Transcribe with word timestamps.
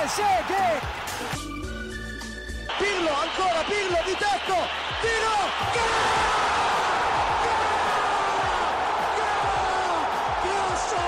Trezeguet! 0.00 0.80
Pirlo, 2.78 3.10
ancora 3.10 3.62
Pirlo 3.68 3.98
di 4.06 4.16
tacco! 4.16 4.56
Tiro! 5.02 5.38
Grosso! 10.42 11.02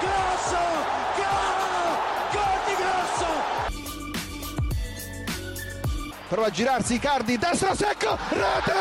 Grosso! 0.00 0.62
Gol 2.32 2.60
di 2.66 2.74
Grosso! 2.76 3.30
prova 6.28 6.46
a 6.48 6.50
girarsi 6.50 6.94
Icardi, 6.94 7.38
destro 7.38 7.74
secco, 7.74 8.18
rete, 8.28 8.74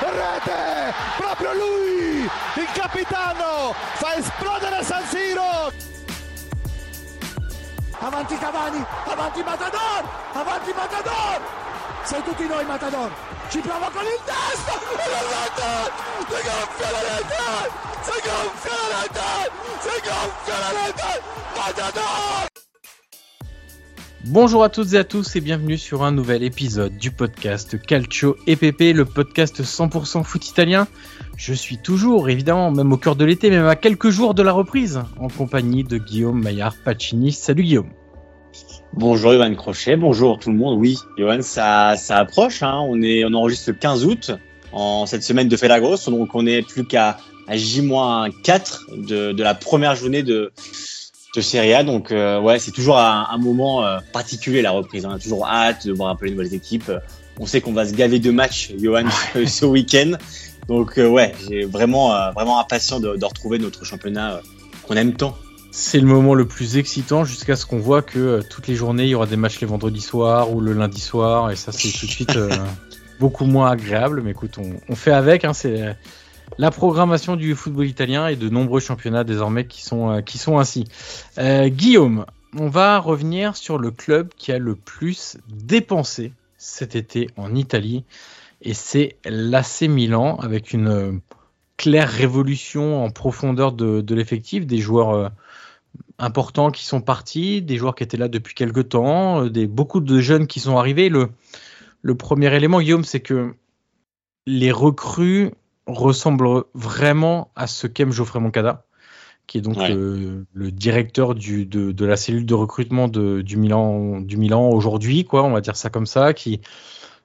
rete, 0.00 0.94
proprio 1.16 1.52
lui, 1.54 2.22
il 2.22 2.68
capitano, 2.74 3.72
fa 3.94 4.16
esplodere 4.16 4.82
San 4.82 5.04
Siro. 5.06 5.86
Avanti 8.00 8.38
Cavani, 8.38 8.84
avanti 9.10 9.42
Matador, 9.42 10.02
avanti 10.34 10.72
Matador! 10.76 11.40
Matador! 21.56 22.48
Bonjour 24.26 24.64
à 24.64 24.68
toutes 24.68 24.92
et 24.92 24.98
à 24.98 25.04
tous 25.04 25.36
et 25.36 25.40
bienvenue 25.40 25.78
sur 25.78 26.02
un 26.02 26.12
nouvel 26.12 26.42
épisode 26.42 26.96
du 26.96 27.10
podcast 27.10 27.80
Calcio 27.80 28.36
EPP, 28.46 28.94
le 28.94 29.04
podcast 29.04 29.62
100% 29.62 30.22
foot 30.24 30.46
italien. 30.48 30.86
Je 31.36 31.54
suis 31.54 31.78
toujours, 31.78 32.28
évidemment, 32.28 32.70
même 32.70 32.92
au 32.92 32.96
cœur 32.96 33.16
de 33.16 33.24
l'été, 33.24 33.48
même 33.50 33.66
à 33.66 33.76
quelques 33.76 34.10
jours 34.10 34.34
de 34.34 34.42
la 34.42 34.52
reprise, 34.52 35.00
en 35.18 35.28
compagnie 35.28 35.84
de 35.84 35.98
Guillaume 35.98 36.42
Maillard 36.42 36.74
Pacini. 36.84 37.32
Salut 37.32 37.62
Guillaume. 37.62 37.90
Bonjour 38.94 39.32
Johan 39.32 39.54
Crochet, 39.54 39.96
bonjour 39.96 40.38
tout 40.38 40.50
le 40.50 40.56
monde. 40.56 40.78
Oui, 40.78 40.96
Johan, 41.16 41.42
ça, 41.42 41.94
ça 41.96 42.16
approche. 42.16 42.62
Hein. 42.62 42.80
On, 42.88 43.00
est, 43.02 43.24
on 43.24 43.32
enregistre 43.34 43.70
le 43.70 43.76
15 43.76 44.04
août 44.06 44.32
en 44.72 45.06
cette 45.06 45.22
semaine 45.22 45.48
de 45.48 45.56
Felagos, 45.56 46.10
donc 46.10 46.34
on 46.34 46.46
est 46.46 46.62
plus 46.62 46.84
qu'à 46.84 47.18
à 47.46 47.56
J-4 47.56 49.06
de, 49.06 49.32
de 49.32 49.42
la 49.42 49.54
première 49.54 49.96
journée 49.96 50.22
de, 50.22 50.52
de 51.34 51.40
Serie 51.40 51.72
A. 51.74 51.82
Donc 51.82 52.12
euh, 52.12 52.40
ouais, 52.40 52.58
c'est 52.58 52.72
toujours 52.72 52.98
un, 52.98 53.26
un 53.30 53.38
moment 53.38 53.84
euh, 53.84 54.00
particulier 54.12 54.62
la 54.62 54.70
reprise. 54.72 55.06
On 55.06 55.10
a 55.10 55.18
toujours 55.18 55.46
hâte 55.46 55.86
de 55.86 55.92
voir 55.92 56.10
un 56.10 56.16
peu 56.16 56.26
les 56.26 56.32
nouvelles 56.32 56.54
équipes. 56.54 56.92
On 57.40 57.46
sait 57.46 57.60
qu'on 57.60 57.72
va 57.72 57.86
se 57.86 57.94
gaver 57.94 58.18
de 58.18 58.30
matchs, 58.30 58.72
Johan, 58.78 59.06
ce 59.46 59.64
week-end. 59.64 60.12
Donc 60.68 60.98
euh, 60.98 61.08
ouais, 61.08 61.34
j'ai 61.48 61.64
vraiment 61.64 62.14
euh, 62.14 62.30
vraiment 62.32 62.60
impatient 62.60 63.00
de, 63.00 63.16
de 63.16 63.24
retrouver 63.24 63.58
notre 63.58 63.84
championnat 63.84 64.40
qu'on 64.86 64.94
aime 64.96 65.14
tant. 65.14 65.36
C'est 65.70 66.00
le 66.00 66.06
moment 66.06 66.34
le 66.34 66.46
plus 66.46 66.78
excitant 66.78 67.24
jusqu'à 67.24 67.54
ce 67.54 67.66
qu'on 67.66 67.78
voit 67.78 68.02
que 68.02 68.18
euh, 68.18 68.42
toutes 68.48 68.66
les 68.68 68.74
journées 68.74 69.04
il 69.04 69.10
y 69.10 69.14
aura 69.14 69.26
des 69.26 69.36
matchs 69.36 69.60
les 69.60 69.66
vendredis 69.66 70.00
soirs 70.00 70.52
ou 70.52 70.60
le 70.60 70.72
lundi 70.72 71.00
soir 71.00 71.50
et 71.50 71.56
ça 71.56 71.72
c'est 71.72 71.90
tout 71.90 72.06
de 72.06 72.10
suite 72.10 72.36
euh, 72.36 72.50
beaucoup 73.20 73.44
moins 73.44 73.70
agréable. 73.70 74.22
Mais 74.22 74.30
écoute, 74.30 74.56
on, 74.58 74.72
on 74.88 74.96
fait 74.96 75.12
avec. 75.12 75.44
Hein, 75.44 75.52
c'est 75.52 75.96
la 76.56 76.70
programmation 76.70 77.36
du 77.36 77.54
football 77.54 77.86
italien 77.86 78.28
et 78.28 78.36
de 78.36 78.48
nombreux 78.48 78.80
championnats 78.80 79.24
désormais 79.24 79.66
qui 79.66 79.82
sont, 79.82 80.10
euh, 80.10 80.20
qui 80.22 80.38
sont 80.38 80.58
ainsi. 80.58 80.84
Guillaume, 81.38 82.24
on 82.56 82.68
va 82.68 82.98
revenir 82.98 83.54
sur 83.54 83.78
le 83.78 83.90
club 83.90 84.30
qui 84.36 84.52
a 84.52 84.58
le 84.58 84.74
plus 84.74 85.36
dépensé 85.48 86.32
cet 86.56 86.96
été 86.96 87.28
en 87.36 87.54
Italie 87.54 88.04
et 88.62 88.74
c'est 88.74 89.16
l'AC 89.26 89.82
Milan 89.82 90.38
avec 90.40 90.72
une 90.72 91.20
claire 91.76 92.08
révolution 92.08 93.04
en 93.04 93.10
profondeur 93.10 93.72
de, 93.72 94.00
de 94.00 94.14
l'effectif, 94.14 94.66
des 94.66 94.78
joueurs 94.78 95.30
importants 96.18 96.70
qui 96.70 96.84
sont 96.84 97.00
partis, 97.00 97.62
des 97.62 97.76
joueurs 97.76 97.94
qui 97.94 98.02
étaient 98.02 98.16
là 98.16 98.28
depuis 98.28 98.54
quelques 98.54 98.88
temps, 98.90 99.44
euh, 99.44 99.50
des, 99.50 99.66
beaucoup 99.66 100.00
de 100.00 100.20
jeunes 100.20 100.46
qui 100.46 100.60
sont 100.60 100.76
arrivés. 100.76 101.08
Le, 101.08 101.28
le 102.02 102.14
premier 102.16 102.54
élément, 102.54 102.80
Guillaume, 102.80 103.04
c'est 103.04 103.20
que 103.20 103.54
les 104.46 104.72
recrues 104.72 105.50
ressemblent 105.86 106.64
vraiment 106.74 107.50
à 107.54 107.66
ce 107.66 107.86
qu'aime 107.86 108.12
Geoffrey 108.12 108.40
Moncada, 108.40 108.84
qui 109.46 109.58
est 109.58 109.60
donc 109.60 109.76
Ouais. 109.76 109.88
le, 109.94 110.44
le 110.52 110.70
directeur 110.70 111.34
du, 111.34 111.66
de, 111.66 111.92
de 111.92 112.04
la 112.04 112.16
cellule 112.16 112.46
de 112.46 112.54
recrutement 112.54 113.08
de, 113.08 113.40
du 113.40 113.56
Milan, 113.56 114.20
du 114.20 114.36
Milan 114.36 114.68
aujourd'hui, 114.70 115.24
quoi, 115.24 115.44
on 115.44 115.50
va 115.52 115.60
dire 115.60 115.76
ça 115.76 115.88
comme 115.88 116.06
ça, 116.06 116.34
qui 116.34 116.60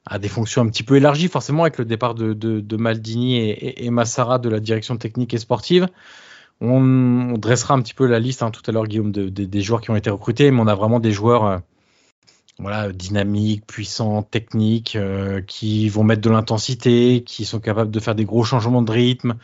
a 0.06 0.20
des 0.20 0.28
fonctions 0.28 0.62
un 0.62 0.68
petit 0.68 0.84
peu 0.84 0.98
élargies, 0.98 1.30
forcément, 1.30 1.64
avec 1.64 1.78
le 1.78 1.86
départ 1.86 2.14
de, 2.14 2.34
de, 2.34 2.60
de 2.60 2.78
Maldini 2.78 3.38
et, 3.38 3.50
et, 3.50 3.86
et 3.86 3.90
Massara 3.90 4.38
de 4.38 4.50
la 4.50 4.60
direction 4.60 4.98
technique 4.98 5.34
et 5.34 5.38
sportive. 5.38 5.88
On, 6.62 7.32
on 7.34 7.38
dressera 7.38 7.74
un 7.74 7.82
petit 7.82 7.94
peu 7.94 8.06
la 8.08 8.20
liste 8.20 8.42
hein, 8.44 8.52
tout 8.52 8.62
à 8.68 8.72
l'heure, 8.72 8.88
Guillaume, 8.88 9.12
de, 9.12 9.30
de- 9.30 9.46
des 9.46 9.62
joueurs 9.62 9.82
qui 9.82 9.90
ont 9.92 9.96
été 9.96 10.10
recrutés, 10.10 10.50
mais 10.52 10.62
on 10.62 10.68
a 10.68 10.76
vraiment 10.76 11.00
des 11.00 11.12
joueurs 11.12 11.46
euh, 11.46 11.58
voilà, 12.60 12.92
dynamiques, 12.92 13.66
puissants, 13.66 14.22
techniques, 14.24 14.96
euh, 14.96 15.42
qui 15.42 15.90
vont 15.90 16.04
mettre 16.04 16.22
de 16.22 16.30
l'intensité, 16.30 17.24
qui 17.26 17.46
sont 17.46 17.60
capables 17.60 17.92
de 17.92 18.00
faire 18.00 18.16
des 18.16 18.26
gros 18.26 18.44
changements 18.44 18.82
de 18.82 18.92
rythme. 18.92 19.36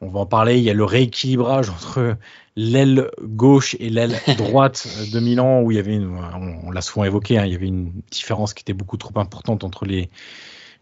On 0.00 0.08
va 0.08 0.20
en 0.20 0.26
parler, 0.26 0.58
il 0.58 0.62
y 0.64 0.70
a 0.70 0.74
le 0.74 0.84
rééquilibrage 0.84 1.70
entre 1.70 2.16
l'aile 2.56 3.10
gauche 3.22 3.76
et 3.80 3.88
l'aile 3.90 4.18
droite 4.36 4.86
de 5.12 5.20
Milan, 5.20 5.62
où 5.62 5.70
il 5.70 5.76
y 5.76 5.80
avait, 5.80 5.94
une, 5.94 6.06
on, 6.16 6.68
on 6.68 6.70
l'a 6.70 6.82
souvent 6.82 7.04
évoqué, 7.04 7.38
hein, 7.38 7.44
il 7.46 7.52
y 7.52 7.56
avait 7.56 7.66
une 7.66 7.92
différence 8.10 8.54
qui 8.54 8.62
était 8.62 8.74
beaucoup 8.74 8.96
trop 8.96 9.18
importante 9.18 9.64
entre 9.64 9.86
les, 9.86 10.10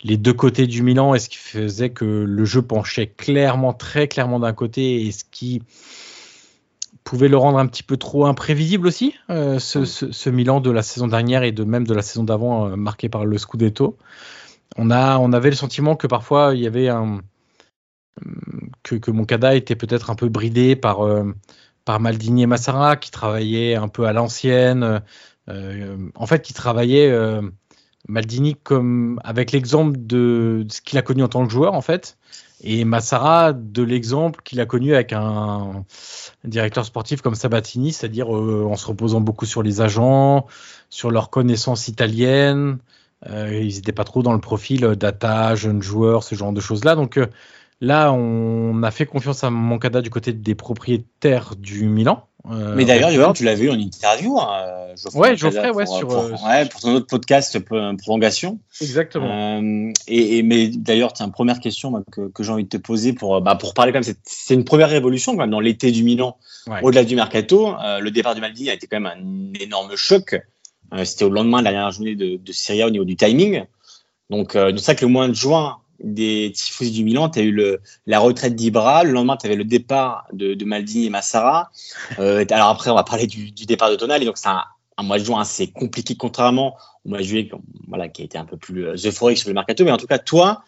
les 0.02 0.16
deux 0.16 0.32
côtés 0.32 0.66
du 0.66 0.82
Milan, 0.82 1.14
et 1.14 1.18
ce 1.18 1.28
qui 1.28 1.38
faisait 1.38 1.90
que 1.90 2.04
le 2.04 2.44
jeu 2.44 2.62
penchait 2.62 3.06
clairement, 3.06 3.72
très 3.72 4.08
clairement 4.08 4.38
d'un 4.40 4.52
côté, 4.52 5.06
et 5.06 5.12
ce 5.12 5.24
qui 5.30 5.62
pouvait 7.04 7.28
le 7.28 7.36
rendre 7.36 7.58
un 7.58 7.66
petit 7.66 7.84
peu 7.84 7.96
trop 7.96 8.26
imprévisible 8.26 8.86
aussi, 8.86 9.14
euh, 9.30 9.58
ce, 9.58 9.84
ce, 9.84 10.10
ce 10.10 10.30
Milan 10.30 10.60
de 10.60 10.70
la 10.70 10.82
saison 10.82 11.06
dernière 11.06 11.44
et 11.44 11.52
de 11.52 11.64
même 11.64 11.86
de 11.86 11.94
la 11.94 12.02
saison 12.02 12.24
d'avant, 12.24 12.68
euh, 12.68 12.76
marqué 12.76 13.08
par 13.08 13.24
le 13.24 13.38
Scudetto. 13.38 13.96
On, 14.76 14.90
a, 14.90 15.18
on 15.18 15.32
avait 15.32 15.50
le 15.50 15.56
sentiment 15.56 15.94
que 15.96 16.08
parfois 16.08 16.52
il 16.54 16.60
y 16.60 16.66
avait 16.66 16.88
un. 16.88 17.20
que, 18.82 18.96
que 18.96 19.10
Moncada 19.12 19.54
était 19.54 19.76
peut-être 19.76 20.10
un 20.10 20.16
peu 20.16 20.28
bridé 20.28 20.74
par, 20.74 21.06
euh, 21.06 21.32
par 21.84 22.00
Maldini 22.00 22.42
et 22.42 22.46
Massara, 22.46 22.96
qui 22.96 23.12
travaillaient 23.12 23.76
un 23.76 23.88
peu 23.88 24.06
à 24.06 24.12
l'ancienne. 24.12 25.00
en 25.48 26.26
fait, 26.26 26.42
qui 26.42 26.54
travaillaient 26.54 27.40
Maldini 28.08 28.54
comme 28.54 29.20
avec 29.24 29.52
l'exemple 29.52 29.96
de, 29.98 30.66
ce 30.68 30.80
qu'il 30.80 30.98
a 30.98 31.02
connu 31.02 31.22
en 31.22 31.28
tant 31.28 31.46
que 31.46 31.52
joueur, 31.52 31.74
en 31.74 31.80
fait. 31.80 32.18
Et 32.62 32.84
Massara 32.84 33.52
de 33.52 33.82
l'exemple 33.82 34.40
qu'il 34.44 34.60
a 34.60 34.66
connu 34.66 34.94
avec 34.94 35.12
un 35.12 35.84
directeur 36.44 36.86
sportif 36.86 37.20
comme 37.20 37.34
Sabatini, 37.34 37.92
c'est-à-dire 37.92 38.34
euh, 38.34 38.66
en 38.70 38.76
se 38.76 38.86
reposant 38.86 39.20
beaucoup 39.20 39.44
sur 39.44 39.62
les 39.62 39.80
agents, 39.80 40.46
sur 40.88 41.10
leurs 41.10 41.30
connaissances 41.30 41.88
italiennes. 41.88 42.78
Euh, 43.28 43.60
ils 43.62 43.74
n'étaient 43.74 43.92
pas 43.92 44.04
trop 44.04 44.22
dans 44.22 44.32
le 44.32 44.40
profil 44.40 44.80
data, 44.96 45.54
jeunes 45.54 45.82
joueurs, 45.82 46.22
ce 46.22 46.34
genre 46.34 46.52
de 46.52 46.60
choses-là. 46.60 46.94
Donc 46.94 47.18
euh, 47.18 47.26
Là, 47.80 48.10
on 48.12 48.82
a 48.82 48.90
fait 48.90 49.04
confiance 49.04 49.44
à 49.44 49.50
Moncada 49.50 50.00
du 50.00 50.08
côté 50.08 50.32
des 50.32 50.54
propriétaires 50.54 51.56
du 51.56 51.86
Milan. 51.86 52.26
Euh, 52.50 52.74
Mais 52.76 52.84
d'ailleurs, 52.84 53.32
tu 53.32 53.44
l'as 53.44 53.54
vu 53.54 53.70
en 53.70 53.78
interview. 53.78 54.38
Hein, 54.38 54.94
Geoffrey 54.96 55.18
ouais, 55.18 55.36
Geoffrey, 55.36 55.70
ouais, 55.70 55.86
sur, 55.86 56.06
pour, 56.06 56.44
ouais, 56.44 56.66
pour 56.66 56.80
ton 56.80 56.94
autre 56.94 57.06
podcast 57.06 57.58
prolongation. 57.98 58.60
Exactement. 58.80 59.60
Euh, 59.60 59.92
et, 60.06 60.42
mais 60.42 60.68
d'ailleurs, 60.68 61.12
tiens, 61.12 61.28
première 61.28 61.60
question 61.60 62.04
que, 62.12 62.28
que 62.28 62.42
j'ai 62.42 62.52
envie 62.52 62.64
de 62.64 62.68
te 62.68 62.76
poser 62.76 63.12
pour, 63.12 63.40
bah, 63.40 63.56
pour 63.56 63.74
parler 63.74 63.92
quand 63.92 64.04
même, 64.06 64.14
c'est 64.24 64.54
une 64.54 64.64
première 64.64 64.88
révolution 64.90 65.32
quand 65.32 65.40
même 65.40 65.50
dans 65.50 65.60
l'été 65.60 65.90
du 65.90 66.04
Milan, 66.04 66.36
au-delà 66.82 67.04
du 67.04 67.16
mercato. 67.16 67.74
Euh, 67.82 67.98
le 67.98 68.10
départ 68.10 68.34
du 68.34 68.40
Maldini 68.40 68.70
a 68.70 68.74
été 68.74 68.86
quand 68.86 69.00
même 69.00 69.12
un 69.12 69.60
énorme 69.60 69.96
choc. 69.96 70.40
Euh, 70.94 71.04
C'était 71.04 71.24
au 71.24 71.30
lendemain 71.30 71.58
de 71.58 71.64
la 71.64 71.72
dernière 71.72 71.90
journée 71.90 72.14
de, 72.14 72.36
de 72.36 72.52
Serie 72.52 72.82
A 72.82 72.86
au 72.86 72.90
niveau 72.90 73.04
du 73.04 73.16
timing. 73.16 73.64
Donc, 74.30 74.54
euh, 74.54 74.72
c'est 74.76 74.84
ça 74.84 74.94
que 74.94 75.04
le 75.04 75.10
mois 75.10 75.26
de 75.26 75.34
juin, 75.34 75.78
des 76.00 76.52
tifosi 76.54 76.90
du 76.90 77.04
Milan, 77.04 77.28
tu 77.28 77.38
as 77.38 77.42
eu 77.42 77.52
le, 77.52 77.80
la 78.06 78.18
retraite 78.18 78.54
d'Ibra, 78.54 79.04
le 79.04 79.12
lendemain 79.12 79.36
tu 79.36 79.46
avais 79.46 79.56
le 79.56 79.64
départ 79.64 80.26
de, 80.32 80.54
de, 80.54 80.64
Maldini 80.64 81.06
et 81.06 81.10
Massara. 81.10 81.70
Euh, 82.18 82.44
alors 82.50 82.68
après 82.68 82.90
on 82.90 82.94
va 82.94 83.04
parler 83.04 83.26
du, 83.26 83.50
du 83.50 83.66
départ 83.66 83.90
de 83.90 83.96
Tonali, 83.96 84.26
donc 84.26 84.38
c'est 84.38 84.48
un, 84.48 84.62
un, 84.96 85.02
mois 85.02 85.18
de 85.18 85.24
juin 85.24 85.40
assez 85.40 85.68
compliqué 85.68 86.16
contrairement 86.16 86.76
au 87.04 87.10
mois 87.10 87.18
de 87.18 87.24
juillet 87.24 87.50
voilà, 87.88 88.08
qui 88.08 88.22
a 88.22 88.24
été 88.24 88.38
un 88.38 88.44
peu 88.44 88.56
plus 88.56 88.86
euh, 88.86 88.96
euphorique 89.04 89.38
sur 89.38 89.48
le 89.48 89.54
mercato, 89.54 89.84
mais 89.84 89.92
en 89.92 89.96
tout 89.96 90.06
cas 90.06 90.18
toi 90.18 90.62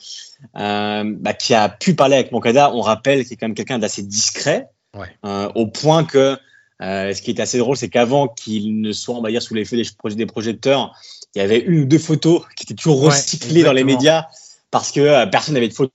euh, 0.57 1.05
bah, 1.05 1.35
qui 1.35 1.55
a 1.55 1.69
pu 1.69 1.95
parler 1.95 2.17
avec 2.17 2.33
Moncada, 2.33 2.73
on 2.75 2.81
rappelle 2.81 3.25
qu'il 3.25 3.35
est 3.35 3.37
quand 3.37 3.49
même 3.49 3.57
quelqu'un 3.57 3.79
d'assez 3.79 4.03
discret, 4.03 4.69
ouais. 4.97 5.09
euh, 5.25 5.49
au 5.55 5.67
point 5.67 6.05
que 6.05 6.37
ce 6.81 7.21
qui 7.21 7.33
est 7.33 7.41
assez 7.41 7.59
drôle, 7.59 7.77
c'est 7.77 7.89
qu'avant 7.89 8.29
qu'il 8.29 8.81
ne 8.81 8.93
soit, 8.93 9.17
on 9.17 9.21
va 9.21 9.31
dire, 9.31 9.43
sous 9.43 9.53
l'effet 9.53 9.77
des, 9.77 10.15
des 10.15 10.27
projecteurs, 10.27 10.95
il 11.35 11.41
y 11.41 11.43
avait 11.43 11.59
une 11.59 11.81
ou 11.81 11.85
deux 11.87 11.99
photos 11.99 12.43
qui 12.55 12.63
étaient 12.63 12.75
toujours 12.75 13.03
recyclées 13.03 13.63
ouais, 13.63 13.65
dans 13.65 13.73
les 13.73 13.83
médias 13.83 14.27
parce 14.70 14.93
que 14.93 15.00
euh, 15.00 15.26
personne 15.26 15.55
n'avait 15.55 15.69
de 15.69 15.75
photo 15.75 15.91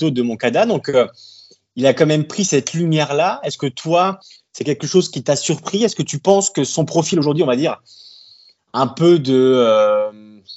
de 0.00 0.22
Moncada. 0.22 0.66
Donc, 0.66 0.88
euh, 0.88 1.06
il 1.76 1.86
a 1.86 1.94
quand 1.94 2.06
même 2.06 2.26
pris 2.26 2.44
cette 2.44 2.72
lumière-là. 2.72 3.40
Est-ce 3.44 3.58
que 3.58 3.66
toi, 3.66 4.20
c'est 4.52 4.64
quelque 4.64 4.86
chose 4.86 5.10
qui 5.10 5.22
t'a 5.22 5.36
surpris? 5.36 5.84
Est-ce 5.84 5.96
que 5.96 6.02
tu 6.02 6.18
penses 6.18 6.50
que 6.50 6.64
son 6.64 6.84
profil 6.84 7.18
aujourd'hui, 7.18 7.42
on 7.42 7.46
va 7.46 7.56
dire, 7.56 7.80
un 8.72 8.86
peu 8.86 9.18
de. 9.18 9.34
Euh, 9.34 10.10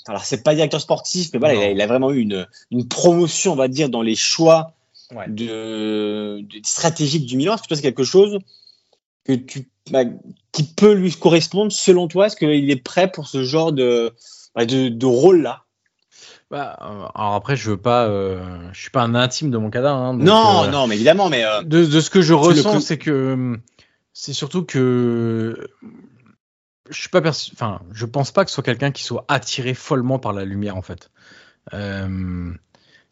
alors, 0.08 0.24
c'est 0.24 0.44
pas 0.44 0.56
directeur 0.56 0.82
sportif, 0.82 1.30
mais 1.34 1.40
voilà, 1.40 1.54
il 1.56 1.64
a, 1.64 1.72
il 1.72 1.82
a, 1.82 1.88
vraiment 1.88 2.12
eu 2.12 2.20
une, 2.20 2.48
une, 2.72 2.88
promotion, 2.88 3.54
on 3.54 3.56
va 3.56 3.68
dire, 3.68 3.90
dans 3.90 4.02
les 4.02 4.16
choix 4.16 4.74
ouais. 5.14 5.26
de, 5.28 6.42
de 6.42 6.62
stratégiques 6.64 7.26
du 7.26 7.38
Milan. 7.38 7.56
Est-ce 7.56 7.68
que 7.68 7.76
c'est 7.76 7.82
quelque 7.82 8.04
chose 8.04 8.40
que 9.26 9.34
tu, 9.34 9.70
bah, 9.92 10.04
qui 10.52 10.64
peut 10.64 10.94
lui 10.94 11.14
correspondre 11.14 11.72
selon 11.72 12.08
toi? 12.08 12.28
Est-ce 12.28 12.36
qu'il 12.36 12.72
est 12.72 12.84
prêt 12.84 13.12
pour 13.12 13.28
ce 13.28 13.44
genre 13.44 13.72
de, 13.72 14.14
bah, 14.56 14.66
de, 14.66 14.90
de 14.90 15.06
rôle-là? 15.06 15.64
Bah, 16.52 16.78
alors 17.16 17.34
après, 17.34 17.56
je 17.56 17.72
veux 17.72 17.78
pas, 17.78 18.06
euh, 18.08 18.70
je 18.74 18.82
suis 18.82 18.90
pas 18.92 19.02
un 19.02 19.16
intime 19.16 19.50
de 19.50 19.58
mon 19.58 19.70
cadavre. 19.70 19.98
Hein, 19.98 20.14
donc, 20.14 20.24
non, 20.24 20.66
euh, 20.66 20.70
non, 20.70 20.86
mais 20.86 20.96
évidemment, 20.96 21.30
mais 21.30 21.44
euh, 21.44 21.64
de, 21.64 21.86
de, 21.86 22.02
ce 22.02 22.10
que 22.10 22.22
je 22.22 22.34
ressens, 22.34 22.82
c'est 22.82 22.98
que 22.98 23.58
c'est 24.14 24.34
surtout 24.34 24.64
que 24.64 25.70
je 26.90 27.00
suis 27.00 27.10
pas 27.10 27.22
perçu, 27.22 27.52
enfin, 27.54 27.82
je 27.94 28.06
pense 28.06 28.32
pas 28.32 28.44
que 28.44 28.52
ce 28.52 28.56
soit 28.56 28.64
quelqu'un 28.64 28.92
qui 28.92 29.04
soit 29.04 29.24
attiré 29.30 29.74
follement 29.74 30.20
par 30.20 30.34
la 30.34 30.44
lumière 30.44 30.76
en 30.76 30.82
fait. 30.82 31.10
Euh, 31.74 32.52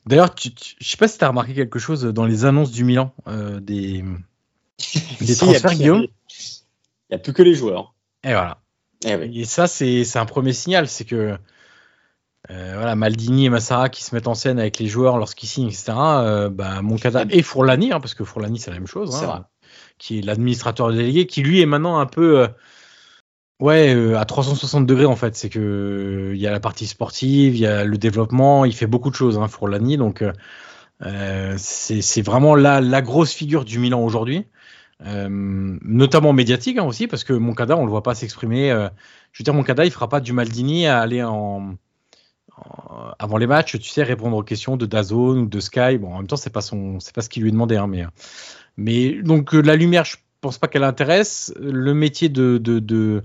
D'ailleurs, 0.05 0.33
je 0.37 0.49
sais 0.79 0.97
pas 0.97 1.07
si 1.07 1.17
tu 1.17 1.23
as 1.23 1.27
remarqué 1.27 1.53
quelque 1.53 1.79
chose 1.79 2.03
dans 2.03 2.25
les 2.25 2.45
annonces 2.45 2.71
du 2.71 2.83
Milan 2.83 3.13
euh, 3.27 3.59
des, 3.59 4.03
si, 4.77 5.37
transferts, 5.37 5.75
Guillaume. 5.75 6.07
Il 6.29 7.11
n'y 7.11 7.15
a 7.15 7.19
plus 7.19 7.33
que 7.33 7.43
les 7.43 7.53
joueurs. 7.53 7.93
Et 8.23 8.31
voilà. 8.31 8.59
Eh 9.05 9.15
oui. 9.15 9.41
Et 9.41 9.45
ça, 9.45 9.67
c'est 9.67 10.17
un 10.17 10.25
premier 10.25 10.53
signal, 10.53 10.87
c'est 10.87 11.05
que 11.05 11.37
euh, 12.49 12.73
voilà, 12.75 12.95
Maldini 12.95 13.45
et 13.45 13.49
Massara 13.49 13.89
qui 13.89 14.03
se 14.03 14.15
mettent 14.15 14.27
en 14.27 14.33
scène 14.33 14.59
avec 14.59 14.79
les 14.79 14.87
joueurs 14.87 15.17
lorsqu'ils 15.17 15.47
signent, 15.47 15.67
etc. 15.67 15.93
Euh, 15.97 16.49
bah, 16.49 16.81
Moncada 16.81 17.25
et 17.29 17.41
Fourlani, 17.41 17.91
hein, 17.91 17.99
parce 17.99 18.13
que 18.13 18.23
Fourlani 18.23 18.59
c'est 18.59 18.71
la 18.71 18.77
même 18.77 18.87
chose, 18.87 19.23
hein, 19.23 19.45
qui 19.97 20.19
est 20.19 20.21
l'administrateur 20.21 20.91
délégué, 20.91 21.27
qui 21.27 21.43
lui 21.43 21.61
est 21.61 21.65
maintenant 21.65 21.99
un 21.99 22.05
peu, 22.05 22.39
euh, 22.39 22.47
ouais, 23.59 24.15
à 24.15 24.23
360 24.25 24.85
degrés 24.85 25.05
en 25.05 25.17
fait. 25.17 25.35
C'est 25.35 25.49
que 25.49 26.31
il 26.33 26.39
y 26.39 26.47
a 26.47 26.51
la 26.51 26.61
partie 26.61 26.87
sportive, 26.87 27.55
il 27.55 27.59
y 27.59 27.67
a 27.67 27.83
le 27.83 27.97
développement, 27.97 28.63
il 28.63 28.73
fait 28.73 28.87
beaucoup 28.87 29.09
de 29.09 29.15
choses, 29.15 29.37
hein, 29.37 29.47
Fourlani. 29.49 29.97
Donc 29.97 30.23
c'est 31.57 32.21
vraiment 32.21 32.55
la, 32.55 32.79
la 32.81 33.01
grosse 33.01 33.33
figure 33.33 33.65
du 33.65 33.79
Milan 33.79 34.01
aujourd'hui. 34.01 34.45
notamment 35.01 36.31
médiatique 36.33 36.77
hein, 36.77 36.85
aussi 36.85 37.07
parce 37.07 37.23
que 37.25 37.33
Moncada 37.33 37.77
on 37.77 37.85
le 37.85 37.91
voit 37.91 38.03
pas 38.03 38.15
s'exprimer 38.15 38.69
je 39.31 39.41
veux 39.41 39.43
dire 39.45 39.53
Moncada 39.53 39.85
il 39.85 39.91
fera 39.91 40.09
pas 40.09 40.19
du 40.19 40.33
Maldini 40.33 40.87
à 40.87 40.99
aller 40.99 41.23
en 41.23 41.77
avant 43.19 43.37
les 43.37 43.47
matchs, 43.47 43.77
tu 43.79 43.89
sais, 43.89 44.03
répondre 44.03 44.37
aux 44.37 44.43
questions 44.43 44.77
de 44.77 44.85
Dazone 44.85 45.39
ou 45.39 45.45
de 45.45 45.59
Sky. 45.59 45.97
Bon, 45.97 46.13
en 46.13 46.17
même 46.17 46.27
temps, 46.27 46.35
c'est 46.35 46.49
pas 46.49 46.61
son, 46.61 46.99
c'est 46.99 47.13
pas 47.13 47.21
ce 47.21 47.29
qu'il 47.29 47.43
lui 47.43 47.51
demandait, 47.51 47.77
hein, 47.77 47.87
mais, 47.87 48.05
mais 48.77 49.21
donc 49.21 49.53
euh, 49.53 49.61
la 49.61 49.75
lumière, 49.75 50.05
je 50.05 50.17
pense 50.41 50.57
pas 50.57 50.67
qu'elle 50.67 50.83
intéresse. 50.83 51.53
Le 51.59 51.93
métier 51.93 52.29
de, 52.29 52.57
de, 52.57 52.79
de, 52.79 53.23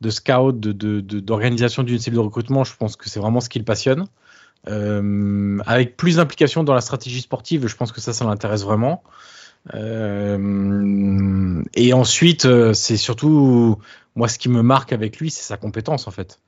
de 0.00 0.10
scout, 0.10 0.58
d'organisation 0.58 1.82
d'une 1.82 1.98
cellule 1.98 2.18
de 2.18 2.24
recrutement, 2.24 2.64
je 2.64 2.76
pense 2.76 2.96
que 2.96 3.08
c'est 3.08 3.20
vraiment 3.20 3.40
ce 3.40 3.48
qui 3.48 3.58
le 3.58 3.64
passionne. 3.64 4.06
Euh, 4.66 5.58
avec 5.66 5.96
plus 5.96 6.16
d'implication 6.16 6.64
dans 6.64 6.74
la 6.74 6.80
stratégie 6.80 7.20
sportive, 7.20 7.66
je 7.66 7.76
pense 7.76 7.92
que 7.92 8.00
ça, 8.00 8.12
ça 8.12 8.24
l'intéresse 8.24 8.62
vraiment. 8.62 9.02
Euh, 9.74 11.62
et 11.74 11.92
ensuite, 11.92 12.44
euh, 12.44 12.72
c'est 12.74 12.96
surtout 12.96 13.78
moi 14.14 14.28
ce 14.28 14.38
qui 14.38 14.48
me 14.48 14.62
marque 14.62 14.92
avec 14.92 15.18
lui, 15.18 15.30
c'est 15.30 15.42
sa 15.42 15.56
compétence 15.56 16.06
en 16.06 16.10
fait. 16.10 16.40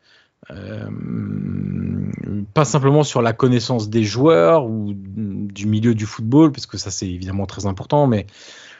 Euh, 0.50 0.88
pas 2.54 2.64
simplement 2.64 3.02
sur 3.02 3.22
la 3.22 3.32
connaissance 3.32 3.88
des 3.88 4.04
joueurs 4.04 4.66
ou 4.66 4.92
du 4.94 5.66
milieu 5.66 5.94
du 5.94 6.06
football, 6.06 6.52
parce 6.52 6.66
que 6.66 6.78
ça 6.78 6.90
c'est 6.90 7.08
évidemment 7.08 7.46
très 7.46 7.66
important, 7.66 8.06
mais 8.06 8.26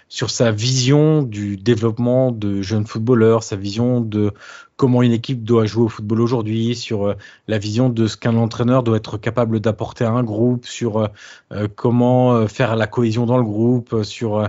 sur 0.09 0.31
sa 0.31 0.53
vision 0.53 1.23
du 1.23 1.57
développement 1.57 2.31
de 2.31 2.63
jeunes 2.63 2.87
footballeurs, 2.87 3.43
sa 3.43 3.57
vision 3.57 4.01
de 4.01 4.33
comment 4.77 5.03
une 5.03 5.11
équipe 5.11 5.43
doit 5.43 5.67
jouer 5.67 5.85
au 5.85 5.89
football 5.89 6.21
aujourd'hui, 6.21 6.77
sur 6.77 7.09
euh, 7.09 7.15
la 7.49 7.59
vision 7.59 7.89
de 7.89 8.07
ce 8.07 8.17
qu'un 8.17 8.37
entraîneur 8.37 8.85
doit 8.85 8.99
être 8.99 9.19
capable 9.19 9.59
d'apporter 9.59 10.05
à 10.05 10.13
un 10.13 10.23
groupe, 10.23 10.67
sur 10.67 11.09
euh, 11.53 11.67
comment 11.75 12.47
faire 12.47 12.77
la 12.77 12.87
cohésion 12.87 13.27
dans 13.27 13.39
le 13.39 13.45
groupe, 13.45 14.05
sur 14.05 14.49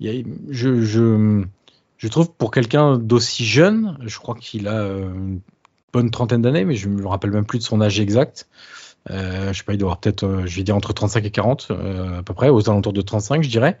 je, 0.00 0.82
je, 0.82 1.42
je 1.96 2.08
trouve 2.08 2.30
pour 2.32 2.50
quelqu'un 2.50 2.98
d'aussi 2.98 3.44
jeune, 3.46 3.96
je 4.04 4.18
crois 4.18 4.34
qu'il 4.34 4.68
a 4.68 5.00
bonne 5.92 6.10
trentaine 6.10 6.42
d'années, 6.42 6.64
mais 6.64 6.74
je 6.74 6.88
me 6.88 7.06
rappelle 7.06 7.30
même 7.30 7.46
plus 7.46 7.58
de 7.58 7.64
son 7.64 7.80
âge 7.80 8.00
exact. 8.00 8.48
Euh, 9.10 9.52
je 9.52 9.58
sais 9.58 9.64
pas, 9.64 9.74
il 9.74 9.78
doit 9.78 9.88
avoir 9.88 10.00
peut-être, 10.00 10.24
euh, 10.24 10.46
je 10.46 10.56
vais 10.56 10.62
dire 10.62 10.76
entre 10.76 10.92
35 10.92 11.24
et 11.24 11.30
40, 11.30 11.68
euh, 11.70 12.18
à 12.18 12.22
peu 12.22 12.34
près, 12.34 12.48
aux 12.48 12.68
alentours 12.68 12.92
de 12.92 13.00
35, 13.00 13.42
je 13.42 13.48
dirais. 13.48 13.78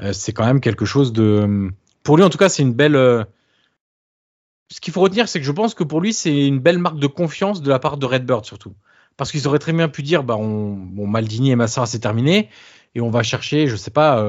Euh, 0.00 0.12
c'est 0.12 0.32
quand 0.32 0.46
même 0.46 0.60
quelque 0.60 0.84
chose 0.84 1.12
de. 1.12 1.70
Pour 2.02 2.16
lui, 2.16 2.24
en 2.24 2.30
tout 2.30 2.38
cas, 2.38 2.48
c'est 2.48 2.62
une 2.62 2.74
belle. 2.74 3.26
Ce 4.70 4.80
qu'il 4.80 4.92
faut 4.92 5.00
retenir, 5.00 5.28
c'est 5.28 5.40
que 5.40 5.46
je 5.46 5.52
pense 5.52 5.74
que 5.74 5.84
pour 5.84 6.00
lui, 6.00 6.12
c'est 6.12 6.46
une 6.46 6.60
belle 6.60 6.78
marque 6.78 6.98
de 6.98 7.06
confiance 7.06 7.62
de 7.62 7.70
la 7.70 7.78
part 7.78 7.96
de 7.96 8.06
Redbird, 8.06 8.44
surtout. 8.44 8.74
Parce 9.16 9.32
qu'ils 9.32 9.48
auraient 9.48 9.58
très 9.58 9.72
bien 9.72 9.88
pu 9.88 10.02
dire, 10.02 10.22
bah, 10.22 10.36
on, 10.36 10.74
bon, 10.74 11.06
Maldini 11.06 11.50
et 11.50 11.56
Massara, 11.56 11.86
c'est 11.86 11.98
terminé, 11.98 12.50
et 12.94 13.00
on 13.00 13.10
va 13.10 13.22
chercher, 13.22 13.66
je 13.66 13.76
sais 13.76 13.90
pas, 13.90 14.22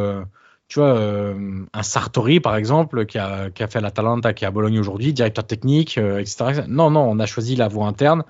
tu 0.69 0.79
vois, 0.79 0.95
euh, 0.95 1.65
un 1.73 1.83
Sartori, 1.83 2.39
par 2.39 2.55
exemple, 2.55 3.07
qui 3.07 3.17
a, 3.17 3.49
qui 3.49 3.63
a 3.63 3.67
fait 3.67 3.81
l'Atalanta, 3.81 4.33
qui 4.33 4.43
est 4.45 4.47
à 4.47 4.51
Bologne 4.51 4.79
aujourd'hui, 4.79 5.13
directeur 5.13 5.45
technique, 5.45 5.97
euh, 5.97 6.19
etc., 6.19 6.61
Non, 6.67 6.91
non, 6.91 7.01
on 7.01 7.19
a 7.19 7.25
choisi 7.25 7.55
la 7.55 7.67
voie 7.67 7.87
interne 7.87 8.23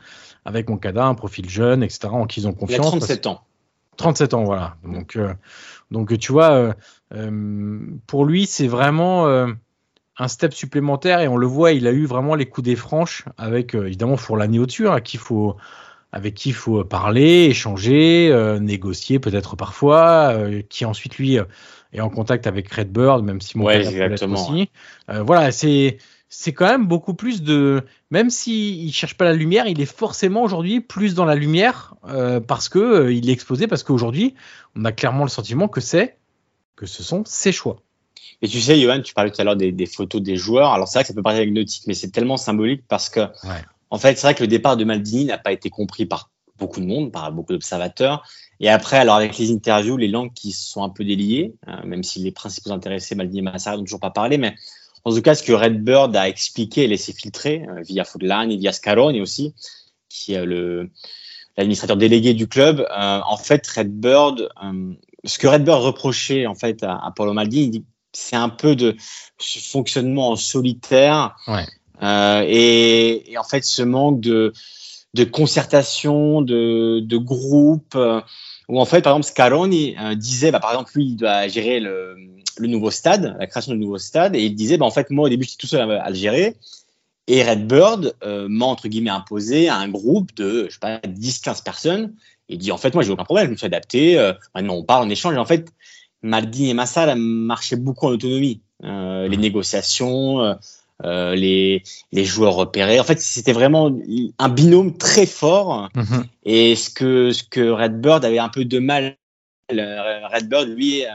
avec 0.46 0.69
Moncada, 0.69 1.05
un 1.05 1.15
profil 1.15 1.50
jeune, 1.50 1.84
etc., 1.84 2.08
en 2.12 2.25
qui 2.25 2.39
ils 2.39 2.48
ont 2.48 2.53
confiance. 2.53 2.93
Il 2.93 2.96
a 2.96 3.00
37 3.00 3.27
ans. 3.27 3.41
37 3.98 4.34
ans, 4.34 4.46
voilà. 4.46 4.77
Donc, 4.86 5.17
euh, 5.17 5.34
donc 5.91 6.17
tu 6.17 6.31
vois, 6.31 6.74
pour 8.08 8.24
lui, 8.24 8.46
c'est 8.46 8.67
vraiment 8.67 9.27
un 9.27 10.27
step 10.29 10.53
supplémentaire 10.53 11.19
et 11.19 11.27
on 11.27 11.36
le 11.36 11.48
voit, 11.48 11.74
il 11.74 11.88
a 11.88 11.91
eu 11.91 12.05
vraiment 12.05 12.36
les 12.36 12.46
coups 12.46 12.63
des 12.63 12.77
franches 12.77 13.25
avec, 13.38 13.75
évidemment, 13.75 14.15
Fourlani 14.15 14.60
au-dessus, 14.60 14.88
hein, 14.88 15.01
qu'il 15.01 15.19
faut 15.19 15.58
avec 16.13 16.36
qui 16.36 16.50
il 16.50 16.55
faut 16.55 16.84
parler, 16.86 17.48
échanger, 17.50 18.34
négocier 18.62 19.19
peut-être 19.19 19.58
parfois, 19.58 20.34
qui 20.69 20.86
ensuite 20.86 21.17
lui 21.17 21.38
est 21.93 22.01
en 22.01 22.10
contact 22.10 22.48
avec 22.48 22.72
Redbird, 22.72 23.24
même 23.24 23.41
si 23.41 23.58
mon 23.58 23.65
ouais, 23.65 23.86
exactement, 23.86 24.41
aussi. 24.41 24.51
Ouais. 24.53 24.69
Euh, 25.10 25.24
voilà, 25.24 25.51
c'est 25.51 25.98
c'est 26.31 26.53
quand 26.53 26.67
même 26.67 26.86
beaucoup 26.86 27.15
plus 27.15 27.41
de, 27.41 27.84
même 28.12 28.29
s'il 28.29 28.84
il 28.86 28.91
cherche 28.91 29.15
pas 29.15 29.25
la 29.25 29.34
lumière, 29.34 29.65
il 29.65 29.81
est 29.81 29.91
forcément 29.91 30.43
aujourd'hui 30.43 30.79
plus 30.79 31.15
dans 31.15 31.25
la 31.25 31.34
lumière 31.34 31.96
euh, 32.08 32.39
parce 32.39 32.69
que 32.69 32.77
euh, 32.77 33.13
il 33.13 33.29
est 33.29 33.34
exposé, 33.34 33.65
parce 33.65 33.81
qu'aujourd'hui 33.81 34.36
on 34.75 34.86
a 34.86 34.91
clairement 34.91 35.24
le 35.24 35.29
sentiment 35.29 35.67
que 35.67 35.81
c'est 35.81 36.17
que 36.75 36.86
ce 36.86 37.01
sont 37.01 37.24
ses 37.25 37.51
choix. 37.51 37.81
Et 38.41 38.48
tu 38.48 38.62
sais, 38.62 38.79
Johan, 38.79 39.01
tu 39.01 39.13
parlais 39.13 39.31
tout 39.31 39.41
à 39.41 39.43
l'heure 39.43 39.58
des, 39.58 39.74
des, 39.74 39.86
photos 39.86 40.22
des 40.22 40.38
joueurs. 40.38 40.72
Alors 40.72 40.88
c'est 40.88 41.00
vrai 41.00 41.03
que 41.03 41.10
ça 41.10 41.13
peut 41.13 41.24
paraître 41.24 41.41
anecdotique, 41.41 41.84
mais 41.88 41.93
c'est 41.93 42.10
tellement 42.10 42.38
symbolique 42.38 42.84
parce 42.88 43.10
que 43.10 43.22
ouais. 43.22 43.63
En 43.89 43.98
fait, 43.98 44.17
c'est 44.17 44.27
vrai 44.27 44.36
que 44.36 44.43
le 44.43 44.48
départ 44.48 44.77
de 44.77 44.84
Maldini 44.84 45.25
n'a 45.25 45.38
pas 45.38 45.51
été 45.51 45.69
compris 45.69 46.05
par 46.05 46.29
beaucoup 46.59 46.79
de 46.81 46.85
monde, 46.85 47.11
par 47.11 47.31
beaucoup 47.31 47.53
d'observateurs. 47.53 48.23
Et 48.59 48.69
après, 48.69 48.97
alors 48.97 49.15
avec 49.15 49.37
les 49.37 49.51
interviews, 49.51 49.97
les 49.97 50.07
langues 50.07 50.33
qui 50.33 50.51
sont 50.51 50.83
un 50.83 50.89
peu 50.89 51.03
déliées, 51.03 51.53
euh, 51.67 51.83
même 51.85 52.03
si 52.03 52.19
les 52.19 52.31
principaux 52.31 52.71
intéressés, 52.71 53.15
Maldini 53.15 53.39
et 53.39 53.41
Massara, 53.41 53.77
n'ont 53.77 53.83
toujours 53.83 53.99
pas 53.99 54.11
parlé, 54.11 54.37
mais 54.37 54.55
en 55.05 55.13
tout 55.13 55.21
cas, 55.21 55.33
ce 55.33 55.43
que 55.43 55.53
Redbird 55.53 56.15
a 56.15 56.27
expliqué 56.27 56.83
et 56.83 56.87
laissé 56.87 57.13
filtrer 57.13 57.65
euh, 57.69 57.81
via 57.81 58.03
Foodline 58.03 58.51
et 58.51 58.57
via 58.57 58.73
Scaroni 58.73 59.21
aussi, 59.21 59.53
qui 60.09 60.33
est 60.33 60.45
le 60.45 60.89
l'administrateur 61.57 61.97
délégué 61.97 62.33
du 62.33 62.47
club, 62.47 62.79
euh, 62.79 63.19
en 63.25 63.35
fait, 63.37 63.67
Redbird 63.67 64.49
ce 65.25 65.37
que 65.39 65.47
Redbird 65.47 65.81
reprochait 65.83 66.45
en 66.45 66.55
fait 66.55 66.83
à, 66.83 66.93
à 66.95 67.11
Paulo 67.11 67.33
Maldini, 67.33 67.83
c'est 68.13 68.35
un 68.35 68.49
peu 68.49 68.75
de 68.75 68.95
ce 69.37 69.59
fonctionnement 69.59 70.31
en 70.31 70.35
solitaire 70.35 71.35
Ouais. 71.47 71.65
euh, 72.01 72.43
et, 72.47 73.31
et 73.31 73.37
en 73.37 73.43
fait 73.43 73.63
ce 73.63 73.81
manque 73.83 74.21
de, 74.21 74.53
de 75.13 75.23
concertation, 75.23 76.41
de, 76.41 76.99
de 76.99 77.17
groupe, 77.17 77.95
euh, 77.95 78.21
où 78.67 78.79
en 78.79 78.85
fait 78.85 79.01
par 79.01 79.13
exemple 79.13 79.27
Scaroni 79.27 79.95
euh, 79.99 80.15
disait, 80.15 80.51
bah, 80.51 80.59
par 80.59 80.71
exemple 80.71 80.91
lui 80.95 81.05
il 81.05 81.15
doit 81.15 81.47
gérer 81.47 81.79
le, 81.79 82.15
le 82.57 82.67
nouveau 82.67 82.91
stade, 82.91 83.35
la 83.39 83.47
création 83.47 83.71
du 83.73 83.79
nouveau 83.79 83.97
stade, 83.97 84.35
et 84.35 84.43
il 84.45 84.55
disait, 84.55 84.77
bah, 84.77 84.85
en 84.85 84.91
fait 84.91 85.09
moi 85.09 85.25
au 85.25 85.29
début 85.29 85.45
j'étais 85.45 85.57
tout 85.57 85.67
seul 85.67 85.89
à, 85.91 86.03
à 86.03 86.09
le 86.09 86.15
gérer, 86.15 86.55
et 87.29 87.43
Redbird 87.43 88.15
euh, 88.23 88.47
m'a 88.49 88.65
entre 88.65 88.87
guillemets 88.87 89.11
imposé 89.11 89.69
à 89.69 89.75
un 89.77 89.87
groupe 89.87 90.33
de, 90.35 90.65
je 90.67 90.73
sais 90.73 90.79
pas, 90.79 90.97
10-15 90.97 91.63
personnes. 91.63 92.15
Il 92.49 92.57
dit 92.57 92.71
en 92.71 92.77
fait 92.77 92.95
moi 92.95 93.03
j'ai 93.03 93.11
aucun 93.11 93.23
problème, 93.23 93.45
je 93.45 93.51
me 93.51 93.55
suis 93.55 93.67
adapté. 93.67 94.17
euh, 94.17 94.33
maintenant 94.55 94.73
on 94.73 94.83
parle, 94.83 95.05
on 95.05 95.09
échange. 95.11 95.35
Et 95.35 95.37
en 95.37 95.45
fait, 95.45 95.69
Maldini 96.23 96.71
et 96.71 96.73
Massa 96.73 97.15
marchaient 97.15 97.75
beaucoup 97.75 98.07
en 98.07 98.09
autonomie. 98.09 98.61
Euh, 98.83 99.27
les 99.27 99.37
négociations, 99.37 100.55
euh, 101.03 101.08
euh, 101.10 101.36
les, 101.36 101.84
les 102.12 102.25
joueurs 102.25 102.56
repérés. 102.56 103.00
En 103.00 103.03
fait, 103.03 103.20
c'était 103.20 103.53
vraiment 103.53 103.91
un 104.38 104.50
binôme 104.50 104.98
très 104.98 105.25
fort. 105.25 105.89
Mhm. 105.96 106.25
Et 106.44 106.75
ce 106.75 106.89
que 106.89 107.32
ce 107.32 107.44
que 107.44 107.70
Redbird 107.70 108.25
avait 108.25 108.39
un 108.39 108.50
peu 108.50 108.65
de 108.65 108.79
mal. 108.79 109.15
le- 109.72 110.27
Redbird, 110.34 110.68
lui, 110.70 111.06
euh, 111.06 111.10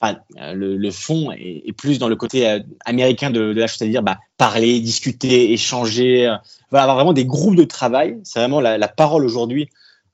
enfin, 0.00 0.18
euh, 0.40 0.52
le, 0.52 0.76
le 0.76 0.90
fond 0.90 1.32
est, 1.32 1.62
est 1.66 1.72
plus 1.72 1.98
dans 1.98 2.08
le 2.08 2.16
côté 2.16 2.48
euh, 2.48 2.60
américain 2.84 3.30
de, 3.30 3.52
de 3.52 3.60
la 3.60 3.66
chose, 3.66 3.78
c'est-à-dire 3.78 4.02
bah, 4.02 4.18
parler, 4.36 4.80
discuter, 4.80 5.52
échanger, 5.52 6.26
euh, 6.26 6.36
voilà, 6.70 6.84
avoir 6.84 6.96
vraiment 6.96 7.12
des 7.12 7.26
groupes 7.26 7.56
de 7.56 7.64
travail. 7.64 8.18
C'est 8.24 8.38
vraiment 8.38 8.60
la, 8.60 8.78
la 8.78 8.88
parole 8.88 9.24
aujourd'hui 9.24 9.68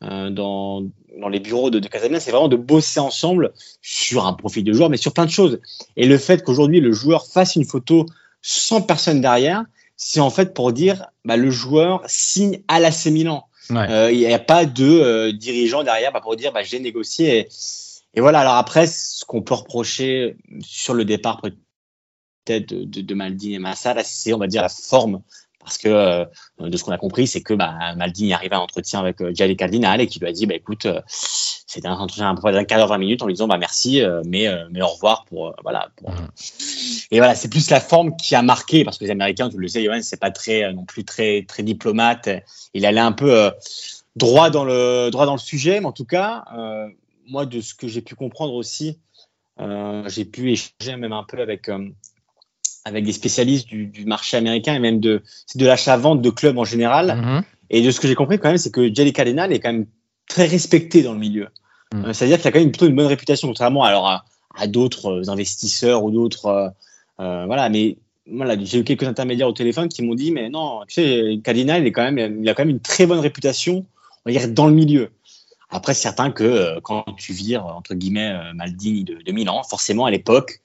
euh, 0.04 0.30
dans, 0.30 0.82
dans 1.20 1.28
les 1.28 1.40
bureaux 1.40 1.70
de, 1.70 1.78
de 1.80 1.88
Casablanca, 1.88 2.20
c'est 2.20 2.30
vraiment 2.30 2.48
de 2.48 2.56
bosser 2.56 3.00
ensemble 3.00 3.52
sur 3.82 4.26
un 4.26 4.32
profil 4.32 4.64
de 4.64 4.72
joueur, 4.72 4.88
mais 4.90 4.96
sur 4.96 5.12
plein 5.12 5.26
de 5.26 5.30
choses. 5.30 5.60
Et 5.96 6.06
le 6.06 6.18
fait 6.18 6.42
qu'aujourd'hui 6.42 6.80
le 6.80 6.92
joueur 6.92 7.26
fasse 7.26 7.56
une 7.56 7.64
photo 7.64 8.06
sans 8.42 8.82
personne 8.82 9.20
derrière, 9.20 9.64
c'est 9.96 10.20
en 10.20 10.30
fait 10.30 10.52
pour 10.52 10.72
dire 10.72 11.06
bah, 11.24 11.36
le 11.36 11.50
joueur 11.50 12.02
signe 12.06 12.62
à 12.68 12.80
l'AC 12.80 13.06
Milan. 13.06 13.46
Ouais. 13.70 13.88
Euh, 13.88 14.12
Il 14.12 14.18
n'y 14.18 14.32
a 14.32 14.38
pas 14.38 14.66
de 14.66 14.84
euh, 14.84 15.32
dirigeant 15.32 15.84
derrière 15.84 16.12
bah, 16.12 16.20
pour 16.20 16.36
dire 16.36 16.52
bah, 16.52 16.62
j'ai 16.62 16.80
négocié. 16.80 17.38
Et, 17.38 17.48
et 18.14 18.20
voilà, 18.20 18.40
alors 18.40 18.56
après, 18.56 18.86
ce 18.86 19.24
qu'on 19.24 19.42
peut 19.42 19.54
reprocher 19.54 20.36
sur 20.60 20.92
le 20.92 21.04
départ 21.04 21.40
peut-être 21.40 22.68
de, 22.68 22.84
de, 22.84 23.00
de 23.00 23.14
Maldini 23.14 23.54
et 23.54 23.58
Massa, 23.58 23.94
là, 23.94 24.02
c'est 24.04 24.32
on 24.32 24.38
va 24.38 24.48
dire 24.48 24.62
la 24.62 24.68
forme. 24.68 25.22
Parce 25.64 25.78
que 25.78 25.88
euh, 25.88 26.24
de 26.58 26.76
ce 26.76 26.82
qu'on 26.84 26.92
a 26.92 26.98
compris, 26.98 27.26
c'est 27.26 27.40
que 27.40 27.54
bah, 27.54 27.94
Maldini 27.96 28.32
arrive 28.32 28.52
à 28.52 28.56
un 28.56 28.60
entretien 28.60 28.98
avec 29.00 29.20
euh, 29.20 29.32
Cardinal 29.54 30.00
et 30.00 30.06
qui 30.06 30.18
lui 30.18 30.26
a 30.26 30.32
dit 30.32 30.46
bah, 30.46 30.54
écoute, 30.54 30.86
euh, 30.86 31.00
c'était 31.06 31.86
un 31.86 31.92
entretien 31.94 32.30
à 32.30 32.34
peu 32.34 32.40
près 32.40 32.52
d'un 32.52 32.64
quart 32.64 32.78
d'heure, 32.78 32.88
20 32.88 32.98
minutes 32.98 33.22
en 33.22 33.26
lui 33.26 33.34
disant 33.34 33.46
bah, 33.46 33.58
merci, 33.58 34.02
euh, 34.02 34.22
mais, 34.26 34.48
mais 34.70 34.82
au 34.82 34.88
revoir 34.88 35.24
pour. 35.24 35.54
voilà, 35.62 35.88
pour- 35.96 36.10
Mhm. 36.10 36.28
Et 37.12 37.18
voilà, 37.18 37.34
c'est 37.34 37.48
plus 37.48 37.70
la 37.70 37.80
forme 37.80 38.16
qui 38.16 38.34
a 38.34 38.42
marqué 38.42 38.84
parce 38.84 38.98
que 38.98 39.04
les 39.04 39.10
Américains, 39.10 39.48
tu 39.50 39.58
le 39.58 39.68
sais, 39.68 39.84
Johan, 39.84 40.00
c'est 40.02 40.20
pas 40.20 40.30
très 40.30 40.72
non 40.72 40.84
plus 40.84 41.04
très 41.04 41.44
très 41.46 41.62
diplomate. 41.62 42.28
Il 42.74 42.84
allait 42.86 43.00
un 43.00 43.12
peu 43.12 43.50
droit 44.16 44.50
dans 44.50 44.64
le 44.64 45.10
droit 45.10 45.26
dans 45.26 45.34
le 45.34 45.38
sujet, 45.38 45.80
mais 45.80 45.86
en 45.86 45.92
tout 45.92 46.04
cas, 46.06 46.44
moi 47.26 47.46
de 47.46 47.60
ce 47.60 47.74
que 47.74 47.86
j'ai 47.86 48.00
pu 48.02 48.14
comprendre 48.14 48.54
aussi, 48.54 48.98
j'ai 50.06 50.24
pu 50.24 50.52
échanger 50.52 50.96
même 50.96 51.12
un 51.12 51.24
peu 51.24 51.40
avec 51.40 51.70
avec 52.84 53.04
des 53.04 53.12
spécialistes 53.12 53.68
du, 53.68 53.86
du 53.86 54.04
marché 54.04 54.36
américain 54.36 54.74
et 54.74 54.78
même 54.78 55.00
de 55.00 55.22
de 55.54 55.66
l'achat-vente 55.66 56.20
de 56.22 56.30
clubs 56.30 56.58
en 56.58 56.64
général. 56.64 57.16
Mhm. 57.16 57.42
Et 57.70 57.80
de 57.80 57.90
ce 57.90 58.00
que 58.00 58.06
j'ai 58.06 58.14
compris 58.14 58.38
quand 58.38 58.48
même, 58.48 58.58
c'est 58.58 58.70
que 58.70 58.94
Jelly 58.94 59.12
Cardinal 59.12 59.52
est 59.52 59.60
quand 59.60 59.72
même 59.72 59.86
très 60.28 60.46
respecté 60.46 61.02
dans 61.02 61.12
le 61.14 61.18
milieu. 61.18 61.48
Mm. 61.92 62.04
Euh, 62.04 62.12
C'est-à-dire 62.12 62.38
qu'il 62.38 62.48
a 62.48 62.52
quand 62.52 62.58
même 62.58 62.70
plutôt 62.70 62.86
une 62.86 62.94
bonne 62.94 63.06
réputation, 63.06 63.48
contrairement 63.48 63.84
alors 63.84 64.08
à, 64.08 64.24
à 64.56 64.66
d'autres 64.66 65.10
euh, 65.10 65.30
investisseurs 65.30 66.04
ou 66.04 66.10
d'autres, 66.10 66.72
euh, 67.20 67.46
voilà. 67.46 67.68
Mais 67.68 67.96
voilà, 68.30 68.56
j'ai 68.62 68.78
eu 68.78 68.84
quelques 68.84 69.04
intermédiaires 69.04 69.48
au 69.48 69.52
téléphone 69.52 69.88
qui 69.88 70.02
m'ont 70.02 70.14
dit, 70.14 70.30
mais 70.30 70.48
non, 70.48 70.82
tu 70.86 70.94
sais, 70.94 71.40
Cardinal, 71.42 71.82
il 71.82 71.86
est 71.86 71.92
quand 71.92 72.10
même, 72.10 72.42
il 72.42 72.48
a 72.48 72.54
quand 72.54 72.62
même 72.62 72.70
une 72.70 72.80
très 72.80 73.06
bonne 73.06 73.20
réputation, 73.20 73.84
on 74.24 74.30
va 74.30 74.38
dire 74.38 74.48
dans 74.48 74.66
le 74.66 74.74
milieu. 74.74 75.10
Après, 75.70 75.94
c'est 75.94 76.02
certain 76.02 76.30
que 76.30 76.44
euh, 76.44 76.80
quand 76.82 77.04
tu 77.16 77.32
vires 77.32 77.64
entre 77.64 77.94
guillemets 77.94 78.34
Maldini 78.54 79.04
de, 79.04 79.16
de 79.24 79.32
Milan, 79.32 79.62
forcément 79.62 80.04
à 80.04 80.10
l'époque, 80.10 80.60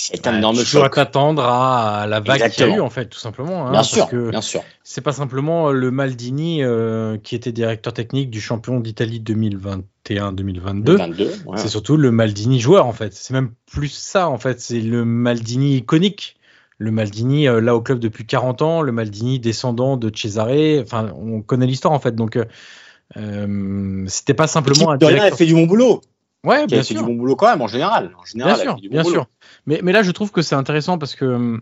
c'est 0.00 0.26
un 0.28 0.32
Ouais, 0.32 0.38
énorme 0.38 0.56
tu 0.64 0.72
dois 0.76 0.84
choc. 0.84 0.94
t'attendre 0.94 1.42
à 1.44 2.06
la 2.08 2.20
vague 2.20 2.48
qu'il 2.50 2.66
y 2.66 2.70
a 2.70 2.76
eu 2.76 2.80
en 2.80 2.88
fait, 2.88 3.06
tout 3.06 3.18
simplement. 3.18 3.62
hein, 3.66 3.70
Bien 3.70 3.80
parce 3.80 3.88
sûr, 3.90 4.08
que 4.08 4.30
bien 4.30 4.40
sûr. 4.40 4.62
c'est 4.84 5.00
pas 5.00 5.12
simplement 5.12 5.70
le 5.72 5.90
Maldini 5.90 6.62
euh, 6.62 7.18
qui 7.18 7.34
était 7.34 7.50
directeur 7.52 7.92
technique 7.92 8.30
du 8.30 8.40
champion 8.40 8.78
d'Italie 8.80 9.20
2021-2022. 9.20 10.96
22, 10.96 11.24
ouais. 11.46 11.56
C'est 11.58 11.68
surtout 11.68 11.96
le 11.96 12.10
Maldini 12.12 12.60
joueur 12.60 12.86
en 12.86 12.92
fait. 12.92 13.12
C'est 13.12 13.34
même 13.34 13.50
plus 13.70 13.88
ça 13.92 14.28
en 14.28 14.38
fait. 14.38 14.60
C'est 14.60 14.80
le 14.80 15.04
Maldini 15.04 15.76
iconique. 15.76 16.36
Le 16.80 16.92
Maldini 16.92 17.48
euh, 17.48 17.60
là 17.60 17.74
au 17.74 17.80
club 17.80 17.98
depuis 17.98 18.24
40 18.24 18.62
ans. 18.62 18.82
Le 18.82 18.92
Maldini 18.92 19.40
descendant 19.40 19.96
de 19.96 20.12
Cesare. 20.14 20.80
Enfin, 20.80 21.12
on 21.16 21.42
connaît 21.42 21.66
l'histoire 21.66 21.92
en 21.92 21.98
fait. 21.98 22.14
Donc, 22.14 22.36
euh, 22.36 22.44
euh, 23.16 24.04
c'était 24.06 24.34
pas 24.34 24.46
simplement 24.46 24.90
un 24.90 24.96
de 24.96 25.04
rien, 25.04 25.14
a 25.16 25.18
directeur. 25.18 25.38
fait 25.38 25.46
du 25.46 25.54
bon 25.54 25.66
boulot. 25.66 26.02
Ouais, 26.44 26.66
bien 26.66 26.82
sûr. 26.82 27.00
du 27.00 27.06
bon 27.06 27.14
boulot 27.14 27.36
quand 27.36 27.48
même, 27.50 27.60
en 27.62 27.66
général. 27.66 28.12
En 28.20 28.24
général, 28.24 28.54
Bien 28.54 28.62
sûr, 28.62 28.74
bon 28.74 28.80
bien 28.90 29.02
boulot. 29.02 29.14
sûr. 29.14 29.26
Mais, 29.66 29.80
mais 29.82 29.92
là, 29.92 30.02
je 30.02 30.10
trouve 30.12 30.30
que 30.30 30.42
c'est 30.42 30.54
intéressant 30.54 30.96
parce 30.98 31.14
que 31.14 31.24
hum, 31.24 31.60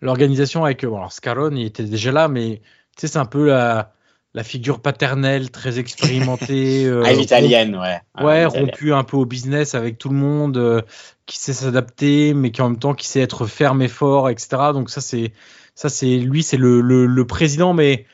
l'organisation 0.00 0.64
avec 0.64 0.84
euh, 0.84 0.88
bon, 0.88 0.98
alors 0.98 1.12
Scarone, 1.12 1.56
il 1.56 1.66
était 1.66 1.82
déjà 1.84 2.12
là, 2.12 2.28
mais 2.28 2.60
tu 2.96 3.00
sais, 3.00 3.08
c'est 3.08 3.18
un 3.18 3.24
peu 3.26 3.48
la, 3.48 3.92
la 4.34 4.44
figure 4.44 4.80
paternelle, 4.80 5.50
très 5.50 5.78
expérimentée. 5.80 6.84
euh, 6.86 7.02
Ah, 7.04 7.12
l'italienne, 7.12 7.74
ouais. 7.76 8.00
Ah, 8.14 8.24
Ouais, 8.24 8.44
l'italienne. 8.44 8.68
rompu 8.70 8.92
un 8.92 9.02
peu 9.04 9.16
au 9.16 9.26
business 9.26 9.74
avec 9.74 9.98
tout 9.98 10.08
le 10.08 10.16
monde, 10.16 10.56
euh, 10.56 10.82
qui 11.26 11.38
sait 11.38 11.52
s'adapter, 11.52 12.32
mais 12.32 12.52
qui 12.52 12.62
en 12.62 12.70
même 12.70 12.78
temps 12.78 12.94
qui 12.94 13.08
sait 13.08 13.20
être 13.20 13.46
ferme 13.46 13.82
et 13.82 13.88
fort, 13.88 14.30
etc. 14.30 14.48
Donc 14.72 14.88
ça 14.90 15.00
c'est 15.00 15.32
ça 15.74 15.88
c'est 15.88 16.18
lui, 16.18 16.42
c'est 16.44 16.56
le, 16.56 16.80
le, 16.80 17.06
le 17.06 17.26
président, 17.26 17.74
mais 17.74 18.06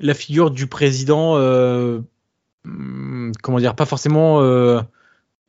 la 0.00 0.14
figure 0.14 0.50
du 0.50 0.66
président, 0.66 1.34
euh, 1.36 2.00
hum, 2.64 3.32
comment 3.42 3.58
dire, 3.58 3.74
pas 3.76 3.84
forcément. 3.84 4.40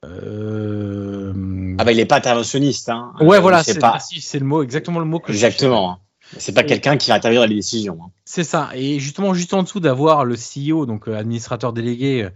Euh, 0.05 1.33
euh, 1.33 1.75
Ah 1.77 1.83
bah 1.83 1.91
il 1.91 1.99
est 1.99 2.05
pas 2.05 2.17
interventionniste. 2.17 2.89
Hein. 2.89 3.13
ouais, 3.21 3.37
Euh, 3.37 3.39
voilà, 3.39 3.63
c'est 3.63 3.73
c'est 3.73 3.79
pas 3.79 3.97
le 4.39 4.45
mot, 4.45 4.63
exactement 4.63 4.99
le 4.99 5.05
mot 5.05 5.19
que 5.19 5.31
exactement. 5.31 5.99
C'est 6.37 6.53
pas 6.53 6.61
Et- 6.61 6.67
quelqu'un 6.67 6.95
qui 6.97 7.09
va 7.09 7.15
intervenir 7.15 7.41
dans 7.41 7.47
les 7.49 7.55
décisions. 7.55 7.97
hein. 8.03 8.11
C'est 8.23 8.43
ça. 8.43 8.69
Et 8.75 8.99
justement, 8.99 9.33
juste 9.33 9.53
en 9.53 9.63
dessous 9.63 9.79
d'avoir 9.79 10.25
le 10.25 10.35
CEO, 10.35 10.85
donc 10.85 11.07
euh, 11.07 11.17
administrateur 11.17 11.73
délégué, 11.73 12.23
euh, 12.25 12.29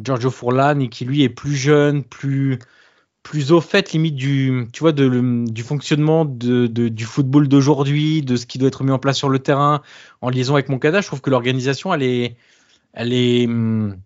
Giorgio 0.00 0.30
Furlani, 0.30 0.88
qui 0.88 1.04
lui 1.04 1.22
est 1.22 1.28
plus 1.28 1.54
jeune, 1.56 2.04
plus 2.04 2.58
plus 3.22 3.52
au 3.52 3.60
fait 3.60 3.92
limite 3.92 4.14
du 4.16 4.66
tu 4.72 4.80
vois 4.80 4.92
de, 4.92 5.04
le- 5.04 5.44
du 5.44 5.62
fonctionnement 5.62 6.24
de, 6.24 6.66
de- 6.68 6.88
du 6.88 7.04
football 7.04 7.48
d'aujourd'hui, 7.48 8.22
de 8.22 8.36
ce 8.36 8.46
qui 8.46 8.56
doit 8.58 8.68
être 8.68 8.82
mis 8.82 8.92
en 8.92 8.98
place 8.98 9.18
sur 9.18 9.28
le 9.28 9.38
terrain, 9.40 9.82
en 10.22 10.30
liaison 10.30 10.54
avec 10.54 10.68
Moncada. 10.70 11.00
Je 11.02 11.06
trouve 11.06 11.20
que 11.20 11.28
l'organisation, 11.30 11.92
elle 11.92 12.02
est 12.02 12.36
elle 12.94 13.12
est 13.12 13.46
hum, 13.46 13.90
elle 13.90 13.96
est- 13.96 13.98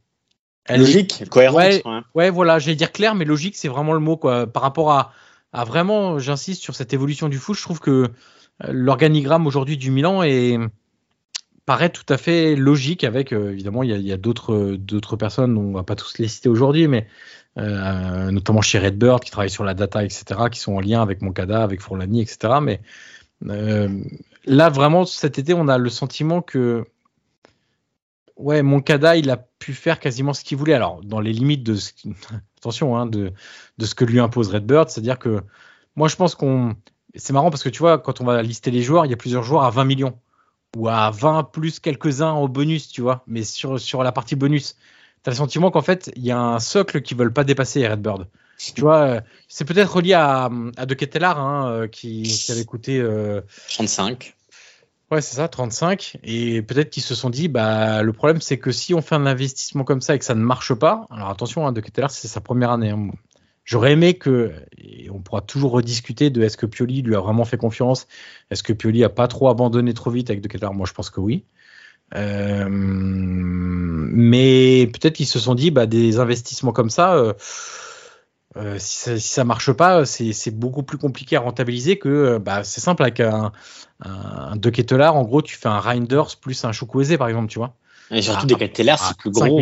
Logique, 0.69 1.25
cohérente. 1.29 1.57
Ouais. 1.57 1.83
ouais. 1.85 2.01
Ouais, 2.15 2.31
voilà, 2.31 2.59
j'allais 2.59 2.77
dire 2.77 2.93
clair, 2.93 3.15
mais 3.15 3.25
logique, 3.25 3.57
c'est 3.57 3.69
vraiment 3.69 3.93
le 3.93 4.01
mot, 4.01 4.17
quoi. 4.17 4.47
Par 4.47 4.63
rapport 4.63 4.93
à, 4.93 5.13
à 5.53 5.65
vraiment, 5.65 6.19
j'insiste 6.19 6.63
sur 6.63 6.75
cette 6.75 6.93
évolution 6.93 7.29
du 7.29 7.39
foot, 7.39 7.57
je 7.57 7.63
trouve 7.63 7.81
que 7.81 7.91
euh, 7.91 8.09
l'organigramme 8.71 9.47
aujourd'hui 9.47 9.77
du 9.77 9.91
Milan 9.91 10.23
est, 10.23 10.59
paraît 11.67 11.91
tout 11.91 12.07
à 12.09 12.17
fait 12.17 12.57
logique 12.57 13.05
avec, 13.05 13.33
euh, 13.33 13.53
évidemment, 13.53 13.83
il 13.83 13.91
y 13.91 13.93
a, 13.93 13.97
il 13.97 14.07
y 14.07 14.13
a 14.13 14.17
d'autres, 14.17 14.77
d'autres 14.79 15.17
personnes, 15.17 15.57
on 15.57 15.73
va 15.73 15.83
pas 15.83 15.97
tous 15.97 16.19
les 16.19 16.29
citer 16.29 16.49
aujourd'hui, 16.49 16.89
mais 16.89 17.07
euh, 17.57 18.31
notamment 18.31 18.63
chez 18.63 18.79
Redbird 18.79 19.23
qui 19.23 19.31
travaille 19.31 19.51
sur 19.51 19.65
la 19.65 19.75
data, 19.75 20.05
etc., 20.05 20.25
qui 20.51 20.59
sont 20.59 20.75
en 20.75 20.81
lien 20.81 21.03
avec 21.03 21.23
Moncada, 21.23 21.63
avec 21.63 21.81
Forlani, 21.81 22.21
etc. 22.21 22.55
Mais 22.61 22.81
euh, 23.47 23.89
là, 24.45 24.71
vraiment, 24.71 25.05
cet 25.05 25.39
été, 25.39 25.55
on 25.55 25.69
a 25.69 25.79
le 25.79 25.89
sentiment 25.89 26.43
que 26.43 26.85
Ouais, 28.37 28.63
Moncada, 28.63 29.17
il 29.17 29.31
a 29.31 29.37
pu 29.37 29.73
faire 29.75 30.01
quasiment 30.01 30.35
ce 30.35 30.43
qu'il 30.43 30.59
voulait. 30.59 30.75
Alors, 30.75 31.01
dans 31.03 31.21
les 31.21 31.33
limites 31.33 31.63
de 31.63 31.77
ce... 31.77 31.93
attention, 32.59 32.97
hein, 32.97 33.07
de, 33.07 33.33
que 33.97 34.05
lui 34.05 34.21
impose 34.21 34.49
Redbird, 34.49 34.89
c'est-à-dire 34.89 35.19
que 35.19 35.43
moi, 35.97 36.09
je 36.09 36.17
pense 36.17 36.35
qu'on. 36.35 36.75
C'est 37.15 37.33
marrant 37.33 37.51
parce 37.51 37.63
que 37.63 37.69
tu 37.69 37.79
vois, 37.79 37.99
quand 37.99 38.21
on 38.21 38.25
va 38.25 38.43
lister 38.43 38.73
les 38.73 38.83
joueurs, 38.83 39.07
il 39.07 39.11
y 39.11 39.15
a 39.15 39.17
plusieurs 39.17 39.45
joueurs 39.45 39.63
à 39.63 39.71
20 39.71 39.85
millions 39.85 40.19
ou 40.77 40.89
à 40.89 41.11
20 41.11 41.45
plus 41.45 41.79
quelques-uns 41.79 42.33
au 42.33 42.49
bonus, 42.49 42.89
tu 42.89 43.03
vois. 43.03 43.23
Mais 43.29 43.45
sur, 43.45 44.03
la 44.03 44.11
partie 44.11 44.35
bonus, 44.35 44.75
tu 45.23 45.29
as 45.29 45.31
le 45.31 45.37
sentiment 45.37 45.71
qu'en 45.71 45.83
fait, 45.83 46.11
il 46.17 46.25
y 46.25 46.33
a 46.33 46.39
un 46.41 46.59
socle 46.59 47.03
qu'ils 47.03 47.17
veulent 47.17 47.33
pas 47.33 47.45
dépasser, 47.45 47.87
Redbird. 47.87 48.27
Tu 48.59 48.81
vois, 48.81 49.03
euh, 49.03 49.21
c'est 49.49 49.65
peut-être 49.65 49.95
relié 49.95 50.15
à, 50.15 50.49
De 50.49 50.95
Ketelaar, 50.95 51.39
hein, 51.39 51.71
euh, 51.71 51.87
qui, 51.87 52.23
qui 52.23 52.51
avait 52.51 52.65
coûté. 52.65 52.99
euh, 52.99 53.41
35. 53.69 54.35
Ouais, 55.15 55.21
c'est 55.21 55.37
ça, 55.37 55.47
35. 55.47 56.19
Et 56.25 56.61
peut-être 56.63 56.91
qu'ils 56.91 57.05
se 57.05 57.15
sont 57.15 57.31
dit, 57.31 57.47
bah, 57.47 58.03
le 58.03 58.13
problème, 58.13 58.41
c'est 58.41 58.59
que 58.59 58.73
si 58.73 58.95
on 58.95 59.01
fait 59.01 59.15
un 59.15 59.27
investissement 59.27 59.85
comme 59.85 60.01
ça 60.01 60.17
et 60.17 60.19
que 60.19 60.25
ça 60.25 60.35
ne 60.35 60.43
marche 60.43 60.75
pas, 60.75 61.07
alors 61.09 61.31
attention, 61.31 61.69
hein, 61.69 61.73
De 61.73 61.81
Ketelaar, 61.81 62.11
c'est 62.11 62.27
sa 62.27 62.41
première 62.41 62.73
année. 62.73 62.91
hein. 62.91 63.11
J'aurais 63.65 63.93
aimé 63.93 64.15
que, 64.19 64.53
et 64.77 65.09
on 65.11 65.21
pourra 65.21 65.41
toujours 65.41 65.71
rediscuter 65.71 66.31
de 66.31 66.43
est-ce 66.43 66.57
que 66.57 66.67
Pioli 66.67 67.03
lui 67.03 67.15
a 67.15 67.21
vraiment 67.21 67.45
fait 67.45 67.57
confiance, 67.57 68.09
est-ce 68.51 68.65
que 68.65 68.73
Pioli 68.73 69.05
a 69.05 69.09
pas 69.09 69.29
trop 69.29 69.49
abandonné 69.49 69.95
trop 69.95 70.11
vite 70.11 70.31
avec 70.31 70.43
De 70.43 70.49
Ketelaar 70.49 70.75
Moi, 70.75 70.85
je 70.87 70.93
pense 70.93 71.11
que 71.11 71.21
oui. 71.21 71.45
Euh, 72.17 72.67
mais 72.69 74.89
peut-être 74.93 75.15
qu'ils 75.15 75.27
se 75.27 75.39
sont 75.39 75.55
dit, 75.55 75.71
bah, 75.71 75.87
des 75.87 76.19
investissements 76.19 76.73
comme 76.73 76.91
ça, 76.91 77.15
euh, 77.15 77.35
euh, 78.57 78.77
si, 78.79 78.97
ça, 78.97 79.19
si 79.19 79.45
marche 79.45 79.73
pas, 79.73 80.05
c'est 80.05 80.51
beaucoup 80.51 80.83
plus 80.83 80.99
compliqué 80.99 81.37
à 81.37 81.41
rentabiliser 81.41 81.99
que 81.99 82.39
bah, 82.39 82.65
c'est 82.65 82.81
simple 82.81 83.03
avec 83.03 83.21
un, 83.21 83.53
un, 84.05 84.57
De 84.57 84.71
Ketelaar. 84.71 85.17
En 85.17 85.23
gros, 85.23 85.43
tu 85.43 85.57
fais 85.57 85.69
un 85.69 85.81
Reinders 85.81 86.37
plus 86.41 86.65
un 86.65 86.73
Chukwueze 86.73 87.17
par 87.17 87.29
exemple, 87.29 87.51
tu 87.51 87.59
vois. 87.59 87.75
Et 88.11 88.23
surtout, 88.23 88.41
ah, 88.43 88.47
des 88.47 88.57
Ketelaar, 88.57 88.99
c'est 88.99 89.17
plus 89.17 89.31
gros. 89.31 89.61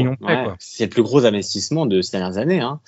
c'est 0.59 0.85
le 0.85 0.91
plus 0.91 1.03
gros 1.03 1.25
investissement 1.25 1.87
de 1.87 2.03
ces 2.03 2.19
dernières 2.19 2.39
années. 2.39 2.61
Hein. 2.61 2.81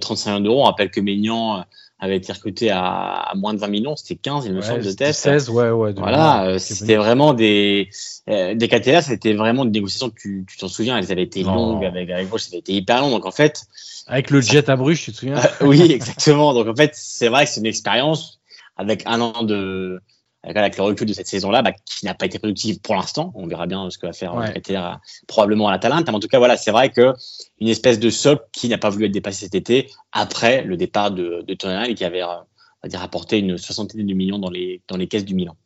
35 0.00 0.30
millions 0.30 0.40
d'euros. 0.40 0.60
On 0.62 0.64
rappelle 0.64 0.90
que 0.90 1.00
Maignan 1.00 1.64
avait 2.00 2.16
été 2.16 2.32
recruté 2.32 2.70
à, 2.70 2.80
à, 2.80 3.34
moins 3.34 3.52
de 3.52 3.58
20 3.58 3.68
millions, 3.68 3.94
c'était 3.94 4.16
15, 4.16 4.46
il 4.46 4.54
me 4.54 4.62
semble, 4.62 4.82
de 4.82 4.90
test. 4.90 5.20
16, 5.20 5.50
ouais, 5.50 5.70
ouais. 5.70 5.92
Voilà, 5.92 6.46
euh, 6.46 6.58
c'était 6.58 6.96
vraiment 6.96 7.34
des, 7.34 7.90
euh, 8.28 8.54
des 8.54 8.68
c'était 9.02 9.34
vraiment 9.34 9.66
des 9.66 9.70
négociations, 9.70 10.10
tu, 10.10 10.46
t'en 10.58 10.68
souviens, 10.68 10.96
elles 10.96 11.12
avaient 11.12 11.22
été 11.22 11.42
longues 11.42 11.84
avec, 11.84 12.10
avec 12.10 12.26
ça 12.38 12.48
avait 12.48 12.58
été 12.58 12.72
hyper 12.72 13.02
long, 13.02 13.10
donc 13.10 13.26
en 13.26 13.30
fait. 13.30 13.66
Avec 14.06 14.30
le 14.30 14.40
jet 14.40 14.68
à 14.70 14.76
Bruges, 14.76 15.02
tu 15.02 15.12
te 15.12 15.18
souviens? 15.18 15.40
oui, 15.60 15.92
exactement. 15.92 16.54
Donc 16.54 16.66
en 16.66 16.74
fait, 16.74 16.92
c'est 16.94 17.28
vrai 17.28 17.44
que 17.44 17.50
c'est 17.50 17.60
une 17.60 17.66
expérience 17.66 18.40
avec 18.76 19.02
un 19.04 19.20
an 19.20 19.42
de, 19.42 20.00
avec 20.42 20.76
le 20.76 20.82
recul 20.82 21.06
de 21.06 21.12
cette 21.12 21.26
saison-là, 21.26 21.62
bah, 21.62 21.72
qui 21.72 22.06
n'a 22.06 22.14
pas 22.14 22.26
été 22.26 22.38
productive 22.38 22.80
pour 22.80 22.94
l'instant. 22.94 23.32
On 23.34 23.46
verra 23.46 23.66
bien 23.66 23.90
ce 23.90 23.98
que 23.98 24.06
va 24.06 24.12
faire 24.12 24.34
ouais. 24.34 24.54
Euh, 24.70 24.92
probablement 25.26 25.68
à 25.68 25.72
la 25.72 25.78
Talente. 25.78 26.06
Mais 26.06 26.14
en 26.14 26.20
tout 26.20 26.28
cas, 26.28 26.38
voilà, 26.38 26.56
c'est 26.56 26.70
vrai 26.70 26.90
que 26.90 27.12
une 27.60 27.68
espèce 27.68 27.98
de 27.98 28.08
socle 28.08 28.44
qui 28.52 28.68
n'a 28.68 28.78
pas 28.78 28.88
voulu 28.88 29.06
être 29.06 29.12
dépassé 29.12 29.44
cet 29.44 29.54
été 29.54 29.90
après 30.12 30.62
le 30.62 30.76
départ 30.76 31.10
de, 31.10 31.42
de 31.46 31.54
Tonal 31.54 31.90
et 31.90 31.94
qui 31.94 32.04
avait, 32.04 32.22
euh, 32.22 32.26
on 32.26 32.84
va 32.84 32.88
dire, 32.88 33.02
apporté 33.02 33.38
une 33.38 33.58
soixantaine 33.58 34.06
de 34.06 34.14
millions 34.14 34.38
dans 34.38 34.50
les, 34.50 34.80
dans 34.88 34.96
les 34.96 35.08
caisses 35.08 35.26
du 35.26 35.34
Milan. 35.34 35.56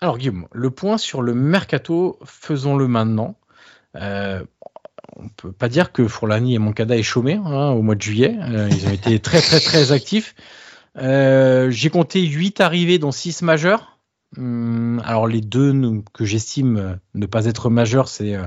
Alors 0.00 0.18
Guillaume, 0.18 0.46
le 0.52 0.70
point 0.70 0.98
sur 0.98 1.22
le 1.22 1.34
mercato, 1.34 2.18
faisons-le 2.24 2.86
maintenant. 2.86 3.36
Euh, 3.94 4.44
on 5.14 5.28
peut 5.28 5.52
pas 5.52 5.68
dire 5.68 5.92
que 5.92 6.06
Fourlani 6.06 6.54
et 6.54 6.58
Moncada 6.58 6.96
aient 6.96 7.02
chômé 7.02 7.34
hein, 7.34 7.70
au 7.70 7.82
mois 7.82 7.94
de 7.94 8.02
juillet. 8.02 8.36
Euh, 8.40 8.68
ils 8.70 8.86
ont 8.86 8.92
été 8.92 9.18
très 9.20 9.40
très 9.40 9.60
très 9.60 9.92
actifs. 9.92 10.34
Euh, 10.98 11.70
j'ai 11.70 11.90
compté 11.90 12.22
8 12.22 12.60
arrivées, 12.60 12.98
dont 12.98 13.12
6 13.12 13.42
majeures. 13.42 13.98
Hum, 14.36 15.00
alors 15.04 15.28
les 15.28 15.40
deux 15.40 15.72
que 16.12 16.24
j'estime 16.24 16.76
euh, 16.76 16.94
ne 17.14 17.26
pas 17.26 17.46
être 17.46 17.70
majeurs, 17.70 18.08
c'est 18.08 18.34
euh, 18.34 18.44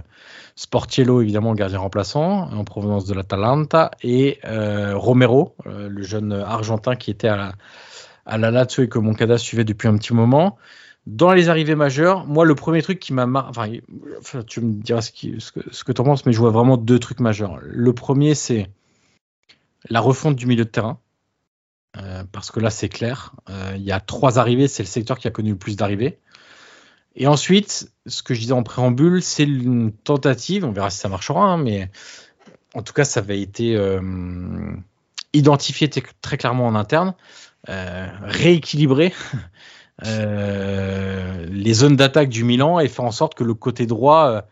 Sportiello, 0.56 1.22
évidemment, 1.22 1.54
gardien 1.54 1.80
remplaçant, 1.80 2.52
en 2.52 2.64
provenance 2.64 3.06
de 3.06 3.14
l'Atalanta, 3.14 3.92
et 4.04 4.40
Romero, 4.44 5.56
le 5.66 6.04
jeune 6.04 6.34
argentin 6.34 6.96
qui 6.96 7.12
était 7.12 7.30
à 7.30 7.54
la, 8.38 8.52
Lazio 8.52 8.84
et 8.84 8.90
que 8.90 9.00
Moncada 9.00 9.38
suivait 9.38 9.64
depuis 9.64 9.88
un 9.88 9.98
petit 9.98 10.14
moment. 10.14 10.58
Dans 11.08 11.32
les 11.32 11.48
arrivées 11.48 11.76
majeures, 11.76 12.28
moi, 12.28 12.44
le 12.44 12.56
premier 12.56 12.82
truc 12.82 13.00
qui 13.00 13.14
m'a 13.14 13.26
marqué, 13.26 13.82
enfin, 14.20 14.44
tu 14.44 14.60
me 14.60 14.74
diras 14.74 15.02
ce 15.02 15.12
que, 15.12 15.40
ce 15.72 15.84
que 15.86 15.92
tu 15.94 16.02
en 16.02 16.04
penses, 16.04 16.26
mais 16.26 16.34
je 16.34 16.40
vois 16.40 16.52
vraiment 16.52 16.76
deux 16.76 17.00
trucs 17.00 17.22
majeurs. 17.22 17.58
Le 17.62 17.94
premier, 17.94 18.36
c'est 18.36 18.70
la 19.90 20.02
refonte 20.02 20.36
du 20.36 20.46
milieu 20.46 20.66
de 20.66 20.70
terrain. 20.70 21.00
Euh, 21.98 22.24
parce 22.32 22.52
que 22.52 22.60
là 22.60 22.70
c'est 22.70 22.90
clair. 22.90 23.34
Euh, 23.50 23.74
il 23.76 23.82
y 23.82 23.92
a 23.92 24.00
trois 24.00 24.38
arrivées, 24.40 24.68
c'est 24.68 24.84
le 24.84 24.88
secteur 24.88 25.18
qui 25.18 25.28
a 25.28 25.32
connu 25.32 25.52
le 25.52 25.58
plus 25.58 25.76
d'arrivées. 25.76 26.20
Et 27.16 27.28
ensuite, 27.28 27.92
ce 28.06 28.22
que 28.22 28.34
je 28.34 28.42
disais 28.42 28.54
en 28.54 28.64
préambule, 28.64 29.22
c'est 29.24 29.44
une 29.44 29.92
tentative, 29.92 30.64
on 30.64 30.72
verra 30.72 30.90
si 30.90 31.00
ça 31.00 31.10
marchera, 31.10 31.44
hein, 31.44 31.58
mais 31.58 31.90
en 32.76 32.84
tout 32.84 32.94
cas 32.94 33.04
ça 33.04 33.20
avait 33.22 33.42
été 33.42 33.76
euh, 33.76 34.72
identifié 35.34 35.90
très 35.90 36.38
clairement 36.38 36.68
en 36.68 36.76
interne, 36.76 37.16
rééquilibrer 37.68 39.14
les 40.04 41.74
zones 41.74 41.96
d'attaque 41.96 42.30
du 42.30 42.44
Milan 42.44 42.80
et 42.80 42.88
faire 42.88 43.06
en 43.06 43.12
sorte 43.12 43.34
que 43.34 43.44
le 43.44 43.54
côté 43.54 43.86
droit 43.86 44.48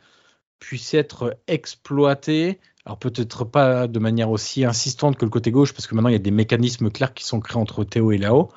puisse 0.60 0.94
être 0.94 1.38
exploité 1.48 2.60
alors 2.88 2.98
peut-être 2.98 3.44
pas 3.44 3.88
de 3.88 4.00
manière 4.00 4.32
aussi 4.32 4.64
insistante 4.64 5.18
que 5.18 5.26
le 5.26 5.30
côté 5.30 5.52
gauche, 5.52 5.74
parce 5.74 5.88
que 5.88 5.94
maintenant 5.94 6.08
il 6.08 6.14
y 6.14 6.16
a 6.16 6.20
des 6.20 6.32
mécanismes 6.32 6.90
clairs 6.90 7.14
qui 7.14 7.26
sont 7.26 7.42
créés 7.42 7.60
entre 7.60 7.84
Théo 7.84 8.14
et 8.14 8.18
Lao. 8.18 8.50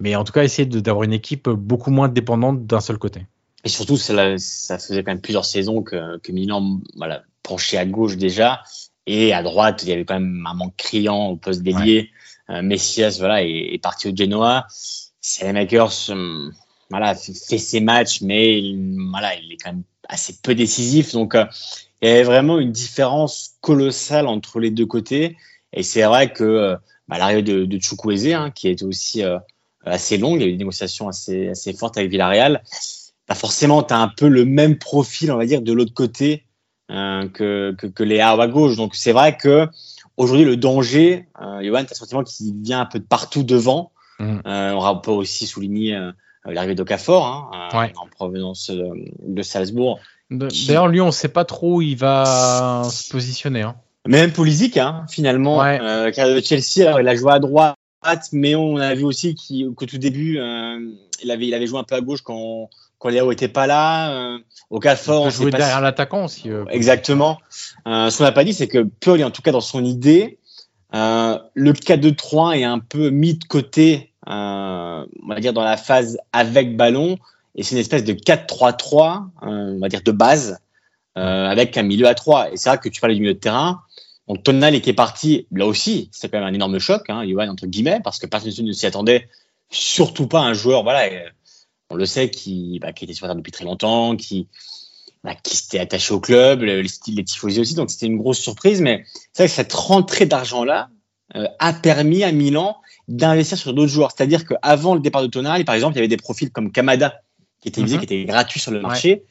Mais 0.00 0.16
en 0.16 0.24
tout 0.24 0.32
cas, 0.32 0.42
essayer 0.42 0.66
d'avoir 0.66 1.04
une 1.04 1.12
équipe 1.12 1.48
beaucoup 1.48 1.92
moins 1.92 2.08
dépendante 2.08 2.66
d'un 2.66 2.80
seul 2.80 2.98
côté. 2.98 3.26
Et 3.62 3.68
surtout, 3.68 3.96
ça, 3.96 4.36
ça, 4.38 4.78
faisait 4.78 5.04
quand 5.04 5.12
même 5.12 5.20
plusieurs 5.20 5.44
saisons 5.44 5.82
que, 5.82 6.18
que 6.18 6.32
Milan 6.32 6.80
voilà, 6.96 7.22
penchait 7.44 7.76
à 7.76 7.86
gauche 7.86 8.16
déjà. 8.16 8.62
Et 9.06 9.32
à 9.32 9.44
droite, 9.44 9.84
il 9.84 9.90
y 9.90 9.92
avait 9.92 10.04
quand 10.04 10.14
même 10.14 10.44
un 10.44 10.54
manque 10.54 10.76
criant 10.76 11.28
au 11.28 11.36
poste 11.36 11.62
délié. 11.62 12.10
Euh, 12.50 12.62
Messias 12.62 13.16
voilà, 13.20 13.44
est, 13.44 13.80
parti 13.80 14.08
au 14.08 14.16
Genoa. 14.16 14.66
Selemakers 15.20 16.10
euh, 16.10 16.50
voilà, 16.90 17.14
fait, 17.14 17.58
ses 17.58 17.80
matchs, 17.80 18.22
mais 18.22 18.74
voilà, 19.10 19.36
il 19.36 19.52
est 19.52 19.56
quand 19.56 19.70
même 19.70 19.84
assez 20.08 20.36
peu 20.42 20.56
décisif. 20.56 21.12
Donc, 21.12 21.36
euh, 21.36 21.44
il 22.02 22.08
y 22.08 22.12
avait 22.12 22.22
vraiment 22.22 22.58
une 22.58 22.72
différence 22.72 23.56
colossale 23.60 24.26
entre 24.26 24.60
les 24.60 24.70
deux 24.70 24.86
côtés. 24.86 25.36
Et 25.72 25.82
c'est 25.82 26.02
vrai 26.02 26.32
que 26.32 26.44
euh, 26.44 26.76
bah, 27.08 27.18
l'arrivée 27.18 27.42
de, 27.42 27.64
de 27.64 27.78
Chukwueze, 27.80 28.32
hein, 28.32 28.50
qui 28.50 28.68
a 28.68 28.70
été 28.70 28.84
aussi 28.84 29.22
euh, 29.24 29.38
assez 29.84 30.18
longue, 30.18 30.40
il 30.40 30.42
y 30.42 30.44
a 30.44 30.48
eu 30.48 30.52
des 30.52 30.58
négociations 30.58 31.08
assez, 31.08 31.48
assez 31.48 31.72
fortes 31.72 31.98
avec 31.98 32.10
Villarreal. 32.10 32.62
Bah 33.28 33.34
forcément, 33.34 33.82
tu 33.82 33.92
as 33.92 33.98
un 33.98 34.08
peu 34.08 34.28
le 34.28 34.44
même 34.44 34.78
profil, 34.78 35.30
on 35.32 35.36
va 35.36 35.44
dire, 35.44 35.60
de 35.60 35.72
l'autre 35.72 35.92
côté 35.92 36.44
euh, 36.90 37.28
que, 37.28 37.74
que, 37.76 37.86
que, 37.86 38.02
les 38.02 38.20
à 38.20 38.46
gauche. 38.46 38.76
Donc 38.76 38.94
c'est 38.94 39.12
vrai 39.12 39.36
que 39.36 39.68
aujourd'hui, 40.16 40.44
le 40.44 40.56
danger, 40.56 41.26
euh, 41.40 41.62
Johan, 41.62 41.84
tu 41.84 41.86
as 41.86 41.90
le 41.90 41.96
sentiment 41.96 42.24
qu'il 42.24 42.54
vient 42.62 42.80
un 42.80 42.86
peu 42.86 42.98
de 42.98 43.04
partout 43.04 43.42
devant. 43.42 43.92
Mmh. 44.18 44.38
Euh, 44.46 44.72
on 44.72 44.98
peut 44.98 45.10
aussi 45.10 45.46
souligner 45.46 45.94
euh, 45.94 46.10
l'arrivée 46.44 46.74
d'Okafor 46.74 47.26
hein, 47.26 47.68
ouais. 47.78 47.92
en 47.96 48.06
provenance 48.08 48.70
de, 48.70 48.88
de 49.20 49.42
Salzbourg, 49.42 50.00
D'ailleurs, 50.30 50.88
lui, 50.88 51.00
on 51.00 51.06
ne 51.06 51.10
sait 51.10 51.28
pas 51.28 51.44
trop 51.44 51.76
où 51.76 51.82
il 51.82 51.96
va 51.96 52.82
se 52.90 53.10
positionner. 53.10 53.62
Hein. 53.62 53.76
Même 54.06 54.32
Pulisic, 54.32 54.76
hein, 54.76 55.04
finalement, 55.08 55.58
ouais. 55.58 55.80
euh, 55.80 56.12
Chelsea, 56.12 56.86
alors, 56.86 57.00
il 57.00 57.08
a 57.08 57.16
joué 57.16 57.32
à 57.32 57.38
droite, 57.38 57.76
mais 58.32 58.54
on 58.54 58.76
a 58.76 58.94
vu 58.94 59.04
aussi 59.04 59.34
qu'au 59.34 59.86
tout 59.86 59.98
début, 59.98 60.38
euh, 60.38 60.78
il, 61.22 61.30
avait, 61.30 61.46
il 61.46 61.54
avait 61.54 61.66
joué 61.66 61.78
un 61.78 61.84
peu 61.84 61.94
à 61.94 62.00
gauche 62.00 62.22
quand, 62.22 62.70
quand 62.98 63.08
Léo 63.08 63.32
était 63.32 63.48
pas 63.48 63.66
là. 63.66 64.12
Euh, 64.12 64.38
au 64.70 64.80
cas 64.80 64.96
fort, 64.96 65.22
on 65.22 65.30
jouait 65.30 65.50
derrière 65.50 65.80
l'attaquant 65.80 66.24
aussi. 66.24 66.50
Euh, 66.50 66.64
Exactement. 66.70 67.38
Euh, 67.86 68.10
ce 68.10 68.18
qu'on 68.18 68.24
n'a 68.24 68.32
pas 68.32 68.44
dit, 68.44 68.52
c'est 68.52 68.68
que 68.68 68.86
Paul, 69.00 69.22
en 69.22 69.30
tout 69.30 69.42
cas 69.42 69.52
dans 69.52 69.60
son 69.60 69.84
idée, 69.84 70.38
euh, 70.94 71.38
le 71.54 71.72
4-2-3 71.72 72.58
est 72.58 72.64
un 72.64 72.78
peu 72.78 73.10
mis 73.10 73.34
de 73.34 73.44
côté, 73.44 74.12
euh, 74.28 75.04
on 75.22 75.28
va 75.28 75.40
dire 75.40 75.52
dans 75.52 75.64
la 75.64 75.76
phase 75.76 76.18
avec 76.32 76.76
ballon. 76.76 77.18
Et 77.58 77.64
c'est 77.64 77.74
une 77.74 77.80
espèce 77.80 78.04
de 78.04 78.12
4-3-3, 78.12 79.30
euh, 79.42 79.74
on 79.74 79.80
va 79.80 79.88
dire 79.88 80.02
de 80.02 80.12
base, 80.12 80.60
euh, 81.18 81.46
avec 81.46 81.76
un 81.76 81.82
milieu 81.82 82.06
à 82.06 82.14
3. 82.14 82.52
Et 82.52 82.56
c'est 82.56 82.68
vrai 82.68 82.78
que 82.78 82.88
tu 82.88 83.00
parlais 83.00 83.16
du 83.16 83.20
milieu 83.20 83.34
de 83.34 83.38
terrain. 83.40 83.82
Donc 84.28 84.44
Tonal 84.44 84.80
qui 84.80 84.90
est 84.90 84.94
parti, 84.94 85.48
là 85.50 85.66
aussi, 85.66 86.08
c'est 86.12 86.28
quand 86.28 86.38
même 86.38 86.46
un 86.46 86.54
énorme 86.54 86.78
choc, 86.78 87.10
hein, 87.10 87.26
Johan, 87.26 87.48
entre 87.48 87.66
guillemets, 87.66 87.98
parce 88.04 88.20
que 88.20 88.26
personne 88.26 88.52
ne 88.64 88.72
s'y 88.72 88.86
attendait, 88.86 89.28
surtout 89.70 90.28
pas 90.28 90.40
un 90.40 90.52
joueur, 90.52 90.84
voilà, 90.84 91.08
on 91.90 91.96
le 91.96 92.06
sait, 92.06 92.30
qui, 92.30 92.78
bah, 92.78 92.92
qui 92.92 93.04
était 93.04 93.14
terre 93.14 93.34
depuis 93.34 93.50
très 93.50 93.64
longtemps, 93.64 94.14
qui, 94.14 94.46
bah, 95.24 95.34
qui 95.34 95.56
s'était 95.56 95.80
attaché 95.80 96.14
au 96.14 96.20
club, 96.20 96.62
le, 96.62 96.80
le 96.82 96.88
style 96.88 97.16
des 97.16 97.24
tifosi 97.24 97.58
aussi, 97.58 97.74
donc 97.74 97.90
c'était 97.90 98.06
une 98.06 98.18
grosse 98.18 98.38
surprise, 98.38 98.80
mais 98.82 99.04
c'est 99.32 99.42
vrai 99.42 99.48
que 99.48 99.54
cette 99.54 99.72
rentrée 99.72 100.26
d'argent-là 100.26 100.90
euh, 101.34 101.46
a 101.58 101.72
permis 101.72 102.22
à 102.22 102.30
Milan 102.30 102.76
d'investir 103.08 103.58
sur 103.58 103.74
d'autres 103.74 103.90
joueurs. 103.90 104.12
C'est-à-dire 104.14 104.44
qu'avant 104.46 104.94
le 104.94 105.00
départ 105.00 105.22
de 105.22 105.26
Tonal, 105.26 105.64
par 105.64 105.74
exemple, 105.74 105.94
il 105.94 105.96
y 105.96 106.00
avait 106.00 106.08
des 106.08 106.16
profils 106.16 106.50
comme 106.50 106.70
Kamada, 106.70 107.22
qui 107.60 107.68
était 107.68 107.82
visé, 107.82 107.96
-hmm. 107.96 108.00
qui 108.00 108.04
était 108.04 108.24
gratuit 108.24 108.60
sur 108.60 108.72
le 108.72 108.80
marché. 108.80 109.10
Ouais. 109.10 109.22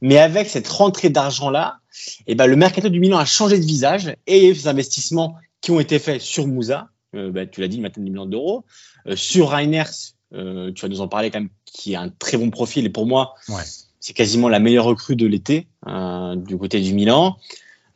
Mais 0.00 0.18
avec 0.18 0.48
cette 0.48 0.68
rentrée 0.68 1.10
d'argent-là, 1.10 1.78
eh 2.26 2.34
ben, 2.34 2.46
le 2.46 2.56
mercato 2.56 2.88
du 2.88 3.00
Milan 3.00 3.18
a 3.18 3.24
changé 3.24 3.58
de 3.58 3.64
visage 3.64 4.14
et 4.26 4.38
il 4.38 4.44
y 4.44 4.46
a 4.46 4.50
eu 4.50 4.54
ces 4.54 4.68
investissements 4.68 5.34
qui 5.60 5.70
ont 5.70 5.80
été 5.80 5.98
faits 5.98 6.20
sur 6.20 6.46
Moussa, 6.46 6.88
euh, 7.14 7.30
bah, 7.30 7.46
tu 7.46 7.60
l'as 7.60 7.68
dit, 7.68 7.76
une 7.76 7.82
vingtaine 7.82 8.04
de 8.04 8.10
millions 8.10 8.26
d'euros, 8.26 8.64
euh, 9.06 9.16
sur 9.16 9.50
Reiners, 9.50 9.94
euh, 10.34 10.72
tu 10.72 10.82
vas 10.82 10.88
nous 10.88 11.00
en 11.00 11.08
parler 11.08 11.30
quand 11.30 11.40
même, 11.40 11.50
qui 11.64 11.94
a 11.94 12.00
un 12.00 12.08
très 12.08 12.36
bon 12.36 12.50
profil 12.50 12.84
et 12.86 12.88
pour 12.90 13.06
moi, 13.06 13.34
ouais. 13.48 13.62
c'est 14.00 14.12
quasiment 14.12 14.48
la 14.48 14.58
meilleure 14.58 14.86
recrue 14.86 15.16
de 15.16 15.26
l'été 15.26 15.66
euh, 15.86 16.34
du 16.36 16.56
côté 16.56 16.80
du 16.80 16.94
Milan. 16.94 17.36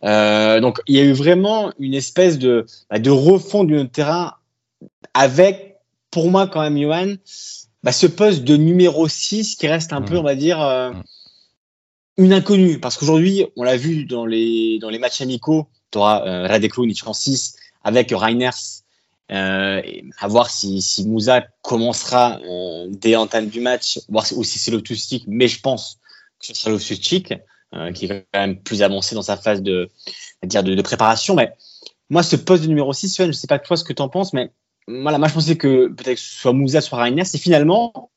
Donc 0.03 0.81
il 0.87 0.95
y 0.95 1.01
a 1.01 1.03
eu 1.03 1.13
vraiment 1.13 1.73
une 1.79 1.95
espèce 1.95 2.39
de, 2.39 2.67
bah, 2.91 2.99
de 2.99 3.11
refond 3.11 3.65
du 3.65 3.89
terrain 3.89 4.35
avec, 5.15 5.79
pour 6.11 6.31
moi 6.31 6.47
quand 6.47 6.63
même, 6.63 6.79
Johan, 6.79 7.17
bah, 7.87 7.93
ce 7.93 8.09
poste 8.09 8.43
de 8.43 8.57
numéro 8.57 9.07
6 9.07 9.55
qui 9.55 9.69
reste 9.69 9.93
un 9.93 10.01
mmh. 10.01 10.05
peu, 10.07 10.19
on 10.19 10.25
va 10.25 10.35
dire, 10.35 10.61
euh, 10.61 10.91
mmh. 10.91 11.05
une 12.17 12.33
inconnue. 12.33 12.81
Parce 12.81 12.99
qu'aujourd'hui, 12.99 13.47
on 13.55 13.63
l'a 13.63 13.77
vu 13.77 14.07
dans 14.07 14.27
les, 14.27 14.81
dans 14.81 14.91
les 14.91 14.99
matchs 14.99 15.21
amicaux, 15.21 15.69
tu 15.93 15.99
auras 15.99 16.27
euh, 16.27 16.49
Radek 16.49 16.73
en 17.07 17.13
6 17.13 17.55
avec 17.85 18.11
Reiners. 18.11 18.83
Euh, 19.31 19.83
à 20.19 20.27
voir 20.27 20.51
si, 20.51 20.83
si 20.83 21.07
Moussa 21.07 21.47
commencera 21.63 22.41
euh, 22.43 22.87
dès 22.91 23.13
l'entame 23.13 23.47
du 23.47 23.61
match, 23.61 24.01
voir 24.09 24.27
si, 24.27 24.35
ou 24.35 24.43
si 24.43 24.59
c'est 24.59 24.73
Loftus-Cheek, 24.73 25.25
mais 25.29 25.47
je 25.47 25.61
pense 25.61 26.01
que 26.41 26.47
ce 26.47 26.55
sera 26.55 26.71
Loftus-Cheek, 26.73 27.35
euh, 27.75 27.93
qui 27.93 28.07
est 28.07 28.09
quand 28.09 28.41
même 28.41 28.61
plus 28.61 28.83
avancé 28.83 29.15
dans 29.15 29.23
sa 29.23 29.37
phase 29.37 29.63
de, 29.63 29.89
dire 30.43 30.65
de, 30.65 30.75
de 30.75 30.83
préparation. 30.83 31.37
Mais 31.37 31.53
moi, 32.11 32.25
ce 32.25 32.35
poste 32.35 32.65
de 32.65 32.69
numéro 32.69 32.93
6, 32.93 33.17
je 33.17 33.23
ne 33.25 33.33
sais 33.33 33.47
pas 33.47 33.61
toi 33.61 33.77
ce 33.77 33.85
que 33.85 33.93
tu 33.93 34.03
en 34.03 34.09
penses, 34.09 34.33
mais 34.33 34.51
voilà, 34.89 35.19
moi 35.19 35.29
je 35.29 35.35
pensais 35.35 35.57
que 35.57 35.89
peut-être 35.89 36.19
soit 36.19 36.53
Moussa, 36.53 36.81
soit 36.81 37.03
Rainer, 37.03 37.25
c'est 37.25 37.39
finalement, 37.39 38.11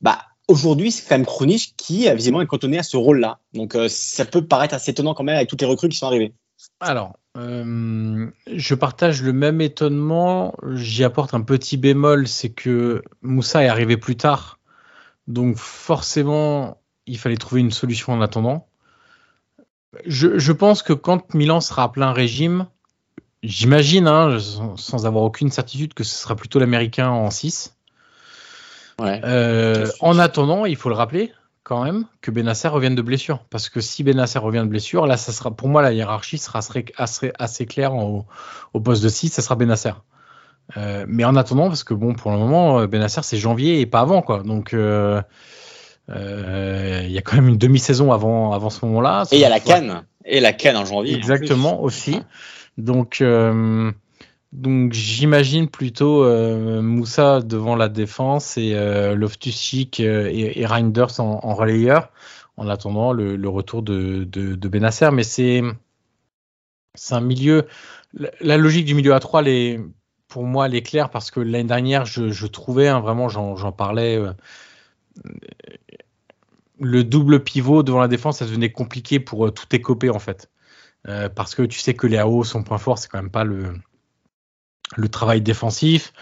bah, 0.00 0.18
aujourd'hui, 0.48 0.90
c'est 0.90 1.08
quand 1.08 1.16
même 1.16 1.26
Kronich 1.26 1.74
qui, 1.76 2.10
visiblement, 2.14 2.42
est 2.42 2.46
cantonné 2.46 2.78
à 2.78 2.82
ce 2.82 2.96
rôle-là. 2.96 3.38
Donc, 3.52 3.74
euh, 3.74 3.88
ça 3.88 4.24
peut 4.24 4.46
paraître 4.46 4.74
assez 4.74 4.90
étonnant 4.90 5.14
quand 5.14 5.24
même 5.24 5.36
avec 5.36 5.48
toutes 5.48 5.60
les 5.60 5.66
recrues 5.66 5.88
qui 5.88 5.98
sont 5.98 6.06
arrivées. 6.06 6.32
Alors, 6.80 7.16
Euh, 7.38 8.30
je 8.46 8.74
partage 8.74 9.22
le 9.22 9.32
même 9.32 9.60
étonnement. 9.62 10.54
J'y 10.74 11.02
apporte 11.02 11.32
un 11.32 11.40
petit 11.40 11.78
bémol, 11.78 12.28
c'est 12.28 12.50
que 12.50 13.02
Moussa 13.22 13.64
est 13.64 13.68
arrivé 13.68 13.96
plus 13.96 14.16
tard. 14.16 14.58
Donc 15.26 15.56
forcément, 15.56 16.82
il 17.06 17.16
fallait 17.18 17.38
trouver 17.38 17.62
une 17.62 17.70
solution 17.70 18.12
en 18.12 18.20
attendant. 18.20 18.68
Je, 20.04 20.38
je 20.38 20.52
pense 20.52 20.82
que 20.82 20.92
quand 20.92 21.32
Milan 21.34 21.60
sera 21.60 21.84
à 21.84 21.88
plein 21.88 22.12
régime, 22.12 22.66
j'imagine, 23.42 24.06
hein, 24.06 24.38
sans 24.76 25.06
avoir 25.06 25.24
aucune 25.24 25.50
certitude, 25.50 25.94
que 25.94 26.04
ce 26.04 26.14
sera 26.14 26.36
plutôt 26.36 26.58
l'américain 26.58 27.08
en 27.08 27.30
6. 27.30 27.76
Ouais. 28.98 29.20
Euh, 29.24 29.86
en 30.00 30.18
attendant, 30.18 30.64
il 30.64 30.76
faut 30.76 30.88
le 30.88 30.94
rappeler 30.94 31.32
quand 31.64 31.84
même 31.84 32.04
que 32.20 32.30
Benasser 32.30 32.68
revienne 32.68 32.94
de 32.94 33.02
blessure. 33.02 33.44
Parce 33.50 33.68
que 33.68 33.80
si 33.80 34.02
Benasser 34.02 34.38
revient 34.38 34.60
de 34.60 34.68
blessure, 34.68 35.06
là, 35.06 35.16
ça 35.16 35.32
sera, 35.32 35.50
pour 35.50 35.68
moi, 35.68 35.82
la 35.82 35.92
hiérarchie 35.92 36.38
sera 36.38 36.60
assez, 36.96 37.32
assez 37.38 37.66
claire 37.66 37.94
au, 37.94 38.26
au, 38.72 38.80
poste 38.80 39.02
de 39.02 39.08
6, 39.08 39.28
ça 39.28 39.42
sera 39.42 39.54
Benasser. 39.54 39.92
Euh, 40.76 41.04
mais 41.08 41.24
en 41.24 41.36
attendant, 41.36 41.68
parce 41.68 41.84
que 41.84 41.94
bon, 41.94 42.14
pour 42.14 42.30
le 42.30 42.38
moment, 42.38 42.84
Benasser, 42.86 43.20
c'est 43.22 43.38
janvier 43.38 43.80
et 43.80 43.86
pas 43.86 44.00
avant, 44.00 44.22
quoi. 44.22 44.42
Donc, 44.42 44.74
euh, 44.74 45.22
euh, 46.10 47.02
il 47.04 47.12
y 47.12 47.18
a 47.18 47.22
quand 47.22 47.36
même 47.36 47.48
une 47.48 47.58
demi-saison 47.58 48.12
avant, 48.12 48.52
avant 48.52 48.70
ce 48.70 48.84
moment-là. 48.86 49.24
Et 49.30 49.36
il 49.36 49.40
y 49.40 49.44
a 49.44 49.48
la 49.48 49.60
canne. 49.60 50.04
Et 50.24 50.40
la 50.40 50.52
canne 50.52 50.76
en 50.76 50.84
janvier. 50.84 51.14
Exactement, 51.14 51.80
aussi. 51.82 52.20
Donc, 52.78 53.20
euh, 53.20 53.92
donc 54.52 54.92
j'imagine 54.92 55.68
plutôt 55.68 56.24
euh, 56.24 56.80
Moussa 56.82 57.40
devant 57.40 57.76
la 57.76 57.88
défense 57.88 58.56
et 58.56 58.74
euh, 58.74 59.14
Loftus-Cheek 59.14 60.00
et, 60.00 60.66
Reinders 60.66 61.20
en, 61.20 61.54
relayeur 61.54 62.10
en 62.56 62.68
attendant 62.68 63.12
le, 63.12 63.48
retour 63.48 63.82
de, 63.82 64.24
Benasser. 64.68 65.10
Mais 65.12 65.24
c'est 65.24 65.62
un 67.10 67.20
milieu. 67.20 67.66
La, 68.40 68.56
logique 68.56 68.84
du 68.84 68.94
milieu 68.94 69.14
à 69.14 69.20
3, 69.20 69.42
les, 69.42 69.80
pour 70.28 70.44
moi, 70.44 70.66
elle 70.66 70.74
est 70.74 70.82
claire 70.82 71.10
parce 71.10 71.30
que 71.30 71.40
l'année 71.40 71.64
dernière, 71.64 72.04
je, 72.04 72.46
trouvais 72.46 72.88
hein, 72.88 73.00
vraiment, 73.00 73.28
j'en 73.28 73.72
parlais. 73.72 74.20
Le 76.80 77.04
double 77.04 77.44
pivot 77.44 77.82
devant 77.82 78.00
la 78.00 78.08
défense, 78.08 78.38
ça 78.38 78.46
devenait 78.46 78.72
compliqué 78.72 79.20
pour 79.20 79.52
tout 79.52 79.66
écoper 79.74 80.10
en 80.10 80.18
fait. 80.18 80.51
Euh, 81.08 81.28
parce 81.28 81.54
que 81.54 81.62
tu 81.62 81.78
sais 81.80 81.94
que 81.94 82.06
les 82.06 82.18
AO, 82.18 82.44
son 82.44 82.62
point 82.62 82.78
fort, 82.78 82.98
c'est 82.98 83.08
quand 83.08 83.18
même 83.18 83.30
pas 83.30 83.44
le, 83.44 83.74
le 84.96 85.08
travail 85.08 85.40
défensif. 85.40 86.12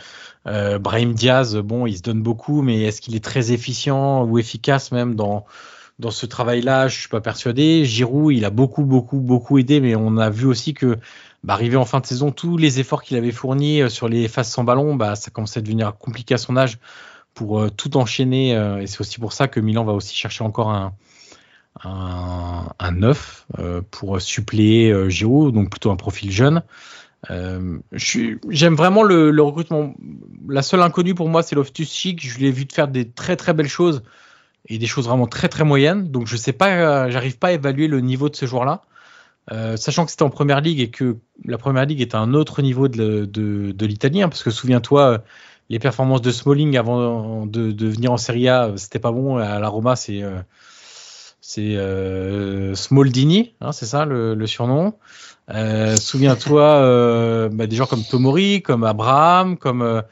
Euh, 0.47 0.79
Brahim 0.79 1.12
Diaz, 1.12 1.57
bon, 1.57 1.87
il 1.87 1.97
se 1.99 2.03
donne 2.03 2.23
beaucoup, 2.23 2.62
mais 2.62 2.83
est-ce 2.83 3.01
qu'il 3.01 3.14
est 3.14 3.25
très 3.25 3.53
efficient 3.53 4.25
ou 4.25 4.38
efficace 4.38 4.90
même 4.90 5.14
dans, 5.14 5.45
dans 5.99 6.11
ce 6.11 6.25
travail-là? 6.25 6.88
Je 6.88 6.99
suis 6.99 7.09
pas 7.09 7.21
persuadé. 7.21 7.85
Giroud, 7.85 8.35
il 8.35 8.45
a 8.45 8.51
beaucoup, 8.51 8.85
beaucoup, 8.85 9.21
beaucoup 9.21 9.59
aidé, 9.59 9.81
mais 9.81 9.95
on 9.97 10.16
a 10.16 10.31
vu 10.31 10.47
aussi 10.47 10.73
que 10.73 10.99
bah, 11.45 11.55
arrivé 11.55 11.77
en 11.77 11.85
fin 11.85 12.01
de 12.01 12.07
saison, 12.07 12.33
tous 12.33 12.57
les 12.57 12.81
efforts 12.81 13.03
qu'il 13.03 13.16
avait 13.19 13.33
fournis 13.33 13.90
sur 13.90 14.09
les 14.09 14.29
phases 14.29 14.49
sans 14.51 14.64
ballon, 14.64 14.95
bah, 14.95 15.14
ça 15.14 15.31
commençait 15.31 15.59
à 15.59 15.62
devenir 15.62 15.97
compliqué 15.99 16.35
à 16.35 16.38
son 16.38 16.57
âge 16.57 16.79
pour 17.35 17.61
euh, 17.61 17.71
tout 17.71 17.97
enchaîner. 17.99 18.57
Euh, 18.57 18.81
et 18.81 18.87
c'est 18.87 19.01
aussi 19.01 19.19
pour 19.19 19.35
ça 19.35 19.47
que 19.47 19.61
Milan 19.61 19.85
va 19.85 19.93
aussi 19.93 20.14
chercher 20.14 20.43
encore 20.45 20.71
un, 20.71 20.95
un, 21.85 22.68
un 22.78 22.92
neuf 22.92 23.46
euh, 23.59 23.83
pour 23.90 24.20
suppléer 24.20 24.90
euh, 24.90 25.09
Giroud, 25.09 25.54
donc 25.54 25.70
plutôt 25.70 25.90
un 25.90 25.96
profil 25.96 26.30
jeune. 26.30 26.62
Euh, 27.30 27.78
J'aime 27.92 28.74
vraiment 28.74 29.02
le, 29.02 29.42
recrutement. 29.42 29.94
La 30.48 30.62
seule 30.62 30.80
inconnue 30.83 31.14
pour 31.14 31.28
moi, 31.28 31.42
c'est 31.42 31.54
Loftus 31.54 31.92
Cheek. 31.92 32.20
Je 32.26 32.38
l'ai 32.38 32.50
vu 32.50 32.66
faire 32.70 32.88
des 32.88 33.09
très 33.09 33.37
très 33.37 33.52
belles 33.52 33.68
choses 33.68 34.02
et 34.66 34.78
des 34.78 34.87
choses 34.87 35.06
vraiment 35.06 35.26
très 35.26 35.48
très 35.48 35.64
moyennes. 35.64 36.11
Donc 36.11 36.26
je 36.26 36.37
sais 36.37 36.52
pas, 36.52 37.11
j'arrive 37.11 37.38
pas 37.38 37.48
à 37.48 37.52
évaluer 37.52 37.88
le 37.88 38.00
niveau 38.00 38.28
de 38.28 38.37
ce 38.37 38.46
joueur-là. 38.46 38.83
Sachant 39.76 40.04
que 40.04 40.12
c'était 40.12 40.22
en 40.22 40.30
première 40.30 40.61
ligue 40.61 40.80
et 40.80 40.90
que 40.90 41.16
la 41.44 41.59
première 41.59 41.85
ligue 41.85 42.00
est 42.00 42.14
à 42.14 42.20
un 42.20 42.35
autre 42.35 42.62
niveau 42.62 42.87
de, 42.87 43.24
de, 43.24 43.87
l'Italie, 43.87 44.22
hein, 44.22 44.28
parce 44.28 44.44
que 44.44 44.50
souviens-toi, 44.50 45.24
les 45.70 45.80
performances 45.80 46.22
de 46.22 46.30
Smalling 46.30 46.76
avant 46.76 47.46
de, 47.46 47.87
venir 47.87 48.12
en 48.12 48.16
Serie 48.16 48.48
A, 48.48 48.72
c'était 48.76 49.00
pas 49.00 49.11
bon. 49.11 49.38
À 49.38 49.59
la 49.59 49.68
Roma, 49.68 49.96
c'est 49.96 50.22
c'est 51.52 51.74
euh, 51.74 52.76
Smaldini, 52.76 53.54
hein, 53.60 53.72
c'est 53.72 53.86
ça 53.86 54.04
le, 54.04 54.46
surnom. 54.46 54.94
Euh, 55.52 55.96
Souviens-toi 55.96 56.62
euh, 56.62 57.48
bah, 57.48 57.66
des 57.66 57.74
gens 57.74 57.86
comme 57.86 58.04
Tomori, 58.04 58.62
comme 58.62 58.84
Abraham, 58.84 59.56
comme 59.56 59.82
euh, 59.82 60.02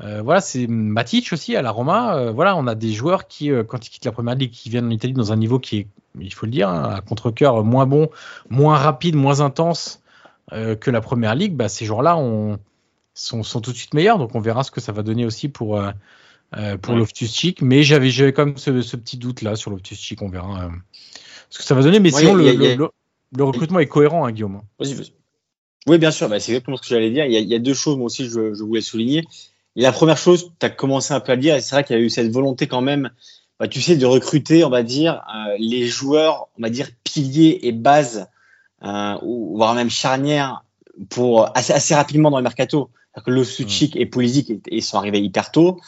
voilà, 0.00 0.40
c'est 0.40 0.66
Matic 0.66 1.32
aussi 1.32 1.54
à 1.54 1.62
la 1.62 1.70
Roma. 1.70 2.32
Voilà, 2.32 2.56
on 2.56 2.66
a 2.66 2.74
des 2.74 2.90
joueurs 2.90 3.28
qui, 3.28 3.52
quand 3.68 3.86
ils 3.86 3.90
quittent 3.90 4.04
la 4.04 4.10
première 4.10 4.34
ligue, 4.34 4.50
qui 4.50 4.68
viennent 4.68 4.86
en 4.86 4.90
Italie 4.90 5.12
dans 5.12 5.30
un 5.32 5.36
niveau 5.36 5.60
qui 5.60 5.78
est, 5.78 5.88
il 6.18 6.34
faut 6.34 6.46
le 6.46 6.52
dire, 6.52 6.68
hein, 6.68 6.92
à 6.96 7.00
contre-cœur 7.02 7.62
moins 7.62 7.86
bon, 7.86 8.10
moins 8.48 8.76
rapide, 8.76 9.14
moins 9.14 9.42
intense 9.42 10.02
que 10.50 10.90
la 10.90 11.00
première 11.00 11.36
ligue. 11.36 11.54
Bah, 11.54 11.68
ces 11.68 11.84
joueurs-là, 11.84 12.16
on 12.16 12.58
sont, 13.14 13.44
sont, 13.44 13.60
tout 13.60 13.70
de 13.70 13.76
suite 13.76 13.94
meilleurs. 13.94 14.18
Donc 14.18 14.34
on 14.34 14.40
verra 14.40 14.64
ce 14.64 14.72
que 14.72 14.80
ça 14.80 14.90
va 14.90 15.04
donner 15.04 15.24
aussi 15.24 15.48
pour, 15.48 15.80
euh, 16.56 16.76
pour 16.76 16.94
ouais. 16.94 17.00
Loftus 17.00 17.32
Cheek. 17.32 17.62
Mais 17.62 17.82
j'avais 17.82 18.10
quand 18.32 18.46
même 18.46 18.56
ce, 18.56 18.82
ce, 18.82 18.96
petit 18.96 19.16
doute 19.16 19.42
là 19.42 19.56
sur 19.56 19.70
Loftus 19.70 20.00
Cheek. 20.00 20.22
On 20.22 20.28
verra 20.28 20.64
euh, 20.64 20.68
ce 21.48 21.58
que 21.58 21.64
ça 21.64 21.74
va 21.74 21.82
donner. 21.82 22.00
Mais 22.00 22.12
ouais, 22.12 22.20
sinon, 22.20 22.34
le, 22.34 22.48
a... 22.48 22.52
le, 22.52 22.88
le, 23.36 23.44
recrutement 23.44 23.78
est 23.78 23.86
cohérent, 23.86 24.24
hein, 24.24 24.32
Guillaume. 24.32 24.62
Vas-y, 24.78 24.94
vas-y. 24.94 25.12
Oui, 25.86 25.98
bien 25.98 26.10
sûr. 26.10 26.28
Bah, 26.28 26.40
c'est 26.40 26.52
exactement 26.52 26.76
ce 26.76 26.82
que 26.82 26.88
j'allais 26.88 27.10
dire. 27.10 27.24
Il 27.26 27.32
y, 27.32 27.36
a, 27.36 27.40
il 27.40 27.48
y, 27.48 27.54
a, 27.54 27.58
deux 27.58 27.74
choses, 27.74 27.96
moi 27.96 28.06
aussi, 28.06 28.24
je, 28.26 28.54
je 28.54 28.62
voulais 28.62 28.80
souligner. 28.80 29.24
Et 29.76 29.82
la 29.82 29.92
première 29.92 30.18
chose, 30.18 30.52
tu 30.58 30.66
as 30.66 30.70
commencé 30.70 31.14
un 31.14 31.20
peu 31.20 31.32
à 31.32 31.36
le 31.36 31.40
dire, 31.40 31.54
et 31.54 31.60
c'est 31.60 31.74
vrai 31.74 31.84
qu'il 31.84 31.96
y 31.96 31.98
a 31.98 32.02
eu 32.02 32.10
cette 32.10 32.30
volonté 32.30 32.66
quand 32.66 32.80
même, 32.80 33.10
bah, 33.58 33.68
tu 33.68 33.80
sais, 33.80 33.96
de 33.96 34.06
recruter, 34.06 34.64
on 34.64 34.70
va 34.70 34.82
dire, 34.82 35.22
euh, 35.34 35.56
les 35.58 35.86
joueurs, 35.86 36.48
on 36.58 36.62
va 36.62 36.70
dire, 36.70 36.88
piliers 37.04 37.60
et 37.62 37.72
bases, 37.72 38.26
ou 39.22 39.56
voire 39.56 39.74
même 39.74 39.90
charnières, 39.90 40.64
pour 41.08 41.56
assez, 41.56 41.72
assez 41.72 41.94
rapidement 41.94 42.30
dans 42.30 42.38
le 42.38 42.42
mercato 42.42 42.90
que 43.24 43.30
Loftus-Cheek 43.30 43.94
mmh. 43.94 43.98
et 43.98 44.06
Pulisic 44.06 44.52
ils 44.70 44.82
sont 44.82 44.98
arrivés 44.98 45.20
hyper 45.20 45.50
tôt 45.50 45.80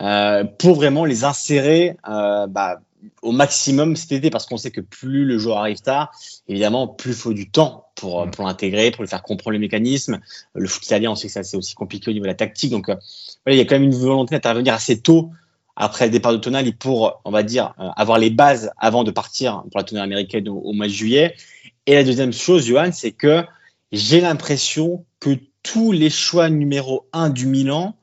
euh, 0.00 0.44
pour 0.44 0.76
vraiment 0.76 1.04
les 1.04 1.24
insérer 1.24 1.96
euh, 2.08 2.46
bah, 2.46 2.80
au 3.22 3.32
maximum 3.32 3.96
cet 3.96 4.12
été 4.12 4.30
parce 4.30 4.46
qu'on 4.46 4.56
sait 4.56 4.70
que 4.70 4.80
plus 4.80 5.24
le 5.24 5.38
joueur 5.38 5.58
arrive 5.58 5.80
tard, 5.80 6.10
évidemment, 6.48 6.88
plus 6.88 7.12
il 7.12 7.16
faut 7.16 7.32
du 7.32 7.50
temps 7.50 7.86
pour, 7.94 8.26
mmh. 8.26 8.30
pour 8.30 8.46
l'intégrer, 8.46 8.90
pour 8.90 9.02
le 9.02 9.08
faire 9.08 9.22
comprendre 9.22 9.52
le 9.52 9.58
mécanisme. 9.58 10.20
Le 10.54 10.68
foot 10.68 10.84
italien, 10.84 11.10
on 11.10 11.14
sait 11.14 11.28
que 11.28 11.32
ça 11.32 11.42
c'est 11.42 11.56
aussi 11.56 11.74
compliqué 11.74 12.10
au 12.10 12.12
niveau 12.12 12.24
de 12.24 12.30
la 12.30 12.34
tactique. 12.34 12.70
Donc, 12.70 12.88
euh, 12.88 12.96
voilà, 13.44 13.56
il 13.56 13.58
y 13.58 13.60
a 13.60 13.64
quand 13.64 13.74
même 13.74 13.84
une 13.84 13.94
volonté 13.94 14.34
d'intervenir 14.34 14.74
assez 14.74 15.00
tôt 15.00 15.30
après 15.76 16.06
le 16.06 16.10
départ 16.10 16.32
de 16.32 16.38
Tonali 16.38 16.72
pour, 16.72 17.20
on 17.24 17.30
va 17.30 17.42
dire, 17.42 17.74
euh, 17.78 17.88
avoir 17.96 18.18
les 18.18 18.30
bases 18.30 18.70
avant 18.78 19.04
de 19.04 19.10
partir 19.10 19.62
pour 19.70 19.78
la 19.78 19.84
tournée 19.84 20.02
américaine 20.02 20.48
au, 20.48 20.58
au 20.58 20.72
mois 20.72 20.86
de 20.86 20.92
juillet. 20.92 21.34
Et 21.86 21.94
la 21.94 22.04
deuxième 22.04 22.32
chose, 22.32 22.66
Johan, 22.66 22.90
c'est 22.92 23.12
que 23.12 23.44
j'ai 23.92 24.20
l'impression 24.20 25.04
que 25.20 25.38
tous 25.62 25.92
les 25.92 26.10
choix 26.10 26.48
numéro 26.48 27.06
un 27.12 27.30
du 27.30 27.46
Milan 27.46 27.96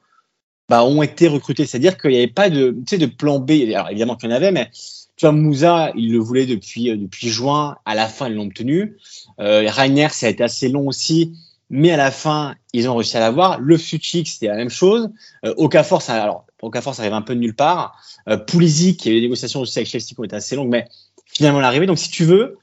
bah, 0.70 0.84
ont 0.84 1.02
été 1.02 1.28
recrutés. 1.28 1.66
C'est-à-dire 1.66 1.98
qu'il 1.98 2.12
n'y 2.12 2.18
avait 2.18 2.28
pas 2.28 2.50
de, 2.50 2.72
de 2.72 3.06
plan 3.06 3.40
B. 3.40 3.52
Alors 3.74 3.90
évidemment 3.90 4.16
qu'il 4.16 4.30
y 4.30 4.34
en 4.34 4.36
avait, 4.36 4.52
mais 4.52 4.70
tu 5.16 5.26
vois, 5.26 5.32
Moussa, 5.32 5.92
il 5.96 6.12
le 6.12 6.20
voulait 6.20 6.46
depuis, 6.46 6.92
euh, 6.92 6.96
depuis 6.98 7.30
juin. 7.30 7.78
À 7.86 7.96
la 7.96 8.08
fin, 8.08 8.30
ils 8.30 8.36
l'ont 8.36 8.46
obtenu. 8.46 8.98
Euh, 9.40 9.64
Rainer, 9.68 10.10
ça 10.12 10.28
a 10.28 10.30
été 10.30 10.44
assez 10.44 10.70
long 10.70 10.88
aussi. 10.88 11.34
Mais 11.70 11.92
à 11.92 11.98
la 11.98 12.12
fin, 12.12 12.56
ils 12.72 12.88
ont 12.88 12.96
réussi 12.96 13.18
à 13.18 13.20
l'avoir. 13.20 13.60
Le 13.60 13.78
Fuchik, 13.78 14.28
c'était 14.28 14.48
la 14.48 14.56
même 14.56 14.70
chose. 14.70 15.10
Euh, 15.44 15.54
Okafor, 15.58 16.02
ça, 16.02 16.22
alors, 16.22 16.46
Okafor, 16.62 16.96
ça 16.96 17.02
arrive 17.02 17.14
un 17.14 17.22
peu 17.22 17.36
de 17.36 17.42
nulle 17.42 17.56
part. 17.56 18.00
Euh, 18.30 18.38
Pulisic, 18.38 19.06
il 19.06 19.14
des 19.16 19.22
négociations 19.22 19.60
aussi 19.60 19.80
avec 19.80 19.90
Chelsea 19.90 20.06
qui 20.10 20.20
ont 20.20 20.24
été 20.24 20.36
assez 20.36 20.56
longues, 20.56 20.70
mais 20.70 20.88
finalement, 21.26 21.60
l'arrivée. 21.60 21.86
Donc, 21.86 21.98
si 21.98 22.10
tu 22.10 22.24
veux, 22.24 22.58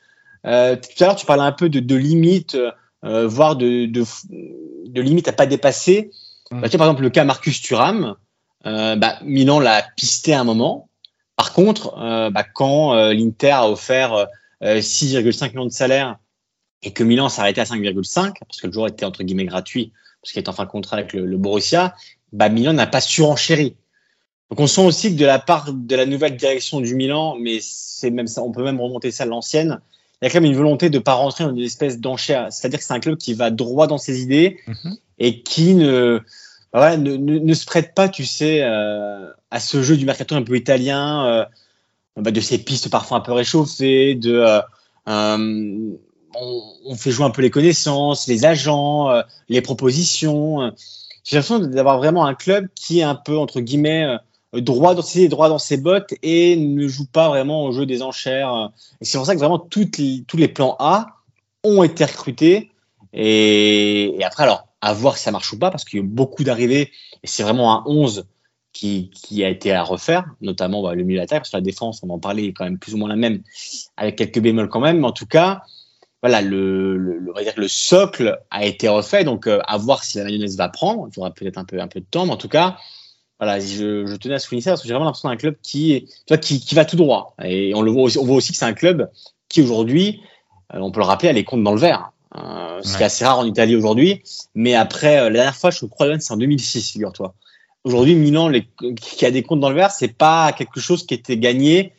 euh, 0.47 0.77
tout 0.77 1.05
à 1.05 1.07
l'heure, 1.09 1.17
tu 1.17 1.27
parlais 1.27 1.43
un 1.43 1.53
peu 1.53 1.69
de, 1.69 1.81
de 1.81 1.95
limites, 1.97 2.57
euh, 3.05 3.27
voire 3.27 3.57
de, 3.57 3.85
de, 3.85 4.05
de 4.87 5.01
limites 5.03 5.29
à 5.29 5.33
pas 5.33 5.47
dépasser. 5.47 6.11
Mmh. 6.51 6.61
Par 6.61 6.65
exemple, 6.65 7.03
le 7.03 7.11
cas 7.11 7.25
Marcus 7.25 7.61
Thuram, 7.61 8.17
euh, 8.67 8.97
bah, 8.97 9.19
Milan 9.23 9.61
l'a 9.61 9.83
pisté 9.97 10.33
à 10.33 10.41
un 10.41 10.45
moment. 10.45 10.89
Par 11.37 11.53
contre, 11.53 11.99
euh, 11.99 12.31
bah, 12.31 12.45
quand 12.45 12.95
euh, 12.95 13.13
l'Inter 13.13 13.51
a 13.51 13.71
offert 13.71 14.27
6,5 14.63 15.51
millions 15.51 15.67
de 15.67 15.71
salaire 15.71 16.19
et 16.83 16.93
que 16.93 17.05
Milan 17.05 17.29
s'est 17.29 17.41
arrêté 17.41 17.61
à 17.61 17.65
5,5 17.65 18.35
parce 18.41 18.61
que 18.61 18.67
le 18.67 18.73
joueur 18.73 18.89
était 18.89 19.05
entre 19.05 19.23
guillemets 19.23 19.45
gratuit 19.45 19.93
parce 20.23 20.33
qu'il 20.33 20.43
est 20.43 20.49
en 20.49 20.55
fin 20.55 20.65
de 20.65 20.71
contrat 20.71 20.97
avec 20.97 21.13
le, 21.13 21.37
Borussia, 21.37 21.95
bah, 22.33 22.49
Milan 22.49 22.73
n'a 22.73 22.87
pas 22.87 23.03
surenchéri. 23.03 23.77
Donc 24.49 24.61
on 24.61 24.67
sent 24.67 24.87
aussi 24.87 25.15
que 25.15 25.21
de 25.21 25.27
la 25.27 25.39
part 25.39 25.73
de 25.73 25.97
la 25.97 26.07
nouvelle 26.07 26.37
direction 26.37 26.81
du 26.81 26.95
Milan, 26.95 27.37
mais 27.39 27.59
c'est 27.61 28.11
même 28.11 28.27
on 28.39 28.53
peut 28.53 28.63
même 28.63 28.81
remonter 28.81 29.11
ça 29.11 29.25
à 29.25 29.27
l'ancienne, 29.27 29.81
il 30.21 30.27
y 30.27 30.29
a 30.29 30.31
quand 30.31 30.41
même 30.41 30.51
une 30.51 30.57
volonté 30.57 30.91
de 30.91 30.99
pas 30.99 31.15
rentrer 31.15 31.45
dans 31.45 31.51
une 31.51 31.63
espèce 31.63 31.99
d'enchère. 31.99 32.49
C'est-à-dire 32.51 32.79
que 32.79 32.85
c'est 32.85 32.95
un 32.95 33.01
club 33.01 33.17
qui 33.17 33.35
va 33.35 33.51
droit 33.51 33.87
dans 33.87 33.99
ses 33.99 34.23
idées 34.23 34.59
-hmm. 34.67 34.97
et 35.19 35.43
qui 35.43 35.75
ne, 35.75 36.21
bah, 36.73 36.97
ne, 36.97 37.17
ne, 37.17 37.39
ne, 37.39 37.55
se 37.55 37.67
prête 37.67 37.95
pas, 37.95 38.09
tu 38.09 38.25
sais, 38.25 38.63
euh, 38.63 39.31
à 39.51 39.61
ce 39.61 39.83
jeu 39.83 39.97
du 39.97 40.05
mercato 40.05 40.35
un 40.35 40.43
peu 40.43 40.57
italien, 40.57 41.27
euh, 41.27 41.45
bah, 42.17 42.31
de 42.31 42.41
ces 42.41 42.59
pistes 42.59 42.91
parfois 42.91 43.19
un 43.19 43.21
peu 43.21 43.33
réchauffées, 43.33 44.15
de 44.15 44.33
euh, 44.35 44.61
on, 45.07 46.63
on, 46.87 46.95
fait 46.97 47.13
jouer 47.13 47.27
un 47.27 47.31
peu 47.31 47.43
les 47.43 47.51
connaissances, 47.51 48.27
les 48.27 48.45
agents, 48.45 49.09
les 49.49 49.61
propositions. 49.61 50.73
J'ai 51.23 51.37
l'impression 51.37 51.61
d'avoir 51.61 51.99
vraiment 51.99 52.27
un 52.27 52.35
club 52.35 52.67
qui 52.75 53.01
est 53.01 53.05
un 53.05 53.15
peu 53.15 53.39
entre 53.39 53.61
guillemets 53.61 54.19
droit 54.61 54.95
dans 54.95 55.03
ses 55.03 55.29
droit 55.29 55.49
dans 55.49 55.59
ses 55.59 55.77
bottes 55.77 56.15
et 56.23 56.57
ne 56.57 56.87
joue 56.89 57.07
pas 57.07 57.29
vraiment 57.29 57.65
au 57.65 57.73
jeu 57.73 57.87
des 57.87 58.03
enchères. 58.03 58.71
Et 59.01 59.05
c'est 59.05 59.19
pour 59.19 59.27
ça 59.27 59.35
que 59.35 59.41
vraiment 59.41 59.59
toutes 59.59 60.01
tous 60.27 60.37
les 60.37 60.49
plans 60.49 60.77
A 60.79 61.15
ont 61.65 61.83
été 61.83 62.05
recrutés 62.05 62.71
Et, 63.13 64.19
après, 64.25 64.45
alors, 64.45 64.69
à 64.81 64.93
voir 64.93 65.17
si 65.17 65.25
ça 65.25 65.33
marche 65.33 65.53
ou 65.53 65.59
pas, 65.59 65.71
parce 65.71 65.85
qu'il 65.85 65.99
y 65.99 66.03
a 66.03 66.05
eu 66.05 66.09
beaucoup 66.09 66.45
d'arrivées, 66.45 66.93
et 67.23 67.27
c'est 67.27 67.43
vraiment 67.43 67.73
un 67.73 67.85
11 67.87 68.27
qui, 68.73 69.11
a 69.43 69.49
été 69.49 69.73
à 69.73 69.83
refaire, 69.83 70.27
notamment 70.41 70.83
bah, 70.83 70.95
le 70.95 71.05
milieu 71.05 71.21
d'attaque, 71.21 71.41
parce 71.41 71.51
que 71.51 71.57
la 71.57 71.63
défense, 71.63 72.03
on 72.03 72.11
en 72.11 72.19
parlait, 72.19 72.47
est 72.47 72.53
quand 72.53 72.65
même 72.65 72.79
plus 72.79 72.95
ou 72.95 72.99
moins 72.99 73.09
la 73.09 73.17
même, 73.17 73.43
avec 73.97 74.17
quelques 74.17 74.41
bémols 74.41 74.69
quand 74.69 74.81
même. 74.81 75.01
Mais 75.01 75.07
en 75.07 75.13
tout 75.13 75.27
cas, 75.27 75.63
voilà, 76.23 76.43
le, 76.43 76.97
le, 76.97 77.33
dire 77.43 77.53
le 77.57 77.69
socle 77.69 78.41
a 78.51 78.65
été 78.65 78.89
refait, 78.89 79.25
donc 79.25 79.47
euh, 79.47 79.61
à 79.67 79.79
voir 79.79 80.03
si 80.03 80.19
la 80.19 80.25
mayonnaise 80.25 80.57
va 80.57 80.69
prendre. 80.69 81.07
Il 81.09 81.15
faudra 81.15 81.31
peut-être 81.31 81.59
un 81.59 81.65
peu, 81.65 81.81
un 81.81 81.89
peu 81.89 82.01
de 82.01 82.07
temps, 82.07 82.27
mais 82.27 82.33
en 82.33 82.37
tout 82.37 82.49
cas, 82.49 82.79
voilà, 83.45 83.61
je, 83.61 84.07
je 84.07 84.17
tenais 84.17 84.35
à 84.35 84.39
souligner 84.39 84.63
ça 84.63 84.71
parce 84.71 84.83
que 84.83 84.89
j'ai 84.89 84.95
vraiment 84.95 85.07
l'impression 85.07 85.29
d'un 85.29 85.37
club 85.37 85.57
qui, 85.63 86.07
tu 86.27 86.35
vois, 86.35 86.39
qui, 86.39 86.61
qui, 86.61 86.75
va 86.75 86.85
tout 86.85 86.97
droit. 86.97 87.35
Et 87.43 87.75
on 87.75 87.83
le 87.83 87.91
voit 87.91 88.05
aussi, 88.05 88.19
on 88.19 88.25
voit 88.25 88.37
aussi 88.37 88.53
que 88.53 88.59
c'est 88.59 88.65
un 88.65 88.73
club 88.73 89.11
qui 89.49 89.63
aujourd'hui, 89.63 90.21
euh, 90.73 90.79
on 90.81 90.91
peut 90.91 91.01
le 91.01 91.07
rappeler, 91.07 91.29
a 91.29 91.33
les 91.33 91.45
comptes 91.45 91.63
dans 91.63 91.75
le 91.75 91.81
vert. 91.81 92.11
Euh, 92.37 92.81
ce 92.83 92.97
qui 92.97 93.03
est 93.03 93.07
assez 93.07 93.25
rare 93.25 93.39
en 93.39 93.45
Italie 93.45 93.77
aujourd'hui. 93.77 94.23
Mais 94.55 94.75
après, 94.75 95.19
euh, 95.19 95.25
la 95.25 95.35
dernière 95.35 95.55
fois, 95.55 95.71
je 95.71 95.85
crois, 95.87 96.19
c'est 96.19 96.33
en 96.33 96.37
2006, 96.37 96.93
figure-toi. 96.93 97.35
Aujourd'hui, 97.85 98.17
Milan, 98.17 98.49
les, 98.49 98.67
qui 98.97 99.25
a 99.25 99.31
des 99.31 99.43
comptes 99.43 99.61
dans 99.61 99.69
le 99.69 99.77
vert, 99.77 99.91
c'est 99.91 100.17
pas 100.17 100.53
quelque 100.53 100.81
chose 100.81 101.07
qui 101.07 101.15
était 101.15 101.37
gagné 101.37 101.93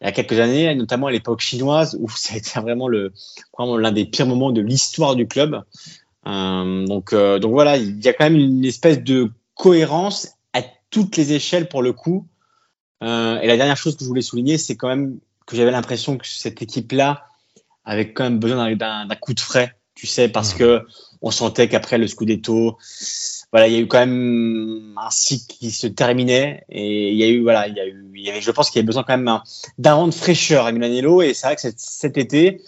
il 0.00 0.04
y 0.04 0.08
a 0.08 0.12
quelques 0.12 0.38
années, 0.38 0.74
notamment 0.74 1.08
à 1.08 1.10
l'époque 1.10 1.40
chinoise, 1.40 1.96
où 2.00 2.08
ça 2.08 2.34
a 2.34 2.36
été 2.36 2.60
vraiment 2.60 2.88
le 2.88 3.12
vraiment 3.56 3.76
l'un 3.76 3.92
des 3.92 4.04
pires 4.04 4.26
moments 4.26 4.52
de 4.52 4.60
l'histoire 4.60 5.16
du 5.16 5.26
club. 5.26 5.62
Euh, 6.26 6.86
donc, 6.86 7.12
euh, 7.12 7.38
donc 7.38 7.52
voilà, 7.52 7.76
il 7.76 8.02
y 8.04 8.08
a 8.08 8.12
quand 8.12 8.24
même 8.24 8.36
une 8.36 8.64
espèce 8.64 9.02
de 9.02 9.30
cohérence 9.54 10.37
toutes 10.90 11.16
les 11.16 11.32
échelles 11.32 11.68
pour 11.68 11.82
le 11.82 11.92
coup. 11.92 12.26
Euh, 13.02 13.40
et 13.40 13.46
la 13.46 13.56
dernière 13.56 13.76
chose 13.76 13.96
que 13.96 14.04
je 14.04 14.08
voulais 14.08 14.22
souligner, 14.22 14.58
c'est 14.58 14.76
quand 14.76 14.88
même 14.88 15.18
que 15.46 15.56
j'avais 15.56 15.70
l'impression 15.70 16.18
que 16.18 16.26
cette 16.26 16.62
équipe-là 16.62 17.26
avait 17.84 18.12
quand 18.12 18.24
même 18.24 18.38
besoin 18.38 18.74
d'un 18.76 19.16
coup 19.20 19.34
de 19.34 19.40
frais, 19.40 19.74
tu 19.94 20.06
sais, 20.06 20.28
parce 20.28 20.54
mmh. 20.54 20.58
que 20.58 20.86
on 21.22 21.30
sentait 21.30 21.68
qu'après 21.68 21.98
le 21.98 22.06
Scudetto, 22.06 22.76
voilà, 23.50 23.66
il 23.66 23.74
y 23.74 23.76
a 23.76 23.80
eu 23.80 23.86
quand 23.86 23.98
même 23.98 24.94
un 25.02 25.10
cycle 25.10 25.46
qui 25.46 25.70
se 25.70 25.86
terminait 25.86 26.64
et 26.68 27.10
il 27.10 27.16
y 27.16 27.24
a 27.24 27.28
eu, 27.28 27.42
voilà, 27.42 27.66
il 27.66 27.74
y 27.74 27.80
a 27.80 27.86
eu, 27.86 28.10
il 28.14 28.22
y 28.22 28.30
avait, 28.30 28.40
je 28.40 28.50
pense 28.50 28.70
qu'il 28.70 28.78
y 28.78 28.80
avait 28.80 28.86
besoin 28.86 29.04
quand 29.04 29.16
même 29.16 29.40
d'un 29.78 29.94
vent 29.94 30.06
de 30.06 30.14
fraîcheur 30.14 30.66
à 30.66 30.72
Milanello 30.72 31.22
et 31.22 31.34
c'est 31.34 31.46
vrai 31.46 31.56
que 31.56 31.62
cet, 31.76 32.18
été, 32.18 32.60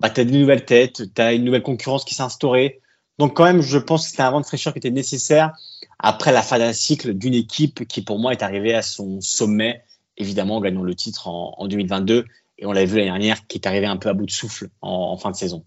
bah, 0.00 0.08
tu 0.10 0.22
as 0.22 0.24
des 0.24 0.38
nouvelles 0.38 0.64
têtes, 0.64 1.14
tu 1.14 1.22
as 1.22 1.34
une 1.34 1.44
nouvelle 1.44 1.62
concurrence 1.62 2.04
qui 2.04 2.14
s'est 2.14 2.22
instaurée. 2.22 2.80
Donc 3.18 3.36
quand 3.36 3.44
même, 3.44 3.60
je 3.60 3.78
pense 3.78 4.04
que 4.04 4.10
c'était 4.10 4.22
un 4.22 4.30
vent 4.30 4.40
de 4.40 4.46
fraîcheur 4.46 4.72
qui 4.72 4.78
était 4.78 4.90
nécessaire 4.90 5.52
après 6.02 6.32
la 6.32 6.42
fin 6.42 6.58
d'un 6.58 6.72
cycle 6.72 7.14
d'une 7.14 7.34
équipe 7.34 7.86
qui 7.86 8.02
pour 8.02 8.18
moi 8.18 8.32
est 8.32 8.42
arrivée 8.42 8.74
à 8.74 8.82
son 8.82 9.20
sommet, 9.20 9.84
évidemment 10.16 10.56
en 10.56 10.60
gagnant 10.60 10.82
le 10.82 10.94
titre 10.94 11.28
en, 11.28 11.54
en 11.56 11.68
2022 11.68 12.26
et 12.58 12.66
on 12.66 12.72
l'a 12.72 12.84
vu 12.84 12.96
l'année 12.96 13.08
dernière 13.08 13.46
qui 13.46 13.58
est 13.58 13.66
arrivé 13.66 13.86
un 13.86 13.96
peu 13.96 14.08
à 14.08 14.12
bout 14.12 14.26
de 14.26 14.30
souffle 14.30 14.68
en, 14.82 15.12
en 15.12 15.16
fin 15.16 15.30
de 15.30 15.36
saison. 15.36 15.64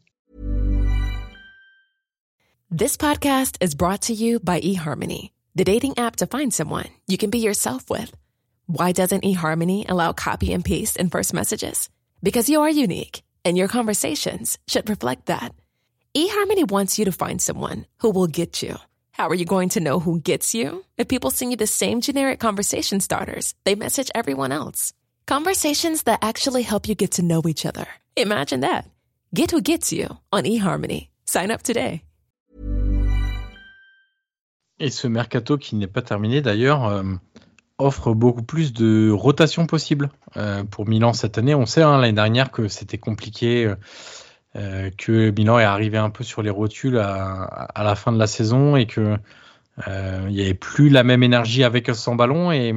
This 2.70 2.98
podcast 2.98 3.58
is 3.62 3.74
brought 3.76 4.02
to 4.02 4.14
you 4.14 4.40
by 4.42 4.60
eHarmony, 4.60 5.32
the 5.56 5.64
dating 5.64 5.94
app 5.98 6.18
to 6.18 6.26
find 6.26 6.54
someone 6.54 6.90
you 7.08 7.18
can 7.18 7.30
be 7.30 7.40
yourself 7.40 7.90
with. 7.90 8.12
Why 8.68 8.92
doesn't 8.92 9.24
eHarmony 9.24 9.90
allow 9.90 10.12
copy 10.12 10.52
and 10.52 10.66
paste 10.66 10.98
in 10.98 11.10
first 11.10 11.34
messages? 11.34 11.90
Because 12.22 12.50
you 12.50 12.62
are 12.62 12.70
unique, 12.70 13.22
and 13.46 13.56
your 13.56 13.68
conversations 13.68 14.58
should 14.68 14.90
reflect 14.90 15.28
that. 15.28 15.54
eHarmony 16.18 16.70
wants 16.70 16.98
you 16.98 17.06
to 17.06 17.12
find 17.12 17.42
someone 17.42 17.86
who 18.00 18.10
will 18.10 18.28
get 18.28 18.64
you. 18.64 18.76
How 19.18 19.30
are 19.30 19.36
you 19.36 19.46
going 19.46 19.70
to 19.70 19.80
know 19.80 20.02
who 20.02 20.20
gets 20.20 20.54
you? 20.54 20.84
If 20.98 21.08
people 21.08 21.32
send 21.32 21.52
you 21.52 21.56
the 21.56 21.66
same 21.66 22.02
generic 22.02 22.38
conversation 22.38 23.00
starters, 23.00 23.54
they 23.64 23.74
message 23.74 24.12
everyone 24.14 24.52
else. 24.52 24.92
Conversations 25.26 26.04
that 26.04 26.20
actually 26.22 26.64
help 26.64 26.90
you 26.90 26.96
get 26.96 27.12
to 27.12 27.22
know 27.22 27.42
each 27.48 27.66
other. 27.66 27.88
Imagine 28.18 28.60
that. 28.60 28.84
Get 29.34 29.52
who 29.52 29.62
gets 29.62 29.94
you 29.94 30.18
on 30.34 30.44
eHarmony. 30.44 31.08
Sign 31.24 31.50
up 31.50 31.64
today. 31.64 32.02
Et 34.82 34.90
ce 34.90 35.08
mercato 35.08 35.58
qui 35.58 35.78
n'est 35.78 35.88
pas 35.88 36.02
terminé 36.02 36.42
d'ailleurs 36.42 36.84
euh, 36.84 37.04
offre 37.78 38.14
beaucoup 38.14 38.44
plus 38.44 38.74
de 38.74 39.10
rotation 39.12 39.66
possible 39.66 40.10
euh, 40.36 40.66
pour 40.66 40.90
Milan 40.90 41.14
cette 41.14 41.38
année. 41.38 41.56
On 41.56 41.66
sait 41.66 41.84
hein, 41.84 41.98
l'année 42.00 42.12
dernière 42.12 42.52
que 42.52 42.68
c'était 42.68 42.98
compliqué, 42.98 43.64
euh, 43.64 43.76
que 44.98 45.32
Milan 45.32 45.60
est 45.60 45.64
arrivé 45.64 45.98
un 45.98 46.10
peu 46.10 46.24
sur 46.24 46.42
les 46.42 46.50
rotules 46.50 46.98
à, 46.98 47.84
la 47.84 47.96
fin 47.96 48.12
de 48.12 48.18
la 48.18 48.28
saison 48.28 48.76
et 48.76 48.86
que 48.86 49.18
il 49.88 50.34
n'y 50.34 50.42
avait 50.42 50.54
plus 50.54 50.90
la 50.90 51.04
même 51.04 51.24
énergie 51.24 51.64
avec 51.64 51.90
sans 51.94 52.16
ballon. 52.16 52.52
Et, 52.52 52.74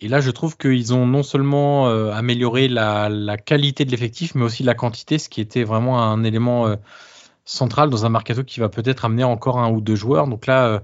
et 0.00 0.08
là, 0.08 0.20
je 0.20 0.30
trouve 0.30 0.56
qu'ils 0.56 0.94
ont 0.94 1.06
non 1.06 1.22
seulement 1.22 1.88
amélioré 2.10 2.68
la, 2.68 3.36
qualité 3.36 3.84
de 3.84 3.90
l'effectif, 3.90 4.34
mais 4.34 4.44
aussi 4.44 4.62
la 4.62 4.74
quantité, 4.74 5.18
ce 5.18 5.28
qui 5.28 5.40
était 5.42 5.64
vraiment 5.64 6.02
un 6.02 6.24
élément 6.24 6.74
central 7.44 7.90
dans 7.90 8.06
un 8.06 8.08
mercato 8.08 8.44
qui 8.44 8.60
va 8.60 8.68
peut-être 8.68 9.04
amener 9.04 9.24
encore 9.24 9.58
un 9.58 9.70
ou 9.70 9.80
deux 9.80 9.96
joueurs. 9.96 10.26
Donc 10.26 10.46
là, 10.46 10.82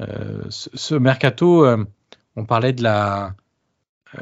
euh, 0.00 0.42
ce, 0.48 0.94
mercato, 0.94 1.64
euh, 1.64 1.84
on 2.36 2.44
parlait 2.44 2.72
de 2.72 2.82
la, 2.82 3.34
euh, 4.16 4.20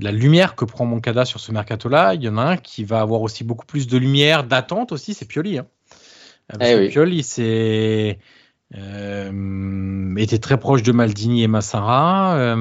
la 0.00 0.12
lumière 0.12 0.54
que 0.54 0.64
prend 0.64 0.86
Moncada 0.86 1.24
sur 1.24 1.40
ce 1.40 1.52
mercato-là. 1.52 2.14
Il 2.14 2.22
y 2.22 2.28
en 2.28 2.38
a 2.38 2.42
un 2.42 2.56
qui 2.56 2.84
va 2.84 3.00
avoir 3.00 3.20
aussi 3.22 3.44
beaucoup 3.44 3.66
plus 3.66 3.86
de 3.86 3.98
lumière, 3.98 4.44
d'attente 4.44 4.92
aussi, 4.92 5.14
c'est 5.14 5.26
Pioli. 5.26 5.58
Hein. 5.58 5.66
Eh 6.60 6.88
Pioli, 6.88 7.22
c'est 7.22 8.18
était 8.72 10.38
très 10.38 10.58
proche 10.58 10.82
de 10.82 10.90
Maldini 10.92 11.42
et 11.42 11.48
Massara. 11.48 12.56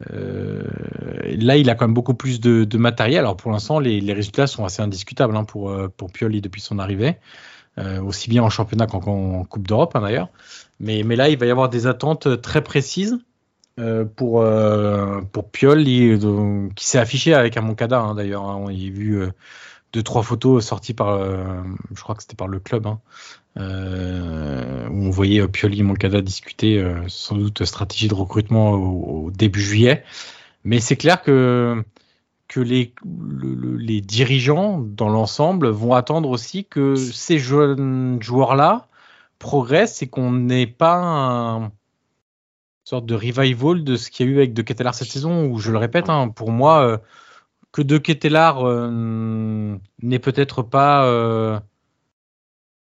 là, 0.00 1.56
il 1.56 1.70
a 1.70 1.74
quand 1.74 1.86
même 1.86 1.94
beaucoup 1.94 2.14
plus 2.14 2.40
de, 2.40 2.78
matériel. 2.78 3.20
Alors 3.20 3.36
pour 3.36 3.50
l'instant, 3.50 3.80
les, 3.80 4.12
résultats 4.12 4.46
sont 4.46 4.64
assez 4.64 4.80
indiscutables 4.82 5.36
hein, 5.36 5.44
pour, 5.44 5.76
pour 5.96 6.10
Pioli 6.10 6.40
depuis 6.40 6.60
son 6.60 6.78
arrivée, 6.78 7.16
aussi 8.02 8.30
bien 8.30 8.42
en 8.42 8.50
championnat 8.50 8.86
qu'en 8.86 9.44
Coupe 9.44 9.66
d'Europe 9.66 9.94
hein, 9.94 10.00
d'ailleurs. 10.00 10.28
Mais, 10.80 11.02
mais 11.04 11.16
là, 11.16 11.28
il 11.28 11.36
va 11.36 11.46
y 11.46 11.50
avoir 11.50 11.68
des 11.68 11.86
attentes 11.86 12.40
très 12.40 12.62
précises 12.62 13.18
euh, 13.78 14.04
pour, 14.04 14.42
euh, 14.42 15.20
pour 15.32 15.50
Piol, 15.50 15.84
qui 15.84 16.84
s'est 16.86 16.98
affiché 16.98 17.34
avec 17.34 17.56
un 17.56 17.60
Moncada 17.60 18.00
hein, 18.00 18.14
d'ailleurs. 18.16 18.44
Hein. 18.44 18.56
on 18.60 18.70
y 18.70 18.88
a 18.88 18.90
vu 18.90 19.20
euh, 19.20 19.30
deux, 19.92 20.02
trois 20.02 20.22
photos 20.22 20.66
sorties 20.66 20.94
par, 20.94 21.18
je 21.94 22.02
crois 22.02 22.14
que 22.14 22.22
c'était 22.22 22.34
par 22.34 22.48
le 22.48 22.58
club, 22.58 22.86
hein, 22.86 23.00
où 23.56 25.06
on 25.06 25.10
voyait 25.10 25.46
Pioli 25.48 25.80
et 25.80 25.82
Moncada 25.82 26.20
discuter 26.20 26.84
sans 27.06 27.36
doute 27.36 27.64
stratégie 27.64 28.08
de 28.08 28.14
recrutement 28.14 28.72
au, 28.72 29.30
début 29.30 29.60
juillet. 29.60 30.02
Mais 30.64 30.80
c'est 30.80 30.96
clair 30.96 31.22
que, 31.22 31.82
que 32.48 32.60
les, 32.60 32.94
les 33.78 34.00
dirigeants, 34.00 34.80
dans 34.80 35.08
l'ensemble, 35.08 35.68
vont 35.68 35.94
attendre 35.94 36.28
aussi 36.28 36.64
que 36.64 36.96
ces 36.96 37.38
jeunes 37.38 38.18
joueurs-là 38.20 38.88
progresse, 39.38 40.02
et 40.02 40.08
qu'on 40.08 40.32
n'ait 40.32 40.66
pas 40.66 40.96
un 40.96 41.70
sorte 42.88 43.04
de 43.04 43.14
revival 43.14 43.84
de 43.84 43.96
ce 43.96 44.10
qu'il 44.10 44.26
y 44.26 44.28
a 44.28 44.32
eu 44.32 44.36
avec 44.38 44.54
De 44.54 44.62
Ketelar 44.62 44.94
cette 44.94 45.10
saison, 45.10 45.46
où 45.46 45.58
je 45.58 45.70
le 45.70 45.78
répète, 45.78 46.08
hein, 46.08 46.28
pour 46.28 46.50
moi, 46.50 46.82
euh, 46.82 46.98
que 47.70 47.82
De 47.82 47.98
Ketelar 47.98 48.66
euh, 48.66 49.76
n'est 50.02 50.18
peut-être 50.18 50.62
pas. 50.62 51.04
Euh, 51.04 51.60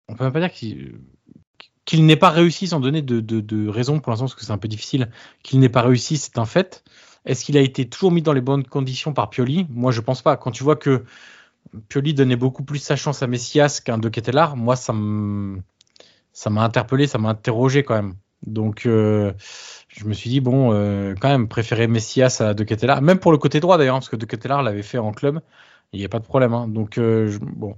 on 0.07 0.15
peut 0.15 0.23
même 0.23 0.33
pas 0.33 0.39
dire 0.39 0.51
qu'il 0.51 2.05
n'ait 2.05 2.15
pas 2.15 2.29
réussi 2.29 2.67
sans 2.67 2.79
donner 2.79 3.01
de, 3.01 3.19
de, 3.21 3.67
raison 3.67 3.99
pour 3.99 4.12
l'instant, 4.12 4.25
parce 4.25 4.36
que 4.36 4.45
c'est 4.45 4.51
un 4.51 4.60
peu 4.60 4.67
difficile, 4.67 5.10
qu'il 5.41 5.60
n'ait 5.60 5.67
pas 5.67 5.81
réussi, 5.81 6.17
c'est 6.17 6.38
un 6.38 6.45
fait. 6.45 6.83
Est-ce 7.25 7.43
qu'il 7.43 7.57
a 7.57 7.62
été 7.62 7.89
toujours 7.89 8.12
mis 8.12 8.21
dans 8.21 8.33
les 8.33 8.41
bonnes 8.41 8.65
conditions 8.65 9.13
par 9.13 9.31
Pioli? 9.31 9.65
Moi, 9.69 9.91
je 9.91 10.01
pense 10.01 10.21
pas. 10.21 10.38
Quand 10.38 10.51
tu 10.51 10.63
vois 10.63 10.75
que 10.75 11.05
Pioli 11.89 12.13
donnait 12.13 12.36
beaucoup 12.36 12.63
plus 12.63 12.79
sa 12.79 12.95
chance 12.95 13.23
à 13.23 13.27
Messias 13.27 13.81
qu'un 13.83 13.97
De 13.97 14.10
Ketelar, 14.10 14.55
moi, 14.55 14.75
ça 14.75 14.93
m'a 14.93 16.63
interpellé, 16.63 17.07
ça 17.07 17.17
m'a 17.17 17.29
interrogé 17.29 17.83
quand 17.83 17.95
même. 17.95 18.13
Donc, 18.45 18.86
euh, 18.86 19.33
je 19.97 20.05
me 20.05 20.13
suis 20.13 20.29
dit, 20.29 20.41
bon, 20.41 20.71
euh, 20.71 21.15
quand 21.19 21.29
même, 21.29 21.47
préférer 21.47 21.88
Messias 21.88 22.38
à 22.39 22.53
De 22.53 22.63
Ketelaar, 22.63 23.01
même 23.01 23.19
pour 23.19 23.31
le 23.31 23.38
côté 23.38 23.60
droit 23.60 23.77
d'ailleurs, 23.77 23.95
parce 23.95 24.10
que 24.10 24.15
De 24.15 24.25
Ketelaar 24.25 24.62
l'avait 24.62 24.83
fait 24.83 24.99
en 24.99 25.12
club, 25.12 25.41
il 25.91 25.99
n'y 25.99 26.05
a 26.05 26.10
pas 26.10 26.19
de 26.19 26.25
problème. 26.25 26.53
Hein. 26.53 26.67
Donc, 26.67 26.97
euh, 26.97 27.36
bon, 27.41 27.75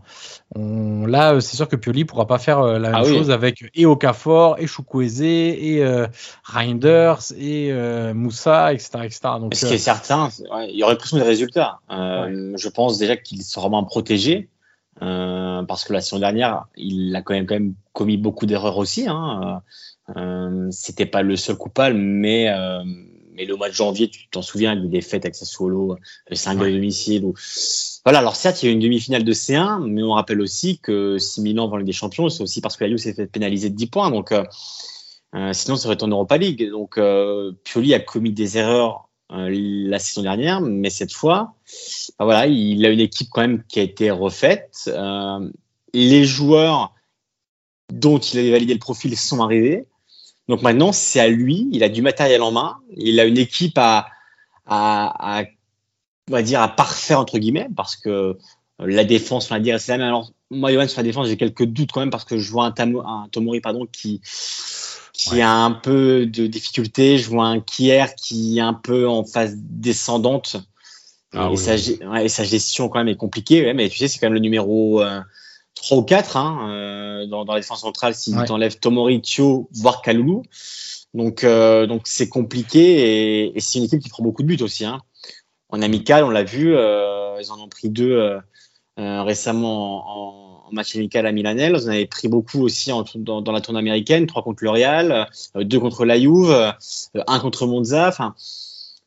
on, 0.55 1.05
là, 1.05 1.39
c'est 1.39 1.55
sûr 1.55 1.67
que 1.67 1.75
Pioli 1.75 2.05
pourra 2.05 2.27
pas 2.27 2.39
faire 2.39 2.62
la 2.62 2.91
même 2.91 3.01
ah 3.01 3.03
chose 3.05 3.32
avec 3.32 3.63
et 3.73 3.86
Okafor, 3.86 4.60
et 4.60 4.67
Chukwueze, 4.67 5.21
et 5.21 6.08
Reinders, 6.43 7.32
et 7.38 7.71
Moussa, 8.13 8.73
etc. 8.73 8.89
etc. 9.03 9.19
Donc, 9.39 9.55
Ce 9.55 9.65
qui 9.65 9.75
est 9.75 9.77
certain, 9.77 10.29
il 10.67 10.75
y 10.75 10.84
aurait 10.84 10.97
plus 10.97 11.13
de 11.13 11.21
résultats. 11.21 11.79
Je 11.89 12.69
pense 12.69 12.97
déjà 12.97 13.15
qu'il 13.15 13.43
sera 13.43 13.69
moins 13.69 13.84
protégé. 13.84 14.49
Euh, 15.01 15.63
parce 15.63 15.86
que 15.86 15.93
la 15.93 16.01
saison 16.01 16.19
dernière, 16.19 16.65
il 16.75 17.15
a 17.15 17.21
quand 17.21 17.34
même, 17.34 17.45
quand 17.45 17.55
même 17.55 17.73
commis 17.93 18.17
beaucoup 18.17 18.45
d'erreurs 18.45 18.77
aussi. 18.77 19.08
Hein. 19.08 19.62
Euh, 20.17 20.67
C'était 20.72 21.06
pas 21.06 21.22
le 21.22 21.36
seul 21.36 21.56
coupable, 21.56 21.95
mais 21.98 22.50
euh, 22.50 22.84
mais 23.34 23.45
le 23.45 23.56
mois 23.56 23.69
de 23.69 23.74
janvier, 23.74 24.10
tu 24.10 24.28
t'en 24.30 24.41
souviens, 24.41 24.76
des 24.76 24.89
défaites 24.89 25.24
avec 25.24 25.36
Sassuolo, 25.36 25.95
le 26.30 26.36
5 26.36 26.60
ouais. 26.60 26.74
domicile. 26.74 27.24
Ou... 27.24 27.34
Voilà. 28.04 28.19
Alors 28.19 28.36
certes, 28.36 28.62
il 28.62 28.65
y 28.65 28.69
a 28.69 28.72
eu 28.72 28.74
une 28.74 28.82
demi-finale 28.82 29.24
de 29.24 29.34
C1, 29.34 29.88
mais 29.88 30.04
on 30.04 30.12
rappelle 30.12 30.41
aussi 30.41 30.80
que 30.80 31.17
si 31.17 31.41
Milan 31.41 31.69
va 31.69 31.82
des 31.82 31.93
Champions, 31.93 32.30
c'est 32.30 32.43
aussi 32.43 32.60
parce 32.60 32.76
que 32.76 32.84
la 32.84 32.98
s'est 32.98 33.13
fait 33.13 33.28
pénaliser 33.28 33.69
de 33.69 33.76
10 33.76 33.88
points. 33.88 34.12
Donc 34.12 34.34
euh, 35.36 35.54
sinon, 35.54 35.78
ça 35.78 35.88
aurait 35.88 36.04
en 36.04 36.08
Europa 36.08 36.38
League. 36.38 36.69
Donc 36.69 36.98
euh, 36.98 37.52
Pioli 37.63 37.93
a 37.93 38.00
commis 38.00 38.34
des 38.34 38.58
erreurs 38.58 39.10
euh, 39.32 39.50
la 39.52 40.00
saison 40.00 40.24
dernière, 40.24 40.62
mais 40.62 40.89
cette 40.89 41.13
fois, 41.13 41.54
bah 42.17 42.26
voilà, 42.26 42.48
il 42.48 42.86
a 42.86 42.89
une 42.89 43.00
équipe 43.00 43.30
quand 43.32 43.41
même 43.41 43.63
qui 43.67 43.80
a 43.80 43.84
été 43.84 44.12
refaite. 44.12 44.89
Les 45.93 46.24
joueurs 46.24 46.93
dont 47.91 48.19
il 48.19 48.39
avait 48.39 48.52
validé 48.52 48.74
le 48.74 48.80
profil 48.80 49.17
sont 49.17 49.41
arrivés. 49.41 49.86
Donc 50.50 50.64
maintenant, 50.64 50.92
c'est 50.92 51.20
à 51.20 51.30
lui. 51.30 51.70
Il 51.72 51.84
a 51.84 51.90
du 51.90 52.02
matériel 52.02 52.42
en 52.42 52.52
main. 52.52 52.78
Il 52.98 53.20
a 53.20 53.26
une 53.26 53.38
équipe 53.38 53.78
à, 53.78 54.08
à, 54.66 55.40
à 55.40 55.44
on 56.28 56.34
va 56.34 56.42
dire, 56.42 56.62
à 56.62 56.68
parfaire 56.68 57.20
entre 57.20 57.38
guillemets, 57.38 57.70
parce 57.76 57.96
que 57.96 58.38
la 58.80 59.04
défense, 59.04 59.50
on 59.52 59.56
va 59.56 59.60
dire, 59.60 59.80
c'est 59.80 59.92
la 59.92 60.00
même. 60.00 60.08
Alors, 60.08 60.32
moi, 60.50 60.74
Johan, 60.74 60.88
sur 60.88 61.00
la 61.00 61.04
défense, 61.04 61.28
j'ai 61.28 61.38
quelques 61.38 61.66
doutes 61.66 61.92
quand 61.92 62.00
même, 62.00 62.10
parce 62.10 62.26
que 62.26 62.40
je 62.40 62.52
vois 62.52 62.66
un, 62.66 62.74
un 62.78 63.28
Tomori 63.32 63.62
pardon, 63.62 63.86
qui, 63.92 64.22
qui 65.14 65.42
a 65.42 65.54
un 65.54 65.72
peu 65.72 66.26
de 66.26 66.48
difficulté. 66.48 67.20
Je 67.20 67.30
vois 67.30 67.46
un 67.46 67.60
Kier 67.60 68.06
qui 68.18 68.58
est 68.58 68.62
un 68.62 68.74
peu 68.74 69.08
en 69.08 69.24
phase 69.26 69.56
descendante. 69.56 70.58
Ah 71.34 71.46
et, 71.46 71.50
oui. 71.50 71.58
sa, 71.58 71.76
ouais, 72.10 72.26
et, 72.26 72.30
sa, 72.30 72.44
gestion 72.44 72.90
quand 72.90 73.00
même 73.00 73.10
est 73.10 73.18
compliquée. 73.18 73.64
Ouais, 73.66 73.76
mais 73.76 73.88
tu 73.90 73.98
sais, 73.98 74.08
c'est 74.08 74.18
quand 74.18 74.28
même 74.28 74.34
le 74.34 74.40
numéro 74.40 75.04
euh, 75.04 75.22
3 75.82 75.98
ou 75.98 76.04
4 76.04 76.38
hein, 76.38 76.70
euh, 76.70 77.26
dans, 77.28 77.46
dans 77.46 77.54
la 77.54 77.60
défense 77.60 77.82
centrale 77.82 78.13
si 78.13 78.36
ouais. 78.36 78.46
tu 78.46 78.52
enlèves 78.52 78.80
Tomori, 78.80 79.22
Thio, 79.22 79.70
voire 79.74 80.02
Kaloulou. 80.02 80.44
Donc 81.13 81.44
euh, 81.44 81.88
donc 81.88 82.04
c'est 82.06 82.30
compliqué 82.30 82.80
et, 82.80 83.58
et 83.58 83.60
c'est 83.60 83.80
une 83.80 83.86
équipe 83.86 84.02
qui 84.02 84.10
prend 84.10 84.24
beaucoup 84.24 84.44
de 84.44 84.48
buts 84.48 84.62
aussi. 84.62 84.86
Hein. 84.86 85.02
En 85.70 85.82
amical, 85.82 86.24
on 86.24 86.30
l'a 86.30 86.44
vu, 86.44 86.76
euh, 86.76 87.39
ils 87.42 87.52
en 87.52 87.60
ont 87.60 87.68
pris 87.68 87.89
deux 87.89 88.12
euh, 88.12 88.39
récemment 88.98 90.65
en, 90.65 90.68
en, 90.68 90.72
match 90.72 90.96
amical 90.96 91.26
à 91.26 91.32
Milanel. 91.32 91.76
Ils 91.78 91.86
en 91.86 91.92
avaient 91.92 92.06
pris 92.06 92.28
beaucoup 92.28 92.62
aussi 92.62 92.92
en, 92.92 93.06
dans, 93.15 93.42
dans, 93.42 93.52
la 93.52 93.62
tournée 93.62 93.80
américaine, 93.80 94.28
trois 94.28 94.44
contre 94.44 94.63
le 94.63 94.70
Real, 94.70 95.28
deux 95.56 95.80
contre 95.80 96.06
la 96.06 96.20
Juve, 96.20 96.74
un 97.28 97.39
contre 97.39 97.65
Monza. 97.65 98.08
Enfin, 98.08 98.36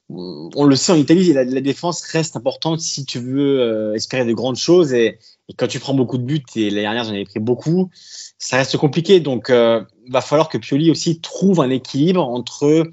on 0.09 0.65
le 0.65 0.77
sait 0.77 0.93
en 0.93 0.97
Italie, 0.97 1.33
la, 1.33 1.45
la, 1.45 1.61
défense 1.61 2.03
reste 2.03 2.37
importante 2.37 2.81
si 2.81 3.05
tu 3.05 3.19
veux 3.19 3.61
euh, 3.61 3.95
espérer 3.95 4.25
de 4.25 4.33
grandes 4.33 4.57
choses. 4.57 4.93
Et, 4.93 5.19
quand 5.57 5.67
tu 5.67 5.81
prends 5.81 5.95
beaucoup 5.95 6.19
de 6.19 6.25
buts, 6.25 6.45
et 6.57 6.71
l'année 6.71 6.83
dernière 6.83 7.05
j'en 7.05 7.11
avais 7.11 7.25
pris 7.25 7.41
beaucoup, 7.41 7.91
ça 8.39 8.57
reste 8.57 8.77
compliqué. 8.77 9.21
Donc, 9.21 9.51
euh, 9.51 9.83
va 10.11 10.21
falloir 10.21 10.49
que 10.49 10.59
Pioli 10.59 10.91
aussi 10.91 11.21
trouve 11.21 11.61
un 11.61 11.71
équilibre 11.71 12.23
entre 12.23 12.91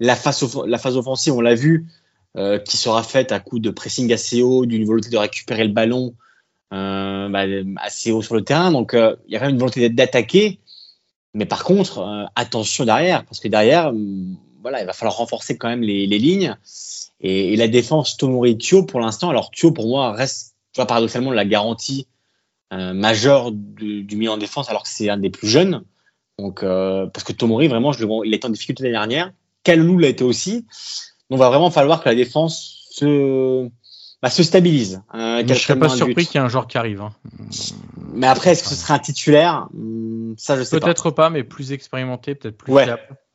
la 0.00 0.16
phase, 0.16 0.42
offensive, 0.96 1.34
on 1.34 1.40
l'a 1.40 1.54
vu, 1.54 1.86
euh, 2.36 2.58
qui 2.58 2.76
sera 2.76 3.02
faite 3.02 3.32
à 3.32 3.40
coup 3.40 3.58
de 3.58 3.70
pressing 3.70 4.12
assez 4.12 4.42
haut, 4.42 4.66
d'une 4.66 4.84
volonté 4.84 5.10
de 5.10 5.18
récupérer 5.18 5.64
le 5.64 5.72
ballon 5.72 6.14
euh, 6.72 7.28
bah, 7.28 7.44
assez 7.76 8.10
haut 8.10 8.22
sur 8.22 8.34
le 8.34 8.42
terrain. 8.42 8.72
Donc, 8.72 8.94
euh, 8.94 9.16
il 9.26 9.32
y 9.32 9.36
a 9.36 9.38
quand 9.38 9.46
même 9.46 9.54
une 9.54 9.60
volonté 9.60 9.88
d'attaquer. 9.90 10.58
Mais 11.34 11.46
par 11.46 11.62
contre, 11.62 12.28
attention 12.34 12.84
derrière, 12.84 13.24
parce 13.24 13.38
que 13.38 13.46
derrière, 13.46 13.92
voilà, 14.62 14.80
il 14.80 14.86
va 14.86 14.92
falloir 14.92 15.16
renforcer 15.16 15.56
quand 15.56 15.68
même 15.68 15.82
les, 15.82 16.06
lignes. 16.06 16.56
Et, 17.20 17.54
la 17.56 17.68
défense 17.68 18.16
Tomori 18.16 18.58
Thio, 18.58 18.82
pour 18.82 18.98
l'instant, 18.98 19.30
alors 19.30 19.52
Thio, 19.52 19.70
pour 19.70 19.86
moi, 19.86 20.12
reste, 20.12 20.49
tu 20.72 20.78
vois, 20.78 20.86
paradoxalement, 20.86 21.32
la 21.32 21.44
garantie 21.44 22.06
euh, 22.72 22.92
majeure 22.92 23.52
du, 23.52 24.04
du 24.04 24.16
milieu 24.16 24.30
en 24.30 24.38
défense, 24.38 24.68
alors 24.70 24.84
que 24.84 24.88
c'est 24.88 25.10
un 25.10 25.16
des 25.16 25.30
plus 25.30 25.48
jeunes. 25.48 25.82
Donc, 26.38 26.62
euh, 26.62 27.06
parce 27.06 27.24
que 27.24 27.32
Tomori, 27.32 27.68
vraiment, 27.68 27.92
je 27.92 28.00
le 28.00 28.06
vois, 28.06 28.26
il 28.26 28.32
était 28.32 28.46
en 28.46 28.50
difficulté 28.50 28.84
l'année 28.84 28.94
dernière. 28.94 29.32
Kalou 29.62 29.98
l'a 29.98 30.08
été 30.08 30.24
aussi. 30.24 30.62
Donc, 31.28 31.38
il 31.38 31.38
va 31.38 31.48
vraiment 31.48 31.70
falloir 31.70 32.02
que 32.02 32.08
la 32.08 32.14
défense 32.14 32.86
se, 32.90 33.68
bah, 34.22 34.30
se 34.30 34.42
stabilise. 34.42 35.02
Euh, 35.14 35.42
je 35.46 35.54
serais 35.54 35.78
pas 35.78 35.88
surpris 35.88 36.26
qu'il 36.26 36.36
y 36.36 36.42
ait 36.42 36.46
un 36.46 36.48
joueur 36.48 36.66
qui 36.66 36.78
arrive. 36.78 37.02
Hein. 37.02 37.12
Mais 38.14 38.26
après, 38.26 38.52
est-ce 38.52 38.62
que 38.62 38.68
ce 38.70 38.74
serait 38.74 38.94
un 38.94 38.98
titulaire? 38.98 39.68
Ça, 40.36 40.56
je 40.56 40.62
sais 40.62 40.70
peut-être 40.70 40.80
pas. 40.80 40.86
Peut-être 40.86 41.10
pas, 41.10 41.30
mais 41.30 41.44
plus 41.44 41.72
expérimenté, 41.72 42.34
peut-être 42.34 42.56
plus 42.56 42.72
ouais. 42.72 42.86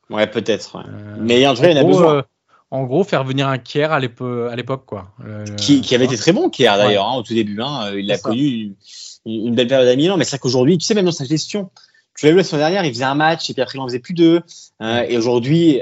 Ouais, 0.09 0.27
peut-être. 0.27 0.77
Ouais. 0.77 0.83
Euh, 0.87 1.15
mais 1.19 1.45
en 1.47 1.53
tout 1.53 1.61
cas, 1.61 1.69
il 1.69 1.77
y 1.77 1.79
en 1.79 1.83
a 1.83 1.85
besoin. 1.85 2.23
En 2.71 2.83
gros, 2.83 3.03
faire 3.03 3.23
venir 3.23 3.47
un 3.47 3.57
Kier 3.57 3.85
à 3.85 3.99
l'époque, 3.99 4.85
quoi. 4.85 5.13
Euh, 5.23 5.45
qui, 5.55 5.81
qui, 5.81 5.95
avait 5.95 6.05
été 6.05 6.17
très 6.17 6.33
bon, 6.33 6.49
Kier 6.49 6.65
d'ailleurs, 6.65 7.05
ouais. 7.05 7.13
hein, 7.13 7.19
au 7.19 7.23
tout 7.23 7.33
début. 7.33 7.61
Hein, 7.61 7.93
il 7.95 8.11
a 8.11 8.17
ça. 8.17 8.29
connu 8.29 8.43
une, 8.43 8.75
une, 9.25 9.55
belle 9.55 9.67
période 9.67 9.87
à 9.87 9.95
Milan, 9.95 10.17
mais 10.17 10.23
c'est 10.23 10.31
vrai 10.31 10.39
qu'aujourd'hui, 10.39 10.77
tu 10.77 10.85
sais, 10.85 10.93
même 10.93 11.05
dans 11.05 11.11
sa 11.11 11.25
gestion, 11.25 11.69
tu 12.17 12.25
l'as 12.25 12.31
vu 12.31 12.37
la 12.37 12.43
semaine 12.43 12.61
dernière, 12.61 12.85
il 12.85 12.93
faisait 12.93 13.05
un 13.05 13.15
match 13.15 13.49
et 13.49 13.53
puis 13.53 13.61
après 13.61 13.77
il 13.77 13.81
en 13.81 13.87
faisait 13.87 13.99
plus 13.99 14.13
deux. 14.13 14.41
Euh, 14.81 15.05
et 15.07 15.17
aujourd'hui, 15.17 15.81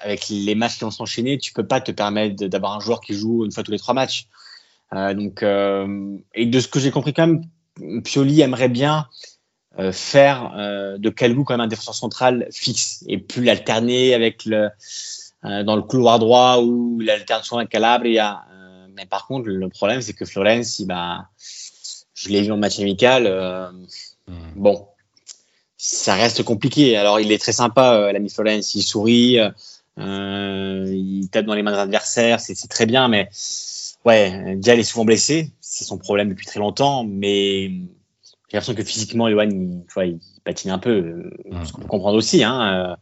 avec 0.00 0.28
les 0.28 0.54
matchs 0.54 0.78
qui 0.78 0.84
vont 0.84 0.90
s'enchaîner, 0.90 1.38
tu 1.38 1.52
peux 1.52 1.66
pas 1.66 1.80
te 1.80 1.92
permettre 1.92 2.46
d'avoir 2.46 2.74
un 2.74 2.80
joueur 2.80 3.00
qui 3.00 3.14
joue 3.14 3.44
une 3.44 3.52
fois 3.52 3.62
tous 3.62 3.72
les 3.72 3.78
trois 3.78 3.94
matchs. 3.94 4.26
Euh, 4.94 5.14
donc, 5.14 5.42
et 6.34 6.46
de 6.46 6.60
ce 6.60 6.68
que 6.68 6.80
j'ai 6.80 6.90
compris 6.90 7.12
quand 7.12 7.26
même, 7.26 8.02
Pioli 8.02 8.40
aimerait 8.40 8.68
bien 8.68 9.06
euh, 9.78 9.92
faire 9.92 10.54
euh, 10.56 10.96
de 10.96 11.10
Calgou 11.10 11.44
quand 11.44 11.52
même 11.52 11.60
un 11.60 11.66
défenseur 11.66 11.94
central 11.94 12.48
fixe 12.50 13.04
et 13.08 13.18
plus 13.18 13.44
l'alterner 13.44 14.14
avec 14.14 14.46
le 14.46 14.70
dans 15.64 15.76
le 15.76 15.82
couloir 15.82 16.18
droit 16.18 16.58
ou 16.62 16.98
il 17.00 17.10
alterne 17.10 17.42
souvent 17.42 17.58
avec 17.58 17.70
Calabria. 17.70 18.44
Euh, 18.52 18.86
mais 18.94 19.06
par 19.06 19.26
contre, 19.26 19.48
le 19.48 19.68
problème 19.68 20.00
c'est 20.00 20.12
que 20.12 20.24
Florence, 20.24 20.80
bah, 20.82 21.28
je 22.14 22.28
l'ai 22.28 22.42
vu 22.42 22.52
en 22.52 22.56
match 22.56 22.78
amical. 22.80 23.72
Mmh. 24.26 24.32
Bon, 24.56 24.86
ça 25.76 26.14
reste 26.14 26.42
compliqué. 26.42 26.96
Alors, 26.96 27.20
il 27.20 27.30
est 27.30 27.38
très 27.38 27.52
sympa, 27.52 28.10
l'ami 28.12 28.30
Florence. 28.30 28.74
Il 28.74 28.82
sourit, 28.82 29.38
il 29.98 31.28
tape 31.30 31.46
dans 31.46 31.54
les 31.54 31.62
mains 31.62 31.72
des 31.72 31.78
adversaires, 31.78 32.40
c'est 32.40 32.68
très 32.68 32.86
bien. 32.86 33.08
Mais 33.08 33.28
ouais, 34.04 34.56
déjà, 34.56 34.74
il 34.74 34.80
est 34.80 34.84
souvent 34.84 35.04
blessé. 35.04 35.52
C'est 35.60 35.84
son 35.84 35.98
problème 35.98 36.30
depuis 36.30 36.46
très 36.46 36.58
longtemps. 36.58 37.04
Mais 37.04 37.70
j'ai 38.48 38.56
l'impression 38.56 38.74
que 38.74 38.84
physiquement, 38.84 39.28
Johan, 39.28 39.48
il, 39.50 39.82
tu 39.88 39.94
vois, 39.94 40.06
il 40.06 40.18
patine 40.44 40.70
un 40.70 40.78
peu. 40.78 41.32
Mmh. 41.50 41.64
Ce 41.64 41.72
qu'on 41.72 41.80
peut 41.80 41.88
comprendre 41.88 42.16
aussi. 42.16 42.44
Hein. 42.44 42.60
Euh, 42.90 42.96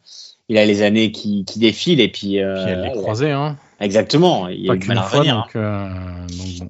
il 0.48 0.59
a 0.59 0.64
les 0.64 0.83
années 0.83 1.12
qui, 1.12 1.44
qui 1.44 1.59
défilent 1.59 2.00
et 2.00 2.09
puis. 2.09 2.40
Euh, 2.40 2.54
puis 2.54 2.72
il 2.72 2.78
a 2.78 2.94
les 2.94 3.00
croisés, 3.00 3.30
hein. 3.30 3.57
Exactement. 3.80 4.48
Il 4.48 4.66
Pas 4.66 4.72
a 4.72 4.76
eu 4.76 4.87
mal 4.87 4.98
à 4.98 5.02
revenir. 5.02 5.37
Donc, 5.37 5.57
euh, 5.57 5.88
donc 6.28 6.59
bon. 6.59 6.68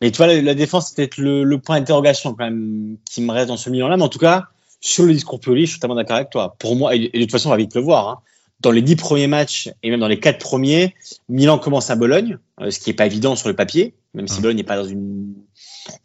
Mais 0.00 0.10
tu 0.10 0.16
vois, 0.16 0.26
la, 0.26 0.40
la 0.40 0.54
défense, 0.54 0.88
c'est 0.88 0.96
peut-être 0.96 1.18
le, 1.18 1.44
le, 1.44 1.58
point 1.58 1.78
d'interrogation 1.78 2.34
quand 2.34 2.44
même 2.44 2.96
qui 3.04 3.22
me 3.22 3.32
reste 3.32 3.48
dans 3.48 3.56
ce 3.56 3.70
milieu-là. 3.70 3.96
Mais 3.96 4.02
en 4.02 4.08
tout 4.08 4.18
cas, 4.18 4.44
sur 4.80 5.04
le 5.04 5.12
discours 5.12 5.40
Pioli, 5.40 5.66
je 5.66 5.72
suis 5.72 5.78
totalement 5.78 5.94
d'accord 5.94 6.16
avec 6.16 6.30
toi. 6.30 6.56
Pour 6.58 6.76
moi, 6.76 6.94
et, 6.94 7.10
et, 7.12 7.18
de 7.18 7.24
toute 7.24 7.32
façon, 7.32 7.48
on 7.48 7.52
va 7.52 7.58
vite 7.58 7.74
le 7.74 7.80
voir. 7.80 8.08
Hein. 8.08 8.18
Dans 8.60 8.70
les 8.70 8.82
dix 8.82 8.96
premiers 8.96 9.26
matchs 9.26 9.70
et 9.82 9.90
même 9.90 10.00
dans 10.00 10.08
les 10.08 10.20
quatre 10.20 10.38
premiers, 10.38 10.94
Milan 11.28 11.58
commence 11.58 11.90
à 11.90 11.96
Bologne, 11.96 12.38
euh, 12.60 12.70
ce 12.70 12.78
qui 12.78 12.90
n'est 12.90 12.94
pas 12.94 13.06
évident 13.06 13.36
sur 13.36 13.48
le 13.48 13.54
papier, 13.54 13.94
même 14.14 14.28
si 14.28 14.38
mmh. 14.38 14.42
Bologne 14.42 14.56
n'est 14.56 14.62
pas 14.62 14.76
dans 14.76 14.84
une 14.84 15.34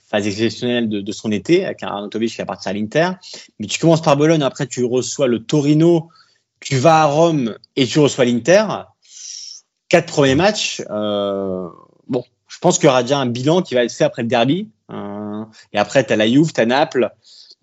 phase 0.07 0.27
exceptionnelle 0.27 0.89
de, 0.89 1.01
de 1.01 1.11
son 1.11 1.31
été, 1.31 1.65
avec 1.65 1.83
un 1.83 1.87
Arnautovic 1.87 2.31
qui 2.31 2.37
va 2.37 2.45
partir 2.45 2.71
à 2.71 2.73
l'Inter. 2.73 3.11
Mais 3.59 3.67
tu 3.67 3.79
commences 3.79 4.01
par 4.01 4.17
Bologne, 4.17 4.41
après 4.41 4.67
tu 4.67 4.83
reçois 4.83 5.27
le 5.27 5.43
Torino, 5.43 6.09
tu 6.59 6.77
vas 6.77 7.03
à 7.03 7.05
Rome 7.05 7.55
et 7.75 7.85
tu 7.85 7.99
reçois 7.99 8.25
l'Inter. 8.25 8.65
Quatre 9.87 10.07
premiers 10.07 10.35
matchs, 10.35 10.83
euh, 10.89 11.67
bon, 12.07 12.23
je 12.47 12.57
pense 12.59 12.77
qu'il 12.77 12.87
y 12.87 12.89
aura 12.89 13.03
déjà 13.03 13.17
un 13.17 13.25
bilan 13.25 13.61
qui 13.61 13.75
va 13.75 13.83
être 13.83 13.93
fait 13.93 14.03
après 14.03 14.23
le 14.23 14.27
derby. 14.27 14.69
Euh, 14.91 15.45
et 15.73 15.77
après, 15.77 16.05
tu 16.05 16.13
as 16.13 16.15
la 16.15 16.27
Juve, 16.27 16.51
tu 16.53 16.61
as 16.61 16.65
Naples. 16.65 17.11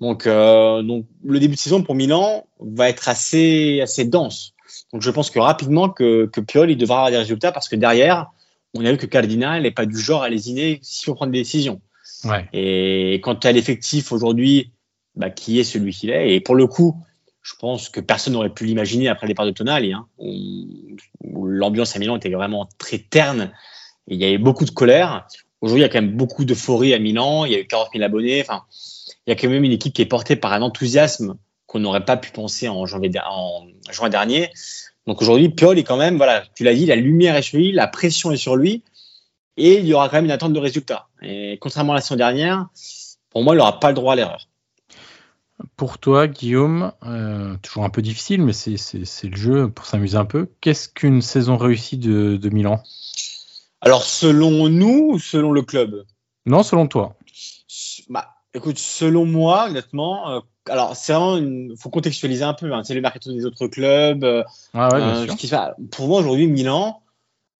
Donc, 0.00 0.26
euh, 0.26 0.82
donc, 0.82 1.06
le 1.24 1.38
début 1.38 1.54
de 1.54 1.61
saison 1.61 1.82
pour 1.82 1.94
Milan 1.94 2.46
va 2.61 2.88
être 2.88 3.09
assez, 3.09 3.80
assez 3.80 4.04
dense. 4.04 4.54
Donc, 4.92 5.02
je 5.02 5.11
pense 5.11 5.30
que 5.30 5.38
rapidement 5.38 5.88
que, 5.88 6.26
que 6.26 6.40
Piol, 6.40 6.70
il 6.70 6.76
devra 6.76 6.96
avoir 6.96 7.11
des 7.11 7.18
résultats 7.18 7.52
parce 7.52 7.68
que 7.68 7.76
derrière, 7.76 8.30
on 8.79 8.85
a 8.85 8.93
vu 8.93 8.99
que 8.99 9.07
Cardinal 9.07 9.62
n'est 9.62 9.71
pas 9.71 9.87
du 9.87 9.99
genre 9.99 10.23
à 10.23 10.29
lésiner 10.29 10.79
si 10.83 11.09
on 11.11 11.15
prend 11.15 11.27
des 11.27 11.39
décisions. 11.39 11.81
Ouais. 12.25 12.49
Et 12.53 13.15
quand 13.23 13.37
tu 13.37 13.47
as 13.47 13.53
l'effectif 13.53 14.12
aujourd'hui, 14.12 14.73
bah, 15.15 15.31
qui 15.31 15.59
est 15.59 15.65
celui 15.65 15.93
qu'il 15.93 16.11
est, 16.11 16.35
et 16.35 16.41
pour 16.41 16.55
le 16.55 16.67
coup, 16.67 16.97
je 17.43 17.55
pense 17.59 17.89
que 17.89 18.01
personne 18.01 18.33
n'aurait 18.33 18.51
pu 18.51 18.65
l'imaginer 18.65 19.09
après 19.09 19.27
le 19.27 19.33
départ 19.33 19.47
de 19.47 19.53
Tonali, 19.53 19.93
hein, 19.93 20.07
où, 20.19 21.47
l'ambiance 21.47 21.95
à 21.95 21.99
Milan 21.99 22.17
était 22.17 22.31
vraiment 22.31 22.69
très 22.79 22.99
terne, 22.99 23.53
et 24.09 24.15
il 24.15 24.21
y 24.21 24.25
avait 24.25 24.39
beaucoup 24.39 24.65
de 24.65 24.71
colère. 24.71 25.27
Aujourd'hui, 25.61 25.83
il 25.83 25.87
y 25.87 25.89
a 25.89 25.93
quand 25.93 26.03
même 26.03 26.17
beaucoup 26.17 26.45
d'euphorie 26.45 26.93
à 26.93 26.99
Milan, 26.99 27.45
il 27.45 27.53
y 27.53 27.55
a 27.55 27.61
eu 27.61 27.67
40 27.67 27.89
000 27.93 28.05
abonnés, 28.05 28.43
enfin, 28.43 28.65
il 29.27 29.31
y 29.31 29.33
a 29.33 29.37
quand 29.37 29.49
même 29.49 29.65
une 29.65 29.73
équipe 29.73 29.95
qui 29.95 30.03
est 30.03 30.07
portée 30.07 30.37
par 30.37 30.53
un 30.53 30.62
enthousiasme 30.62 31.37
qu'on 31.67 31.81
n'aurait 31.81 32.05
pas 32.05 32.17
pu 32.17 32.31
penser 32.31 32.69
en, 32.69 32.85
janvier, 32.87 33.11
en 33.29 33.67
juin 33.91 34.09
dernier. 34.09 34.51
Donc 35.07 35.23
aujourd'hui, 35.23 35.49
Piol 35.49 35.79
est 35.79 35.85
quand 35.85 35.97
même, 35.97 36.16
voilà, 36.16 36.45
tu 36.55 36.64
l'as 36.64 36.75
dit, 36.75 36.87
la 36.87 36.97
lumière 36.97 37.37
est 37.37 37.42
sur 37.42 37.59
lui, 37.59 37.73
la 37.73 37.87
pression 37.87 38.33
est 38.33 38.37
sur 38.37 38.57
lui, 38.57 38.83
et 39.57 39.79
il 39.79 39.87
y 39.87 39.95
aura 39.95 40.09
quand 40.09 40.16
même 40.16 40.25
une 40.25 40.31
attente 40.33 40.53
de 40.53 40.59
résultats. 40.59 41.09
Et 41.22 41.59
contrairement 41.61 41.93
à 41.93 41.97
la 41.97 42.03
saison 42.03 42.16
dernière, 42.16 42.66
pour 43.30 43.45
moi, 43.45 43.55
il 43.55 43.59
n'aura 43.59 43.78
pas 43.78 43.89
le 43.89 43.95
droit 43.95 44.14
à 44.14 44.16
l'erreur. 44.16 44.49
Pour 45.76 45.99
toi, 45.99 46.26
Guillaume, 46.26 46.93
euh, 47.05 47.57
toujours 47.62 47.85
un 47.85 47.91
peu 47.91 48.03
difficile, 48.03 48.43
mais 48.43 48.53
c'est 48.53 49.28
le 49.28 49.37
jeu 49.37 49.70
pour 49.70 49.87
s'amuser 49.87 50.16
un 50.16 50.24
peu. 50.24 50.49
Qu'est-ce 50.61 50.89
qu'une 50.89 51.22
saison 51.22 51.57
réussie 51.57 51.97
de, 51.97 52.37
de, 52.37 52.51
Milan? 52.51 52.83
Alors, 53.80 54.03
selon 54.03 54.68
nous 54.68 55.12
ou 55.12 55.18
selon 55.18 55.53
le 55.53 55.62
club? 55.62 56.05
Non, 56.45 56.62
selon 56.62 56.89
toi. 56.89 57.16
Bah, 58.11 58.35
écoute, 58.53 58.78
selon 58.78 59.24
moi, 59.24 59.66
honnêtement, 59.68 60.30
euh, 60.30 60.41
alors 60.69 60.97
c'est 60.97 61.12
vraiment, 61.12 61.37
il 61.37 61.75
faut 61.79 61.91
contextualiser 61.91 62.45
un 62.45 62.55
peu. 62.55 62.73
Hein, 62.73 62.83
c'est 62.85 62.95
le 62.95 63.01
mercato 63.01 63.33
des 63.33 63.45
autres 63.45 63.67
clubs. 63.67 64.25
Euh, 64.25 64.43
ah 64.75 64.89
ouais, 64.93 65.01
bien 65.01 65.25
sûr. 65.25 65.37
Qui 65.37 65.49
fait, 65.49 65.57
pour 65.91 66.09
moi, 66.09 66.21
aujourd'hui, 66.21 66.47
Milan, 66.47 67.03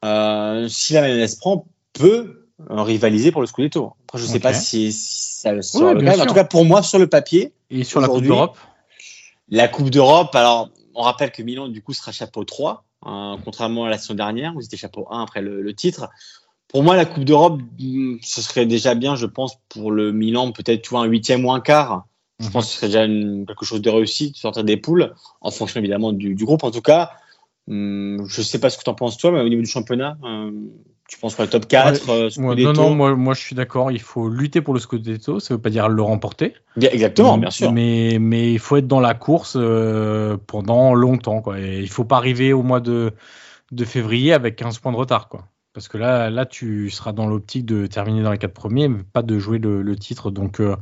si 0.03 0.93
la 0.93 1.03
MLS 1.03 1.37
prend, 1.41 1.67
peut 1.93 2.47
rivaliser 2.69 3.33
pour 3.33 3.41
le 3.41 3.47
Scudetto. 3.47 3.93
Après, 4.05 4.19
je 4.19 4.25
ne 4.25 4.29
sais 4.29 4.35
okay. 4.37 4.43
pas 4.43 4.55
si, 4.55 4.93
si 4.93 5.41
ça 5.41 5.63
sera 5.63 5.93
oui, 5.93 6.01
le 6.01 6.05
cas. 6.05 6.23
En 6.23 6.27
tout 6.27 6.35
cas, 6.35 6.45
pour 6.45 6.65
moi, 6.65 6.83
sur 6.83 6.99
le 6.99 7.07
papier. 7.07 7.53
Et 7.71 7.85
sur 7.85 8.01
la 8.01 8.09
Coupe 8.09 8.25
d'Europe? 8.25 8.57
La 9.49 9.69
Coupe 9.69 9.91
d'Europe, 9.91 10.35
alors, 10.35 10.71
on 10.95 11.03
rappelle 11.03 11.31
que 11.31 11.43
Milan, 11.43 11.69
du 11.69 11.83
coup, 11.83 11.93
sera 11.93 12.13
chapeau 12.13 12.45
3, 12.45 12.85
hein, 13.03 13.39
contrairement 13.45 13.85
à 13.85 13.91
la 13.91 13.99
saison 13.99 14.15
dernière, 14.15 14.57
où 14.57 14.61
c'était 14.61 14.77
chapeau 14.77 15.07
1 15.11 15.23
après 15.23 15.43
le, 15.43 15.63
le 15.63 15.75
titre. 15.75 16.09
Pour 16.69 16.83
moi, 16.83 16.97
la 16.97 17.05
Coupe 17.05 17.25
d'Europe, 17.25 17.61
ce 18.23 18.43
serait 18.43 18.67
déjà 18.67 18.95
bien, 18.95 19.15
je 19.17 19.27
pense, 19.27 19.59
pour 19.69 19.91
le 19.93 20.13
Milan, 20.13 20.53
peut-être, 20.53 20.83
tu 20.83 20.91
vois, 20.91 21.01
un 21.01 21.07
huitième 21.07 21.45
ou 21.45 21.53
un 21.53 21.61
quart. 21.61 22.07
Je 22.39 22.49
pense 22.51 22.66
que 22.66 22.72
ce 22.72 22.76
serait 22.76 22.87
déjà 22.89 23.05
une, 23.05 23.47
quelque 23.47 23.64
chose 23.64 23.80
de 23.80 23.91
réussi 23.91 24.32
de 24.32 24.37
sortir 24.37 24.62
des 24.64 24.76
poules, 24.76 25.14
en 25.41 25.51
fonction 25.51 25.80
évidemment 25.80 26.12
du, 26.12 26.34
du 26.34 26.45
groupe 26.45 26.64
en 26.64 26.70
tout 26.70 26.82
cas. 26.82 27.12
Hum, 27.68 28.24
je 28.28 28.43
sais 28.43 28.61
pas 28.61 28.70
ce 28.70 28.78
que 28.78 28.84
tu 28.84 28.91
en 28.91 28.95
penses 28.95 29.16
toi, 29.16 29.32
mais 29.32 29.41
au 29.41 29.49
niveau 29.49 29.62
du 29.62 29.68
championnat, 29.68 30.16
euh, 30.24 30.51
tu 31.09 31.18
penses 31.18 31.34
quoi 31.34 31.45
le 31.45 31.51
top 31.51 31.66
4 31.66 32.11
euh, 32.11 32.30
Ouais, 32.39 32.57
non, 32.57 32.72
non, 32.72 32.95
moi, 32.95 33.14
moi 33.14 33.34
je 33.34 33.41
suis 33.41 33.55
d'accord. 33.55 33.91
Il 33.91 34.01
faut 34.01 34.28
lutter 34.28 34.61
pour 34.61 34.74
le 34.74 34.80
Scudetto. 34.80 35.41
Ça 35.41 35.55
veut 35.55 35.61
pas 35.61 35.70
dire 35.70 35.89
le 35.89 36.03
remporter. 36.03 36.55
Bien, 36.76 36.91
Exactement, 36.91 37.39
bien 37.39 37.51
sûr. 37.51 37.72
Mais, 37.72 38.18
mais 38.20 38.53
il 38.53 38.59
faut 38.59 38.76
être 38.76 38.89
dans 38.89 39.01
la 39.01 39.14
course 39.14 39.57
euh, 39.57 40.37
pendant 40.47 40.95
longtemps. 40.95 41.43
Quoi. 41.43 41.61
Et 41.61 41.80
il 41.80 41.89
faut 41.89 42.05
pas 42.05 42.16
arriver 42.16 42.53
au 42.53 42.62
mois 42.62 42.80
de, 42.80 43.12
de 43.70 43.84
février 43.84 44.32
avec 44.32 44.57
15 44.57 44.78
points 44.78 44.93
de 44.93 44.97
retard. 44.97 45.28
Quoi. 45.28 45.45
Parce 45.77 45.89
que 45.89 45.99
là, 45.99 46.31
là, 46.31 46.47
tu 46.47 46.89
seras 46.89 47.12
dans 47.12 47.27
l'optique 47.27 47.66
de 47.66 47.87
terminer 47.87 48.22
dans 48.22 48.33
les 48.33 48.39
quatre 48.39 48.55
premiers, 48.55 48.89
mais 48.89 49.03
pas 49.12 49.20
de 49.20 49.39
jouer 49.39 49.59
le, 49.59 49.83
le 49.83 49.95
titre. 49.97 50.31
Donc 50.31 50.59
euh, 50.59 50.74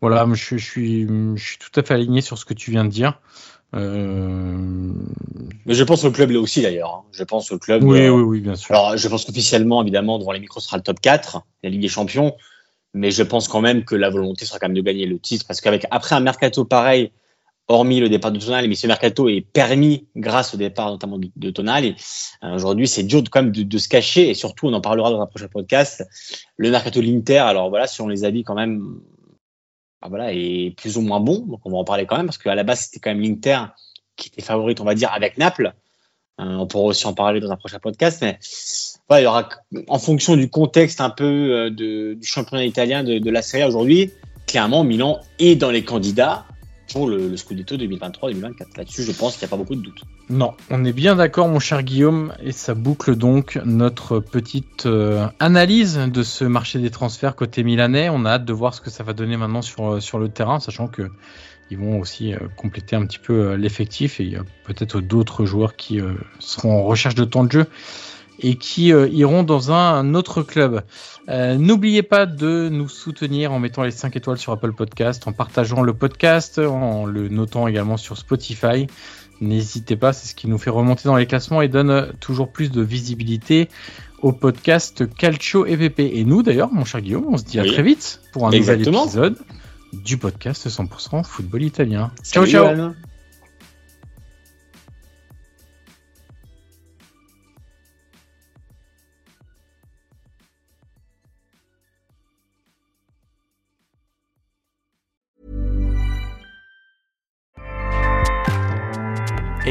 voilà, 0.00 0.26
je, 0.32 0.56
je, 0.56 0.64
suis, 0.64 1.06
je 1.36 1.44
suis 1.44 1.58
tout 1.58 1.78
à 1.78 1.82
fait 1.82 1.92
aligné 1.92 2.22
sur 2.22 2.38
ce 2.38 2.46
que 2.46 2.54
tu 2.54 2.70
viens 2.70 2.86
de 2.86 2.88
dire. 2.88 3.20
Euh... 3.76 4.56
Mais 5.66 5.74
je 5.74 5.84
pense 5.84 6.04
au 6.04 6.10
club 6.10 6.30
là 6.30 6.40
aussi 6.40 6.62
d'ailleurs. 6.62 6.94
hein. 6.94 7.02
Je 7.12 7.24
pense 7.24 7.52
au 7.52 7.58
club. 7.58 7.82
Oui, 7.82 8.06
euh, 8.06 8.10
oui, 8.10 8.22
oui, 8.22 8.40
bien 8.40 8.54
sûr. 8.54 8.74
Alors, 8.74 8.96
je 8.96 9.06
pense 9.06 9.26
qu'officiellement, 9.26 9.82
évidemment, 9.82 10.18
devant 10.18 10.32
les 10.32 10.40
micros, 10.40 10.60
sera 10.60 10.78
le 10.78 10.82
top 10.82 10.98
4, 11.00 11.42
la 11.62 11.68
Ligue 11.68 11.82
des 11.82 11.88
Champions. 11.88 12.34
Mais 12.94 13.10
je 13.10 13.22
pense 13.22 13.48
quand 13.48 13.60
même 13.60 13.84
que 13.84 13.94
la 13.94 14.08
volonté 14.08 14.46
sera 14.46 14.58
quand 14.58 14.68
même 14.68 14.76
de 14.78 14.80
gagner 14.80 15.04
le 15.04 15.18
titre. 15.18 15.44
Parce 15.46 15.60
qu'avec 15.60 15.86
après 15.90 16.14
un 16.14 16.20
mercato 16.20 16.64
pareil, 16.64 17.12
hormis 17.68 18.00
le 18.00 18.08
départ 18.08 18.32
de 18.32 18.38
Tonali, 18.38 18.68
mais 18.68 18.74
ce 18.74 18.86
mercato 18.86 19.28
est 19.28 19.40
permis 19.40 20.06
grâce 20.16 20.54
au 20.54 20.56
départ 20.56 20.90
notamment 20.90 21.18
de, 21.18 21.50
Tonali. 21.50 21.94
Euh, 22.42 22.54
Aujourd'hui, 22.54 22.88
c'est 22.88 23.02
dur 23.02 23.22
de, 23.22 23.28
quand 23.28 23.42
même 23.42 23.52
de, 23.52 23.78
se 23.78 23.88
cacher. 23.88 24.30
Et 24.30 24.34
surtout, 24.34 24.66
on 24.66 24.72
en 24.72 24.80
parlera 24.80 25.10
dans 25.10 25.20
un 25.20 25.26
prochain 25.26 25.48
podcast. 25.48 26.04
Le 26.56 26.70
mercato 26.70 27.00
de 27.00 27.06
l'Inter, 27.06 27.38
alors 27.38 27.70
voilà, 27.70 27.86
si 27.86 28.00
on 28.00 28.08
les 28.08 28.24
habille 28.24 28.44
quand 28.44 28.54
même, 28.54 29.00
bah 30.00 30.08
voilà, 30.08 30.32
est 30.32 30.74
plus 30.76 30.96
ou 30.96 31.00
moins 31.00 31.20
bon. 31.20 31.40
Donc, 31.46 31.60
on 31.64 31.70
va 31.70 31.78
en 31.78 31.84
parler 31.84 32.06
quand 32.06 32.16
même. 32.16 32.26
Parce 32.26 32.38
qu'à 32.38 32.54
la 32.54 32.64
base, 32.64 32.80
c'était 32.80 33.00
quand 33.00 33.10
même 33.10 33.22
l'Inter 33.22 33.58
qui 34.16 34.28
était 34.28 34.42
favorite, 34.42 34.80
on 34.80 34.84
va 34.84 34.94
dire, 34.94 35.12
avec 35.12 35.38
Naples. 35.38 35.72
Euh, 36.40 36.44
on 36.44 36.66
pourra 36.66 36.84
aussi 36.84 37.06
en 37.06 37.14
parler 37.14 37.40
dans 37.40 37.50
un 37.50 37.56
prochain 37.56 37.78
podcast, 37.78 38.20
mais 38.22 38.38
voilà, 39.08 39.20
il 39.20 39.24
y 39.24 39.26
aura, 39.26 39.48
en 39.88 39.98
fonction 39.98 40.36
du 40.36 40.48
contexte 40.48 41.00
un 41.00 41.10
peu 41.10 41.24
euh, 41.24 41.70
du 41.70 42.18
championnat 42.22 42.64
italien 42.64 43.04
de, 43.04 43.30
la 43.30 43.42
Serie 43.42 43.64
aujourd'hui, 43.64 44.10
clairement, 44.46 44.82
Milan 44.82 45.20
est 45.38 45.56
dans 45.56 45.70
les 45.70 45.84
candidats 45.84 46.46
le, 46.96 47.28
le 47.28 47.36
Scudetto 47.36 47.76
2023-2024. 47.76 48.76
Là-dessus, 48.76 49.02
je 49.02 49.12
pense 49.12 49.36
qu'il 49.36 49.46
n'y 49.46 49.50
a 49.50 49.50
pas 49.50 49.56
beaucoup 49.56 49.74
de 49.74 49.80
doutes. 49.82 50.02
Non, 50.30 50.54
on 50.70 50.84
est 50.84 50.92
bien 50.92 51.16
d'accord, 51.16 51.48
mon 51.48 51.58
cher 51.58 51.82
Guillaume, 51.82 52.32
et 52.42 52.52
ça 52.52 52.74
boucle 52.74 53.16
donc 53.16 53.60
notre 53.64 54.20
petite 54.20 54.86
euh, 54.86 55.26
analyse 55.40 55.98
de 55.98 56.22
ce 56.22 56.44
marché 56.44 56.78
des 56.78 56.90
transferts 56.90 57.36
côté 57.36 57.62
milanais. 57.64 58.08
On 58.08 58.24
a 58.24 58.32
hâte 58.32 58.44
de 58.44 58.52
voir 58.52 58.74
ce 58.74 58.80
que 58.80 58.90
ça 58.90 59.04
va 59.04 59.12
donner 59.12 59.36
maintenant 59.36 59.62
sur, 59.62 60.02
sur 60.02 60.18
le 60.18 60.28
terrain, 60.28 60.60
sachant 60.60 60.88
que 60.88 61.10
ils 61.72 61.78
vont 61.78 61.98
aussi 61.98 62.34
euh, 62.34 62.38
compléter 62.56 62.96
un 62.96 63.06
petit 63.06 63.18
peu 63.18 63.32
euh, 63.32 63.56
l'effectif 63.56 64.20
et 64.20 64.24
il 64.24 64.32
y 64.32 64.36
a 64.36 64.44
peut-être 64.64 65.00
d'autres 65.00 65.46
joueurs 65.46 65.74
qui 65.74 66.00
euh, 66.00 66.12
seront 66.38 66.78
en 66.78 66.82
recherche 66.82 67.14
de 67.14 67.24
temps 67.24 67.44
de 67.44 67.52
jeu 67.52 67.66
et 68.42 68.56
qui 68.56 68.92
euh, 68.92 69.08
iront 69.08 69.42
dans 69.42 69.70
un, 69.72 69.94
un 69.94 70.14
autre 70.14 70.42
club. 70.42 70.82
Euh, 71.28 71.56
N'oubliez 71.56 72.02
pas 72.02 72.26
de 72.26 72.68
nous 72.70 72.88
soutenir 72.88 73.52
en 73.52 73.58
mettant 73.60 73.82
les 73.84 73.90
5 73.92 74.16
étoiles 74.16 74.38
sur 74.38 74.52
Apple 74.52 74.72
Podcast, 74.72 75.26
en 75.28 75.32
partageant 75.32 75.82
le 75.82 75.94
podcast, 75.94 76.58
en 76.58 77.06
le 77.06 77.28
notant 77.28 77.68
également 77.68 77.96
sur 77.96 78.18
Spotify. 78.18 78.86
N'hésitez 79.40 79.96
pas, 79.96 80.12
c'est 80.12 80.28
ce 80.28 80.34
qui 80.34 80.46
nous 80.48 80.58
fait 80.58 80.70
remonter 80.70 81.02
dans 81.08 81.16
les 81.16 81.26
classements 81.26 81.62
et 81.62 81.68
donne 81.68 82.12
toujours 82.20 82.52
plus 82.52 82.70
de 82.70 82.82
visibilité 82.82 83.68
au 84.20 84.32
podcast 84.32 85.04
Calcio 85.16 85.66
EVP. 85.66 86.18
Et 86.18 86.24
nous 86.24 86.42
d'ailleurs, 86.42 86.72
mon 86.72 86.84
cher 86.84 87.00
Guillaume, 87.00 87.26
on 87.28 87.36
se 87.36 87.44
dit 87.44 87.58
à 87.58 87.62
Oui. 87.62 87.72
très 87.72 87.82
vite 87.82 88.20
pour 88.32 88.46
un 88.46 88.50
Exactement. 88.52 89.04
nouvel 89.06 89.32
épisode 89.32 89.38
du 90.04 90.16
podcast 90.16 90.68
100% 90.68 91.24
football 91.24 91.62
italien. 91.62 92.10
Salut, 92.22 92.50
ciao 92.50 92.66
ciao 92.76 93.11